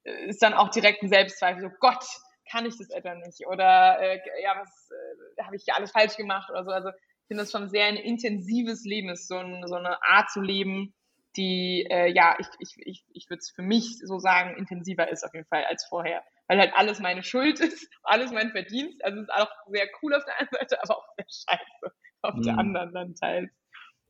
äh, 0.03 0.27
ist 0.27 0.41
dann 0.43 0.53
auch 0.53 0.69
direkt 0.69 1.01
ein 1.01 1.09
Selbstzweifel. 1.09 1.63
So 1.63 1.69
Gott, 1.79 2.05
kann 2.49 2.65
ich 2.65 2.77
das 2.77 2.89
etwa 2.89 3.15
nicht? 3.15 3.45
Oder 3.47 3.99
äh, 3.99 4.19
ja, 4.41 4.55
was 4.59 4.91
äh, 4.91 5.43
habe 5.43 5.55
ich 5.55 5.63
hier 5.63 5.75
alles 5.75 5.91
falsch 5.91 6.17
gemacht 6.17 6.49
oder 6.49 6.63
so? 6.63 6.71
Also 6.71 6.89
ich 6.89 7.27
finde 7.27 7.43
das 7.43 7.51
schon 7.51 7.69
sehr 7.69 7.85
ein 7.85 7.97
intensives 7.97 8.83
Leben 8.85 9.09
ist, 9.09 9.27
so, 9.27 9.37
ein, 9.37 9.63
so 9.67 9.75
eine 9.75 10.01
Art 10.03 10.29
zu 10.29 10.41
leben, 10.41 10.93
die 11.35 11.85
äh, 11.89 12.11
ja, 12.11 12.35
ich, 12.39 12.47
ich, 12.59 12.75
ich, 12.85 13.05
ich 13.13 13.29
würde 13.29 13.39
es 13.39 13.51
für 13.51 13.61
mich 13.61 13.99
so 13.99 14.17
sagen, 14.19 14.57
intensiver 14.57 15.09
ist 15.09 15.23
auf 15.23 15.33
jeden 15.33 15.47
Fall 15.47 15.65
als 15.65 15.85
vorher. 15.85 16.23
Weil 16.47 16.59
halt 16.59 16.73
alles 16.75 16.99
meine 16.99 17.23
Schuld 17.23 17.59
ist, 17.59 17.89
alles 18.03 18.31
mein 18.31 18.51
Verdienst. 18.51 19.03
Also 19.03 19.19
es 19.19 19.23
ist 19.27 19.33
auch 19.33 19.51
sehr 19.67 19.87
cool 20.01 20.13
auf 20.13 20.23
der 20.25 20.39
einen 20.39 20.49
Seite, 20.51 20.81
aber 20.81 20.97
auch 20.97 21.07
sehr 21.15 21.25
scheiße 21.27 21.95
auf 22.21 22.35
mhm. 22.35 22.41
der 22.43 22.57
anderen 22.57 22.93
dann 22.93 23.15
teils. 23.15 23.51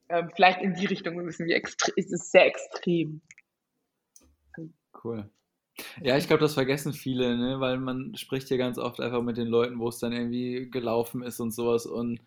Ähm, 0.10 0.32
vielleicht 0.36 0.62
in 0.62 0.74
die 0.74 0.86
Richtung 0.86 1.20
ein 1.20 1.26
bisschen, 1.26 1.48
wie 1.48 1.54
extrem, 1.54 1.94
es 1.98 2.12
ist 2.12 2.32
sehr 2.32 2.46
extrem. 2.46 3.22
Cool. 5.04 5.30
Ja, 6.02 6.18
ich 6.18 6.28
glaube, 6.28 6.42
das 6.42 6.56
vergessen 6.56 6.94
viele, 6.94 7.38
ne? 7.38 7.60
weil 7.60 7.78
man 7.78 8.16
spricht 8.16 8.50
ja 8.50 8.58
ganz 8.58 8.78
oft 8.78 9.00
einfach 9.00 9.22
mit 9.22 9.38
den 9.38 9.48
Leuten, 9.48 9.80
wo 9.80 9.90
es 9.90 10.00
dann 10.00 10.12
irgendwie 10.12 10.70
gelaufen 10.72 11.22
ist 11.22 11.40
und 11.40 11.52
sowas. 11.52 11.86
Und 11.86 12.20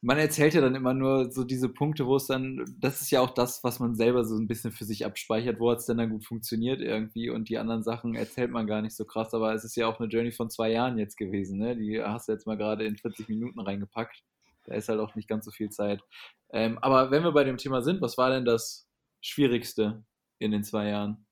man 0.00 0.18
erzählt 0.18 0.54
ja 0.54 0.60
dann 0.60 0.74
immer 0.74 0.94
nur 0.94 1.30
so 1.32 1.44
diese 1.44 1.68
Punkte, 1.68 2.06
wo 2.06 2.16
es 2.16 2.26
dann, 2.26 2.64
das 2.78 3.00
ist 3.00 3.10
ja 3.10 3.20
auch 3.20 3.30
das, 3.30 3.64
was 3.64 3.80
man 3.80 3.94
selber 3.94 4.24
so 4.24 4.36
ein 4.36 4.46
bisschen 4.46 4.70
für 4.72 4.84
sich 4.84 5.04
abspeichert, 5.04 5.58
wo 5.60 5.72
es 5.72 5.86
denn 5.86 5.98
dann 5.98 6.10
gut 6.10 6.24
funktioniert 6.24 6.80
irgendwie 6.80 7.30
und 7.30 7.48
die 7.48 7.58
anderen 7.58 7.82
Sachen 7.82 8.14
erzählt 8.14 8.50
man 8.50 8.66
gar 8.66 8.82
nicht 8.82 8.94
so 8.96 9.04
krass, 9.04 9.34
aber 9.34 9.54
es 9.54 9.64
ist 9.64 9.76
ja 9.76 9.88
auch 9.88 9.98
eine 9.98 10.08
Journey 10.08 10.30
von 10.30 10.50
zwei 10.50 10.70
Jahren 10.70 10.98
jetzt 10.98 11.16
gewesen, 11.16 11.58
ne? 11.58 11.76
Die 11.76 12.00
hast 12.02 12.28
du 12.28 12.32
jetzt 12.32 12.46
mal 12.46 12.56
gerade 12.56 12.84
in 12.84 12.96
40 12.96 13.28
Minuten 13.28 13.60
reingepackt. 13.60 14.22
Da 14.66 14.74
ist 14.74 14.88
halt 14.88 15.00
auch 15.00 15.14
nicht 15.14 15.28
ganz 15.28 15.44
so 15.46 15.50
viel 15.50 15.70
Zeit. 15.70 16.02
Ähm, 16.50 16.78
aber 16.78 17.10
wenn 17.10 17.24
wir 17.24 17.32
bei 17.32 17.44
dem 17.44 17.56
Thema 17.56 17.82
sind, 17.82 18.00
was 18.00 18.18
war 18.18 18.30
denn 18.30 18.44
das 18.44 18.86
Schwierigste 19.20 20.04
in 20.38 20.52
den 20.52 20.62
zwei 20.64 20.88
Jahren? 20.88 21.27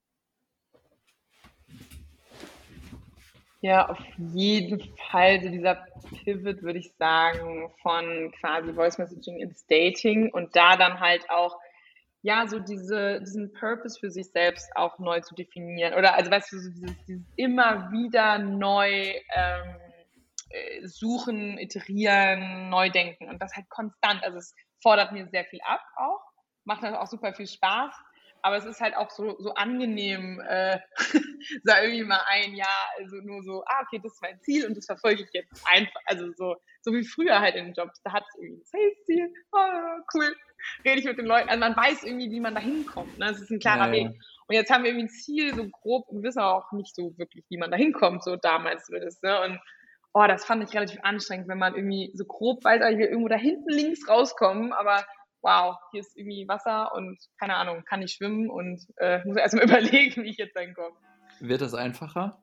Ja, 3.67 3.89
auf 3.89 3.99
jeden 4.17 4.81
Fall 5.11 5.43
so 5.43 5.49
dieser 5.49 5.85
Pivot, 6.23 6.63
würde 6.63 6.79
ich 6.79 6.93
sagen, 7.01 7.69
von 7.83 8.33
quasi 8.39 8.73
Voice 8.73 8.97
Messaging 8.97 9.41
ins 9.41 9.67
Dating 9.67 10.31
und 10.33 10.55
da 10.55 10.77
dann 10.77 11.01
halt 11.01 11.29
auch, 11.31 11.59
ja, 12.23 12.47
so 12.47 12.61
diese, 12.61 13.21
diesen 13.23 13.53
Purpose 13.55 13.99
für 13.99 14.09
sich 14.13 14.31
selbst 14.31 14.71
auch 14.77 15.01
neu 15.01 15.21
zu 15.21 15.35
definieren. 15.35 15.95
Oder 15.95 16.15
also 16.15 16.31
weißt 16.31 16.53
du, 16.53 16.61
so 16.61 16.71
dieses, 16.71 16.95
dieses 17.09 17.27
immer 17.35 17.91
wieder 17.91 18.39
neu 18.39 19.15
ähm, 19.35 19.77
äh, 20.51 20.87
suchen, 20.87 21.59
iterieren, 21.59 22.69
neu 22.69 22.89
denken 22.91 23.29
und 23.29 23.43
das 23.43 23.57
halt 23.57 23.69
konstant. 23.69 24.23
Also 24.23 24.39
es 24.39 24.55
fordert 24.81 25.11
mir 25.11 25.27
sehr 25.27 25.45
viel 25.45 25.61
ab 25.65 25.81
auch, 25.97 26.21
macht 26.63 26.85
dann 26.85 26.95
auch 26.95 27.09
super 27.09 27.35
viel 27.35 27.49
Spaß 27.49 27.93
aber 28.47 28.59
es 28.59 28.65
ist 28.65 28.81
halt 28.81 28.97
auch 28.97 29.11
so, 29.11 29.35
so 29.41 29.55
angenehm, 29.55 30.41
äh, 30.47 30.79
so 30.99 31.75
irgendwie 31.83 32.05
mal 32.05 32.21
ein 32.29 32.55
Jahr, 32.55 32.87
also 32.97 33.17
nur 33.17 33.43
so, 33.43 33.65
ah, 33.67 33.83
okay, 33.85 34.01
das 34.01 34.13
ist 34.13 34.23
mein 34.23 34.41
Ziel 34.41 34.65
und 34.67 34.77
das 34.77 34.87
verfolge 34.87 35.25
ich 35.25 35.31
jetzt 35.33 35.65
einfach, 35.67 36.01
also 36.05 36.31
so, 36.37 36.55
so 36.81 36.93
wie 36.93 37.03
früher 37.03 37.41
halt 37.41 37.57
in 37.57 37.65
den 37.65 37.75
Jobs, 37.75 38.01
da 38.05 38.13
hat 38.13 38.23
es 38.29 38.37
irgendwie 38.41 38.61
ein 38.61 38.65
Sales-Ziel, 38.65 39.35
oh, 39.51 40.01
cool, 40.15 40.33
rede 40.85 41.01
ich 41.01 41.07
mit 41.07 41.19
den 41.19 41.27
Leuten, 41.27 41.49
also 41.49 41.59
man 41.59 41.77
weiß 41.77 42.05
irgendwie, 42.05 42.31
wie 42.31 42.39
man 42.39 42.55
da 42.55 42.61
hinkommt, 42.61 43.19
ne? 43.19 43.31
es 43.31 43.41
ist 43.41 43.51
ein 43.51 43.59
klarer 43.59 43.87
ja, 43.87 43.93
Weg. 43.93 44.07
Und 44.47 44.55
jetzt 44.55 44.71
haben 44.71 44.85
wir 44.85 44.91
irgendwie 44.91 45.07
ein 45.07 45.11
Ziel, 45.11 45.53
so 45.53 45.69
grob, 45.69 46.07
wir 46.13 46.23
wissen 46.23 46.41
auch 46.41 46.71
nicht 46.71 46.95
so 46.95 47.19
wirklich, 47.19 47.45
wie 47.49 47.59
man 47.59 47.73
da 47.73 47.77
hinkommt, 47.77 48.23
so 48.23 48.37
damals 48.37 48.87
zumindest, 48.87 49.25
ne? 49.25 49.43
und 49.43 49.61
oh, 50.15 50.27
das 50.29 50.45
fand 50.45 50.63
ich 50.63 50.73
relativ 50.73 51.01
anstrengend, 51.03 51.49
wenn 51.49 51.59
man 51.59 51.75
irgendwie 51.75 52.13
so 52.15 52.25
grob 52.25 52.63
weiß, 52.63 52.81
ich 52.93 52.99
will 52.99 53.07
irgendwo 53.07 53.29
da 53.29 53.35
hinten 53.35 53.71
links 53.71 54.09
rauskommen, 54.09 54.73
aber 54.73 55.05
wow, 55.47 55.77
hier 55.93 56.01
ist 56.01 56.17
irgendwie 56.17 56.49
Wasser 56.49 56.93
und 56.93 57.19
keine 57.39 57.55
Ahnung, 57.55 57.85
kann 57.85 58.03
ich 58.03 58.13
schwimmen 58.13 58.51
und 58.51 58.85
äh, 58.97 59.21
muss 59.25 59.37
erstmal 59.37 59.65
überlegen, 59.71 60.25
wie 60.25 60.31
ich 60.31 60.39
jetzt 60.39 60.57
da 60.57 60.67
komme. 60.73 60.97
Wird 61.41 61.61
das 61.61 61.75
einfacher? 61.75 62.43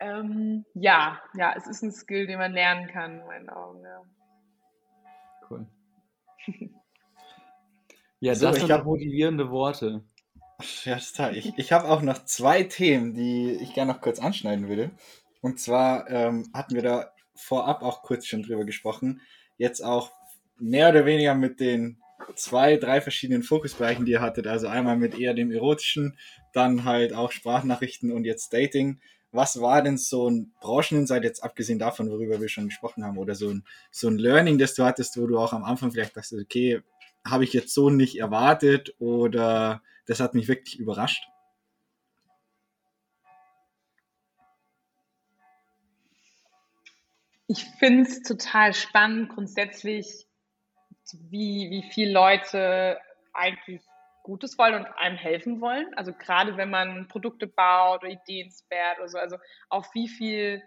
Ähm, 0.00 0.64
ja, 0.74 1.20
ja, 1.34 1.54
es 1.56 1.66
ist 1.66 1.82
ein 1.82 1.90
Skill, 1.90 2.28
den 2.28 2.38
man 2.38 2.52
lernen 2.52 2.86
kann, 2.88 3.18
in 3.18 3.26
meinen 3.26 3.50
Augen. 3.50 3.82
Ja. 3.82 4.02
Cool. 5.50 5.66
ja, 8.20 8.34
so, 8.36 8.46
das 8.46 8.60
sind 8.60 8.70
hab, 8.70 8.84
motivierende 8.84 9.50
Worte. 9.50 10.04
Ja, 10.84 10.98
total. 10.98 11.36
Ich, 11.36 11.58
ich 11.58 11.72
habe 11.72 11.88
auch 11.88 12.02
noch 12.02 12.24
zwei 12.24 12.62
Themen, 12.62 13.14
die 13.14 13.58
ich 13.60 13.74
gerne 13.74 13.92
noch 13.92 14.00
kurz 14.00 14.20
anschneiden 14.20 14.68
würde. 14.68 14.92
Und 15.40 15.58
zwar 15.58 16.08
ähm, 16.10 16.48
hatten 16.54 16.76
wir 16.76 16.82
da 16.82 17.12
vorab 17.34 17.82
auch 17.82 18.02
kurz 18.02 18.26
schon 18.26 18.42
drüber 18.42 18.64
gesprochen. 18.64 19.20
Jetzt 19.56 19.80
auch 19.80 20.12
mehr 20.58 20.90
oder 20.90 21.06
weniger 21.06 21.34
mit 21.34 21.60
den 21.60 21.98
zwei, 22.34 22.76
drei 22.76 23.00
verschiedenen 23.00 23.42
Fokusbereichen, 23.42 24.04
die 24.04 24.12
ihr 24.12 24.20
hattet. 24.20 24.46
Also 24.46 24.66
einmal 24.66 24.96
mit 24.96 25.18
eher 25.18 25.34
dem 25.34 25.50
erotischen, 25.50 26.18
dann 26.52 26.84
halt 26.84 27.12
auch 27.12 27.32
Sprachnachrichten 27.32 28.12
und 28.12 28.24
jetzt 28.24 28.52
Dating. 28.52 29.00
Was 29.30 29.60
war 29.60 29.82
denn 29.82 29.98
so 29.98 30.28
ein 30.28 30.52
Brancheninsight 30.60 31.22
jetzt 31.22 31.42
abgesehen 31.42 31.78
davon, 31.78 32.10
worüber 32.10 32.40
wir 32.40 32.48
schon 32.48 32.68
gesprochen 32.68 33.04
haben, 33.04 33.18
oder 33.18 33.34
so 33.34 33.50
ein, 33.50 33.64
so 33.90 34.08
ein 34.08 34.18
Learning, 34.18 34.58
das 34.58 34.74
du 34.74 34.84
hattest, 34.84 35.18
wo 35.18 35.26
du 35.26 35.38
auch 35.38 35.52
am 35.52 35.64
Anfang 35.64 35.90
vielleicht 35.90 36.16
dachtest, 36.16 36.42
okay, 36.42 36.80
habe 37.26 37.44
ich 37.44 37.52
jetzt 37.52 37.74
so 37.74 37.90
nicht 37.90 38.18
erwartet 38.18 38.94
oder 38.98 39.82
das 40.06 40.20
hat 40.20 40.34
mich 40.34 40.48
wirklich 40.48 40.78
überrascht? 40.78 41.28
Ich 47.48 47.64
finde 47.78 48.02
es 48.02 48.22
total 48.22 48.74
spannend, 48.74 49.30
grundsätzlich 49.30 50.27
wie, 51.30 51.70
wie 51.70 51.90
viele 51.90 52.12
Leute 52.12 52.98
eigentlich 53.32 53.82
Gutes 54.22 54.58
wollen 54.58 54.74
und 54.74 54.86
einem 54.86 55.16
helfen 55.16 55.60
wollen. 55.60 55.94
Also 55.94 56.12
gerade 56.12 56.56
wenn 56.56 56.70
man 56.70 57.08
Produkte 57.08 57.46
baut 57.46 58.02
oder 58.02 58.12
Ideen 58.12 58.50
sperrt 58.50 58.98
oder 58.98 59.08
so, 59.08 59.18
also 59.18 59.38
auf 59.70 59.88
wie 59.94 60.08
viel 60.08 60.62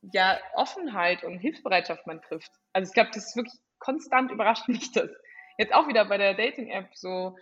ja, 0.00 0.38
Offenheit 0.54 1.24
und 1.24 1.38
Hilfsbereitschaft 1.38 2.06
man 2.06 2.22
trifft. 2.22 2.50
Also 2.72 2.88
ich 2.88 2.94
glaube, 2.94 3.10
das 3.12 3.26
ist 3.26 3.36
wirklich 3.36 3.54
konstant 3.78 4.30
überrascht 4.30 4.68
mich 4.68 4.92
das. 4.92 5.10
Jetzt 5.58 5.74
auch 5.74 5.88
wieder 5.88 6.04
bei 6.06 6.18
der 6.18 6.34
Dating-App 6.34 6.88
so 6.94 7.36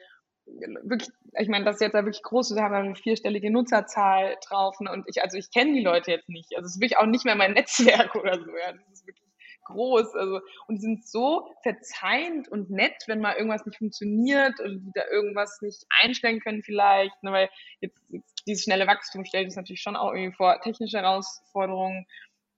wirklich, 0.47 1.11
ich 1.39 1.49
meine, 1.49 1.65
das 1.65 1.77
ist 1.77 1.81
jetzt 1.81 1.95
ja 1.95 2.05
wirklich 2.05 2.23
groß, 2.23 2.55
wir 2.55 2.63
haben 2.63 2.75
eine 2.75 2.97
vierstellige 2.97 3.51
Nutzerzahl 3.51 4.37
drauf 4.47 4.79
ne, 4.81 4.93
und 4.93 5.05
ich, 5.09 5.23
also 5.23 5.39
ich 5.39 5.51
kenne 5.51 5.73
die 5.73 5.83
Leute 5.83 6.11
jetzt 6.11 6.29
nicht. 6.29 6.55
Also 6.57 6.67
es 6.67 6.75
ist 6.75 6.81
wirklich 6.81 6.99
auch 6.99 7.07
nicht 7.07 7.25
mehr 7.25 7.35
mein 7.35 7.53
Netzwerk 7.55 8.15
oder 8.15 8.35
so. 8.41 8.51
Ja. 8.51 8.73
Das 8.73 8.89
ist 8.93 9.07
wirklich 9.07 9.25
groß. 9.65 10.15
Also, 10.15 10.41
und 10.69 10.77
die 10.77 10.81
sind 10.81 11.07
so 11.07 11.51
verzeihend 11.63 12.49
und 12.49 12.71
nett, 12.71 13.05
wenn 13.07 13.21
mal 13.21 13.37
irgendwas 13.37 13.65
nicht 13.67 13.79
funktioniert 13.79 14.59
oder 14.61 14.71
die 14.71 14.93
da 14.95 15.03
irgendwas 15.11 15.61
nicht 15.63 15.85
einstellen 16.03 16.41
können 16.41 16.63
vielleicht. 16.63 17.23
Ne, 17.23 17.33
weil 17.33 17.49
jetzt, 17.81 18.01
jetzt 18.09 18.43
dieses 18.47 18.65
schnelle 18.65 18.87
Wachstum 18.87 19.25
stellt 19.25 19.47
uns 19.47 19.57
natürlich 19.57 19.83
schon 19.83 19.97
auch 19.97 20.13
irgendwie 20.13 20.37
vor 20.37 20.61
technische 20.61 20.99
Herausforderungen. 20.99 22.07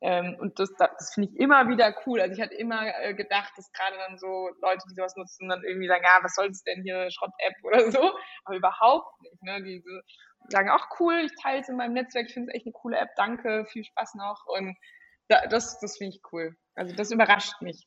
Ähm, 0.03 0.37
und 0.39 0.59
das, 0.59 0.71
das 0.79 1.15
finde 1.15 1.31
ich 1.31 1.41
immer 1.41 1.69
wieder 1.69 1.95
cool. 2.07 2.21
Also 2.21 2.35
ich 2.35 2.41
hatte 2.41 2.55
immer 2.55 2.83
äh, 3.01 3.15
gedacht, 3.15 3.53
dass 3.57 3.73
gerade 3.73 3.97
dann 3.97 4.19
so 4.19 4.51
Leute, 4.61 4.83
die 4.91 4.95
sowas 4.95 5.17
nutzen, 5.17 5.49
dann 5.49 5.65
irgendwie 5.65 5.89
sagen, 5.89 6.05
ja, 6.05 6.19
was 6.23 6.35
soll 6.35 6.49
das 6.49 6.63
denn 6.65 6.83
hier, 6.83 7.11
Schrott-App 7.11 7.55
oder 7.65 7.91
so. 7.91 8.13
Aber 8.45 8.57
überhaupt 8.57 9.21
nicht. 9.23 9.43
Ne? 9.43 9.63
Die, 9.63 9.83
die 9.83 10.53
sagen, 10.53 10.69
auch 10.69 10.87
cool, 11.01 11.23
ich 11.25 11.33
teile 11.43 11.61
es 11.61 11.69
in 11.69 11.77
meinem 11.77 11.95
Netzwerk, 11.95 12.27
ich 12.27 12.35
finde 12.35 12.51
es 12.51 12.55
echt 12.55 12.67
eine 12.67 12.73
coole 12.73 12.99
App, 12.99 13.09
danke, 13.17 13.65
viel 13.67 13.85
Spaß 13.85 14.15
noch. 14.17 14.45
Und 14.47 14.77
da, 15.29 15.47
das, 15.47 15.79
das 15.81 15.99
finde 15.99 16.17
ich 16.17 16.23
cool. 16.33 16.57
Also 16.75 16.95
das 16.95 17.11
überrascht 17.11 17.61
mich. 17.63 17.87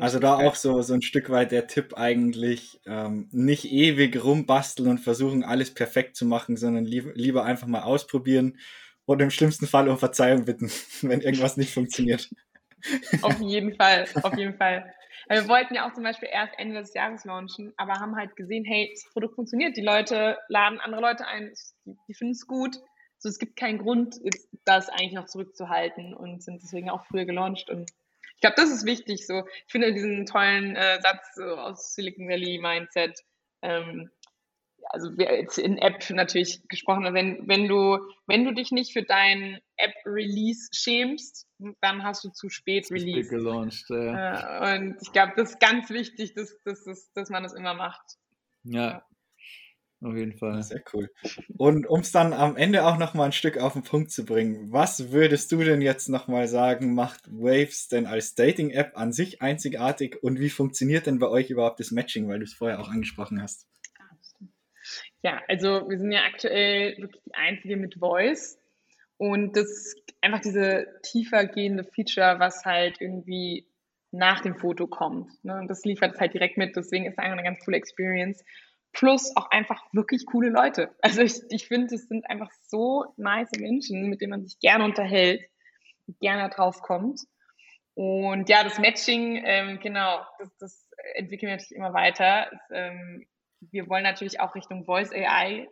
Also 0.00 0.18
da 0.18 0.36
auch 0.36 0.56
so, 0.56 0.82
so 0.82 0.92
ein 0.92 1.00
Stück 1.00 1.30
weit 1.30 1.52
der 1.52 1.66
Tipp 1.66 1.94
eigentlich, 1.96 2.80
ähm, 2.84 3.28
nicht 3.32 3.64
ewig 3.64 4.22
rumbasteln 4.22 4.90
und 4.90 4.98
versuchen, 4.98 5.42
alles 5.42 5.72
perfekt 5.72 6.16
zu 6.16 6.26
machen, 6.26 6.56
sondern 6.56 6.84
lieber, 6.84 7.12
lieber 7.14 7.44
einfach 7.44 7.66
mal 7.66 7.82
ausprobieren 7.82 8.58
und 9.06 9.22
im 9.22 9.30
schlimmsten 9.30 9.66
Fall 9.66 9.88
um 9.88 9.98
Verzeihung 9.98 10.44
bitten, 10.44 10.70
wenn 11.02 11.20
irgendwas 11.22 11.56
nicht 11.56 11.72
funktioniert. 11.72 12.28
Auf 13.22 13.40
jeden 13.40 13.74
Fall, 13.74 14.06
auf 14.22 14.36
jeden 14.36 14.56
Fall. 14.56 14.92
Wir 15.28 15.48
wollten 15.48 15.74
ja 15.74 15.88
auch 15.88 15.94
zum 15.94 16.02
Beispiel 16.02 16.28
erst 16.30 16.52
Ende 16.58 16.80
des 16.80 16.92
Jahres 16.92 17.24
launchen, 17.24 17.72
aber 17.76 17.94
haben 17.94 18.16
halt 18.16 18.36
gesehen, 18.36 18.64
hey, 18.64 18.90
das 18.92 19.10
Produkt 19.12 19.36
funktioniert, 19.36 19.76
die 19.76 19.82
Leute 19.82 20.36
laden 20.48 20.80
andere 20.80 21.00
Leute 21.00 21.26
ein, 21.26 21.52
die 21.84 22.14
finden 22.14 22.32
es 22.32 22.46
gut. 22.46 22.76
So, 23.20 23.28
es 23.28 23.38
gibt 23.38 23.56
keinen 23.56 23.78
Grund, 23.78 24.18
das 24.64 24.88
eigentlich 24.88 25.12
noch 25.12 25.26
zurückzuhalten 25.26 26.14
und 26.14 26.42
sind 26.42 26.62
deswegen 26.62 26.88
auch 26.88 27.04
früher 27.04 27.26
gelauncht. 27.26 27.68
Und 27.68 27.90
ich 28.34 28.40
glaube, 28.40 28.56
das 28.56 28.70
ist 28.70 28.86
wichtig. 28.86 29.26
So, 29.26 29.44
ich 29.66 29.72
finde 29.72 29.92
diesen 29.92 30.24
tollen 30.24 30.74
äh, 30.74 31.00
Satz 31.02 31.34
so 31.34 31.44
aus 31.44 31.94
Silicon 31.94 32.28
Valley 32.28 32.58
Mindset. 32.58 33.20
Ähm, 33.60 34.10
also 34.88 35.10
jetzt 35.18 35.58
in 35.58 35.76
App 35.76 36.08
natürlich 36.08 36.66
gesprochen, 36.68 37.12
wenn, 37.12 37.46
wenn 37.46 37.68
du, 37.68 37.98
wenn 38.26 38.46
du 38.46 38.54
dich 38.54 38.72
nicht 38.72 38.94
für 38.94 39.02
dein 39.02 39.60
App-Release 39.76 40.70
schämst, 40.72 41.46
dann 41.82 42.02
hast 42.02 42.24
du 42.24 42.30
zu 42.30 42.48
spät 42.48 42.86
zu 42.86 42.94
Release. 42.94 43.28
Spät 43.28 43.38
gelauncht, 43.38 43.84
ja. 43.90 44.64
Äh, 44.64 44.78
und 44.78 44.96
ich 45.02 45.12
glaube, 45.12 45.34
das 45.36 45.50
ist 45.50 45.60
ganz 45.60 45.90
wichtig, 45.90 46.32
dass, 46.32 46.56
dass, 46.64 46.84
dass, 46.84 47.12
dass 47.12 47.28
man 47.28 47.42
das 47.42 47.52
immer 47.52 47.74
macht. 47.74 48.16
Ja. 48.64 49.04
Auf 50.02 50.16
jeden 50.16 50.36
Fall. 50.38 50.62
Sehr 50.62 50.82
cool. 50.94 51.10
Und 51.58 51.86
um 51.86 52.00
es 52.00 52.10
dann 52.10 52.32
am 52.32 52.56
Ende 52.56 52.86
auch 52.86 52.96
nochmal 52.96 53.26
ein 53.26 53.32
Stück 53.32 53.58
auf 53.58 53.74
den 53.74 53.82
Punkt 53.82 54.10
zu 54.10 54.24
bringen, 54.24 54.72
was 54.72 55.12
würdest 55.12 55.52
du 55.52 55.62
denn 55.62 55.82
jetzt 55.82 56.08
nochmal 56.08 56.48
sagen, 56.48 56.94
macht 56.94 57.30
Waves 57.30 57.88
denn 57.88 58.06
als 58.06 58.34
Dating-App 58.34 58.96
an 58.96 59.12
sich 59.12 59.42
einzigartig 59.42 60.22
und 60.22 60.40
wie 60.40 60.48
funktioniert 60.48 61.06
denn 61.06 61.18
bei 61.18 61.28
euch 61.28 61.50
überhaupt 61.50 61.80
das 61.80 61.90
Matching, 61.90 62.28
weil 62.28 62.38
du 62.38 62.44
es 62.44 62.54
vorher 62.54 62.80
auch 62.80 62.88
angesprochen 62.88 63.42
hast? 63.42 63.66
Ja, 65.22 65.42
also 65.48 65.88
wir 65.88 65.98
sind 65.98 66.12
ja 66.12 66.22
aktuell 66.24 66.96
wirklich 66.96 67.22
die 67.22 67.34
einzige 67.34 67.76
mit 67.76 67.96
Voice. 67.96 68.58
Und 69.18 69.54
das 69.54 69.66
ist 69.66 70.02
einfach 70.22 70.40
diese 70.40 70.86
tiefer 71.02 71.44
gehende 71.44 71.84
Feature, 71.84 72.38
was 72.38 72.64
halt 72.64 73.02
irgendwie 73.02 73.66
nach 74.12 74.40
dem 74.40 74.56
Foto 74.56 74.86
kommt. 74.86 75.44
Ne? 75.44 75.58
Und 75.58 75.68
das 75.68 75.84
liefert 75.84 76.14
es 76.14 76.20
halt 76.20 76.32
direkt 76.32 76.56
mit. 76.56 76.74
Deswegen 76.74 77.04
ist 77.04 77.12
es 77.12 77.18
einfach 77.18 77.36
eine 77.36 77.42
ganz 77.42 77.62
coole 77.62 77.76
Experience. 77.76 78.42
Plus 78.92 79.36
auch 79.36 79.50
einfach 79.50 79.82
wirklich 79.92 80.26
coole 80.26 80.50
Leute. 80.50 80.94
Also 81.00 81.22
ich, 81.22 81.40
ich 81.50 81.68
finde, 81.68 81.94
es 81.94 82.08
sind 82.08 82.28
einfach 82.28 82.50
so 82.66 83.14
nice 83.16 83.50
Menschen, 83.58 84.08
mit 84.08 84.20
denen 84.20 84.30
man 84.30 84.42
sich 84.42 84.58
gerne 84.58 84.84
unterhält, 84.84 85.42
gerne 86.20 86.50
drauf 86.50 86.82
kommt. 86.82 87.20
Und 87.94 88.48
ja, 88.48 88.64
das 88.64 88.78
Matching, 88.78 89.42
ähm, 89.44 89.78
genau, 89.80 90.24
das, 90.38 90.56
das 90.58 90.88
entwickeln 91.14 91.48
wir 91.48 91.56
natürlich 91.56 91.76
immer 91.76 91.92
weiter. 91.92 92.50
Es, 92.52 92.60
ähm, 92.72 93.26
wir 93.70 93.88
wollen 93.88 94.04
natürlich 94.04 94.40
auch 94.40 94.54
Richtung 94.54 94.84
Voice 94.84 95.12
AI 95.12 95.68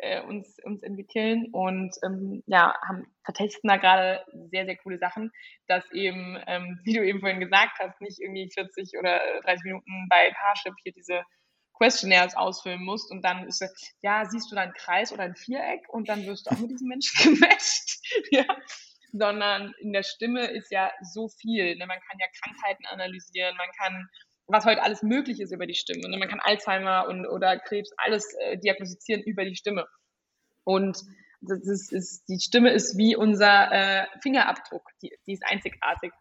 äh, 0.00 0.22
uns, 0.22 0.58
uns 0.64 0.82
entwickeln 0.82 1.48
und 1.52 1.94
ähm, 2.04 2.42
ja, 2.46 2.74
haben, 2.86 3.06
vertesten 3.24 3.68
da 3.68 3.76
gerade 3.76 4.24
sehr, 4.50 4.64
sehr 4.64 4.76
coole 4.76 4.98
Sachen, 4.98 5.30
dass 5.66 5.90
eben, 5.92 6.38
ähm, 6.46 6.80
wie 6.84 6.94
du 6.94 7.04
eben 7.04 7.20
vorhin 7.20 7.40
gesagt 7.40 7.78
hast, 7.78 8.00
nicht 8.00 8.18
irgendwie 8.20 8.50
40 8.52 8.98
oder 8.98 9.20
30 9.44 9.64
Minuten 9.64 10.06
bei 10.08 10.32
Parship 10.34 10.74
hier 10.82 10.92
diese 10.92 11.22
Questionnaires 11.80 12.36
ausfüllen 12.36 12.84
musst 12.84 13.10
und 13.10 13.24
dann 13.24 13.46
ist 13.46 13.64
ja, 14.02 14.26
siehst 14.26 14.50
du 14.50 14.54
da 14.54 14.62
einen 14.62 14.74
Kreis 14.74 15.12
oder 15.12 15.22
ein 15.22 15.34
Viereck 15.34 15.88
und 15.88 16.10
dann 16.10 16.26
wirst 16.26 16.46
du 16.46 16.50
auch 16.50 16.58
mit 16.58 16.70
diesem 16.70 16.88
Menschen 16.88 17.34
gematcht. 17.34 17.98
ja. 18.30 18.44
Sondern 19.12 19.74
in 19.80 19.92
der 19.92 20.04
Stimme 20.04 20.46
ist 20.46 20.70
ja 20.70 20.92
so 21.00 21.28
viel. 21.28 21.74
Ne? 21.76 21.86
Man 21.86 21.98
kann 21.98 22.18
ja 22.20 22.26
Krankheiten 22.42 22.86
analysieren, 22.86 23.56
man 23.56 23.70
kann 23.76 24.08
was 24.46 24.64
heute 24.64 24.82
alles 24.82 25.02
möglich 25.02 25.40
ist 25.40 25.52
über 25.52 25.66
die 25.66 25.74
Stimme. 25.74 26.02
Und 26.04 26.18
man 26.18 26.28
kann 26.28 26.40
Alzheimer 26.40 27.06
und, 27.08 27.26
oder 27.26 27.58
Krebs 27.58 27.90
alles 27.96 28.34
äh, 28.40 28.58
diagnostizieren 28.58 29.22
über 29.22 29.44
die 29.44 29.54
Stimme. 29.56 29.86
Und 30.64 30.98
das 31.40 31.66
ist, 31.66 31.92
ist, 31.92 32.28
die 32.28 32.40
Stimme 32.40 32.70
ist 32.70 32.98
wie 32.98 33.16
unser 33.16 33.72
äh, 33.72 34.06
Fingerabdruck, 34.22 34.90
die, 35.02 35.12
die 35.26 35.32
ist 35.32 35.44
einzigartig. 35.46 36.12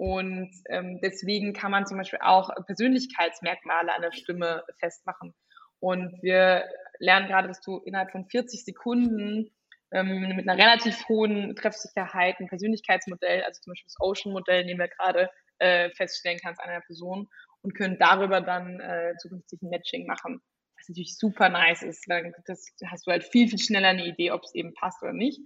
Und 0.00 0.50
ähm, 0.70 0.98
deswegen 1.02 1.52
kann 1.52 1.70
man 1.70 1.84
zum 1.84 1.98
Beispiel 1.98 2.20
auch 2.22 2.48
Persönlichkeitsmerkmale 2.64 3.94
an 3.94 4.00
der 4.00 4.12
Stimme 4.12 4.64
festmachen. 4.78 5.34
Und 5.78 6.22
wir 6.22 6.64
lernen 7.00 7.28
gerade, 7.28 7.48
dass 7.48 7.60
du 7.60 7.76
innerhalb 7.80 8.10
von 8.10 8.24
40 8.24 8.64
Sekunden 8.64 9.50
ähm, 9.92 10.36
mit 10.36 10.48
einer 10.48 10.56
relativ 10.56 11.06
hohen 11.06 11.54
Treffsicherheit 11.54 12.40
ein 12.40 12.48
Persönlichkeitsmodell, 12.48 13.42
also 13.42 13.60
zum 13.60 13.72
Beispiel 13.72 13.88
das 13.88 14.00
Ocean-Modell, 14.00 14.64
nehmen 14.64 14.80
wir 14.80 14.88
gerade, 14.88 15.28
äh, 15.58 15.90
feststellen 15.90 16.40
kannst 16.42 16.62
an 16.62 16.70
einer 16.70 16.80
Person 16.80 17.28
und 17.60 17.74
können 17.74 17.98
darüber 17.98 18.40
dann 18.40 18.80
äh, 18.80 19.12
zukünftig 19.18 19.60
ein 19.60 19.68
Matching 19.68 20.06
machen. 20.06 20.40
Was 20.78 20.88
natürlich 20.88 21.18
super 21.18 21.50
nice 21.50 21.82
ist. 21.82 22.06
Dann 22.08 22.32
das 22.46 22.72
hast 22.86 23.06
du 23.06 23.10
halt 23.10 23.24
viel, 23.24 23.48
viel 23.48 23.58
schneller 23.58 23.88
eine 23.88 24.06
Idee, 24.06 24.30
ob 24.30 24.44
es 24.44 24.54
eben 24.54 24.72
passt 24.72 25.02
oder 25.02 25.12
nicht. 25.12 25.42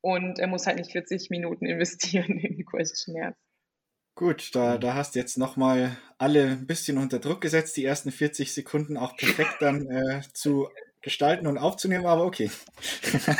Und 0.00 0.38
er 0.38 0.46
muss 0.46 0.66
halt 0.66 0.78
nicht 0.78 0.92
40 0.92 1.28
Minuten 1.28 1.66
investieren 1.66 2.38
in 2.38 2.56
die 2.56 2.64
Questionnaires. 2.64 3.36
Gut, 4.18 4.52
da, 4.56 4.78
da 4.78 4.94
hast 4.94 5.14
du 5.14 5.20
jetzt 5.20 5.38
nochmal 5.38 5.96
alle 6.18 6.48
ein 6.48 6.66
bisschen 6.66 6.98
unter 6.98 7.20
Druck 7.20 7.40
gesetzt, 7.40 7.76
die 7.76 7.84
ersten 7.84 8.10
40 8.10 8.52
Sekunden 8.52 8.96
auch 8.96 9.16
perfekt 9.16 9.54
dann 9.60 9.88
äh, 9.88 10.22
zu 10.32 10.68
gestalten 11.02 11.46
und 11.46 11.56
aufzunehmen, 11.56 12.04
aber 12.04 12.24
okay. 12.24 12.50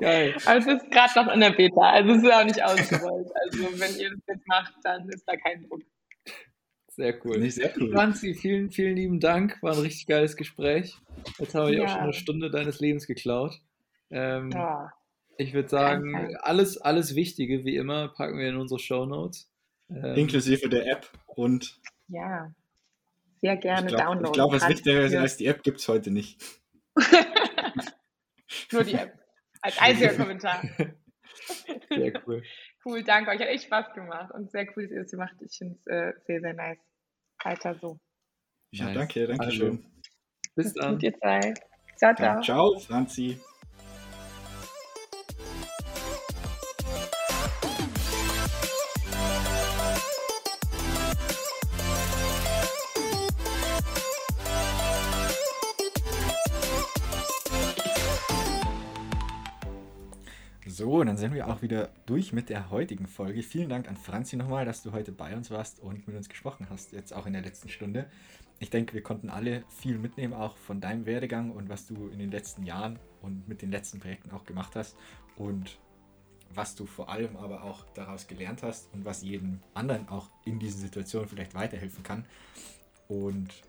Geil. 0.00 0.34
Aber 0.44 0.58
es 0.58 0.66
ist 0.66 0.90
gerade 0.90 1.12
noch 1.14 1.32
in 1.32 1.38
der 1.38 1.50
Beta, 1.50 1.80
also 1.80 2.10
es 2.10 2.24
ist 2.24 2.32
auch 2.32 2.44
nicht 2.44 2.60
ausgewollt. 2.60 3.28
Also 3.44 3.68
wenn 3.78 3.96
ihr 4.00 4.10
das 4.10 4.18
jetzt 4.26 4.48
macht, 4.48 4.74
dann 4.82 5.08
ist 5.10 5.22
da 5.28 5.36
kein 5.36 5.62
Druck. 5.68 5.82
Sehr 6.88 7.24
cool. 7.24 7.38
Nee, 7.38 7.50
sehr 7.50 7.72
cool. 7.78 7.92
Franzi, 7.92 8.34
vielen, 8.34 8.72
vielen 8.72 8.96
lieben 8.96 9.20
Dank. 9.20 9.62
War 9.62 9.74
ein 9.74 9.78
richtig 9.80 10.08
geiles 10.08 10.34
Gespräch. 10.34 10.98
Jetzt 11.38 11.54
habe 11.54 11.70
ich 11.70 11.78
ja. 11.78 11.84
auch 11.84 11.88
schon 11.88 12.00
eine 12.00 12.12
Stunde 12.14 12.50
deines 12.50 12.80
Lebens 12.80 13.06
geklaut. 13.06 13.60
Ähm, 14.10 14.50
ja. 14.50 14.90
Ich 15.40 15.54
würde 15.54 15.68
sagen, 15.68 16.36
alles, 16.38 16.78
alles 16.78 17.14
Wichtige, 17.14 17.64
wie 17.64 17.76
immer, 17.76 18.08
packen 18.08 18.38
wir 18.38 18.48
in 18.48 18.56
unsere 18.56 18.80
Show 18.80 19.06
Notes. 19.06 19.48
Ähm, 19.88 20.16
Inklusive 20.16 20.68
der 20.68 20.86
App 20.86 21.08
und. 21.26 21.80
Ja, 22.08 22.52
sehr 23.40 23.56
gerne 23.56 23.88
ich 23.88 23.94
glaub, 23.94 24.06
downloaden. 24.06 24.26
Ich 24.26 24.32
glaube, 24.32 24.56
was 24.56 24.68
wichtiger 24.68 25.02
ist 25.02 25.14
als 25.14 25.36
die 25.36 25.46
App, 25.46 25.62
gibt 25.62 25.78
es 25.78 25.88
heute 25.88 26.10
nicht. 26.10 26.42
Nur 28.72 28.82
die 28.82 28.94
App. 28.94 29.16
Als 29.62 29.78
einziger 29.78 30.14
Kommentar. 30.14 30.62
Sehr 31.88 32.12
cool. 32.26 32.42
Cool, 32.84 33.02
danke 33.02 33.30
euch. 33.30 33.40
Hat 33.40 33.48
echt 33.48 33.64
Spaß 33.64 33.92
gemacht 33.94 34.32
und 34.32 34.50
sehr 34.50 34.66
cool, 34.76 34.84
dass 34.84 34.92
ihr 34.92 35.02
das 35.02 35.12
macht. 35.12 35.36
Ich 35.40 35.56
finde 35.56 35.76
es 35.76 35.86
äh, 35.86 36.12
sehr, 36.26 36.40
sehr 36.40 36.54
nice. 36.54 36.78
Weiter 37.42 37.74
so. 37.80 37.98
Ja, 38.70 38.86
nice. 38.86 38.94
danke, 38.94 39.26
danke 39.26 39.44
also, 39.44 39.56
schön. 39.56 39.84
Bis 40.54 40.74
dann. 40.74 40.92
Mit 40.92 41.02
dir 41.02 41.12
Ciao, 41.96 42.14
ciao. 42.14 42.36
Ja, 42.36 42.40
ciao, 42.42 42.78
Franzi. 42.78 43.38
So, 60.78 61.02
dann 61.02 61.16
sind 61.16 61.34
wir 61.34 61.48
auch 61.48 61.60
wieder 61.60 61.88
durch 62.06 62.32
mit 62.32 62.50
der 62.50 62.70
heutigen 62.70 63.08
Folge. 63.08 63.42
Vielen 63.42 63.68
Dank 63.68 63.88
an 63.88 63.96
Franzi 63.96 64.36
nochmal, 64.36 64.64
dass 64.64 64.84
du 64.84 64.92
heute 64.92 65.10
bei 65.10 65.34
uns 65.34 65.50
warst 65.50 65.80
und 65.80 66.06
mit 66.06 66.16
uns 66.16 66.28
gesprochen 66.28 66.68
hast, 66.70 66.92
jetzt 66.92 67.12
auch 67.12 67.26
in 67.26 67.32
der 67.32 67.42
letzten 67.42 67.68
Stunde. 67.68 68.06
Ich 68.60 68.70
denke, 68.70 68.94
wir 68.94 69.02
konnten 69.02 69.28
alle 69.28 69.64
viel 69.70 69.98
mitnehmen, 69.98 70.34
auch 70.34 70.56
von 70.56 70.80
deinem 70.80 71.04
Werdegang 71.04 71.50
und 71.50 71.68
was 71.68 71.88
du 71.88 72.06
in 72.10 72.20
den 72.20 72.30
letzten 72.30 72.64
Jahren 72.64 73.00
und 73.22 73.48
mit 73.48 73.60
den 73.60 73.72
letzten 73.72 73.98
Projekten 73.98 74.30
auch 74.30 74.44
gemacht 74.44 74.76
hast 74.76 74.96
und 75.34 75.80
was 76.54 76.76
du 76.76 76.86
vor 76.86 77.08
allem 77.08 77.36
aber 77.36 77.64
auch 77.64 77.84
daraus 77.94 78.28
gelernt 78.28 78.62
hast 78.62 78.88
und 78.94 79.04
was 79.04 79.22
jedem 79.22 79.58
anderen 79.74 80.08
auch 80.08 80.30
in 80.44 80.60
diesen 80.60 80.80
Situationen 80.80 81.28
vielleicht 81.28 81.56
weiterhelfen 81.56 82.04
kann. 82.04 82.24
Und 83.08 83.64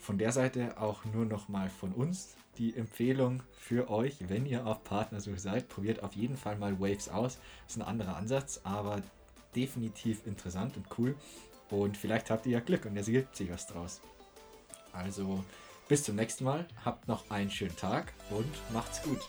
von 0.00 0.18
der 0.18 0.32
Seite 0.32 0.78
auch 0.78 1.06
nur 1.06 1.24
nochmal 1.24 1.70
von 1.70 1.92
uns 1.92 2.36
die 2.58 2.76
Empfehlung 2.76 3.42
für 3.58 3.90
euch, 3.90 4.28
wenn 4.28 4.46
ihr 4.46 4.66
auf 4.66 4.84
Partnersuche 4.84 5.38
seid, 5.38 5.68
probiert 5.68 6.02
auf 6.02 6.14
jeden 6.14 6.36
Fall 6.36 6.56
mal 6.56 6.80
Waves 6.80 7.08
aus. 7.08 7.38
Das 7.64 7.76
ist 7.76 7.82
ein 7.82 7.88
anderer 7.88 8.16
Ansatz, 8.16 8.60
aber 8.64 9.02
definitiv 9.54 10.26
interessant 10.26 10.76
und 10.76 10.86
cool. 10.98 11.14
Und 11.70 11.96
vielleicht 11.96 12.30
habt 12.30 12.46
ihr 12.46 12.52
ja 12.52 12.60
Glück 12.60 12.84
und 12.84 12.96
es 12.96 13.06
gibt 13.06 13.36
sich 13.36 13.50
was 13.50 13.66
draus. 13.66 14.00
Also 14.92 15.42
bis 15.88 16.04
zum 16.04 16.16
nächsten 16.16 16.44
Mal, 16.44 16.66
habt 16.84 17.08
noch 17.08 17.30
einen 17.30 17.50
schönen 17.50 17.76
Tag 17.76 18.12
und 18.30 18.50
macht's 18.72 19.02
gut. 19.02 19.20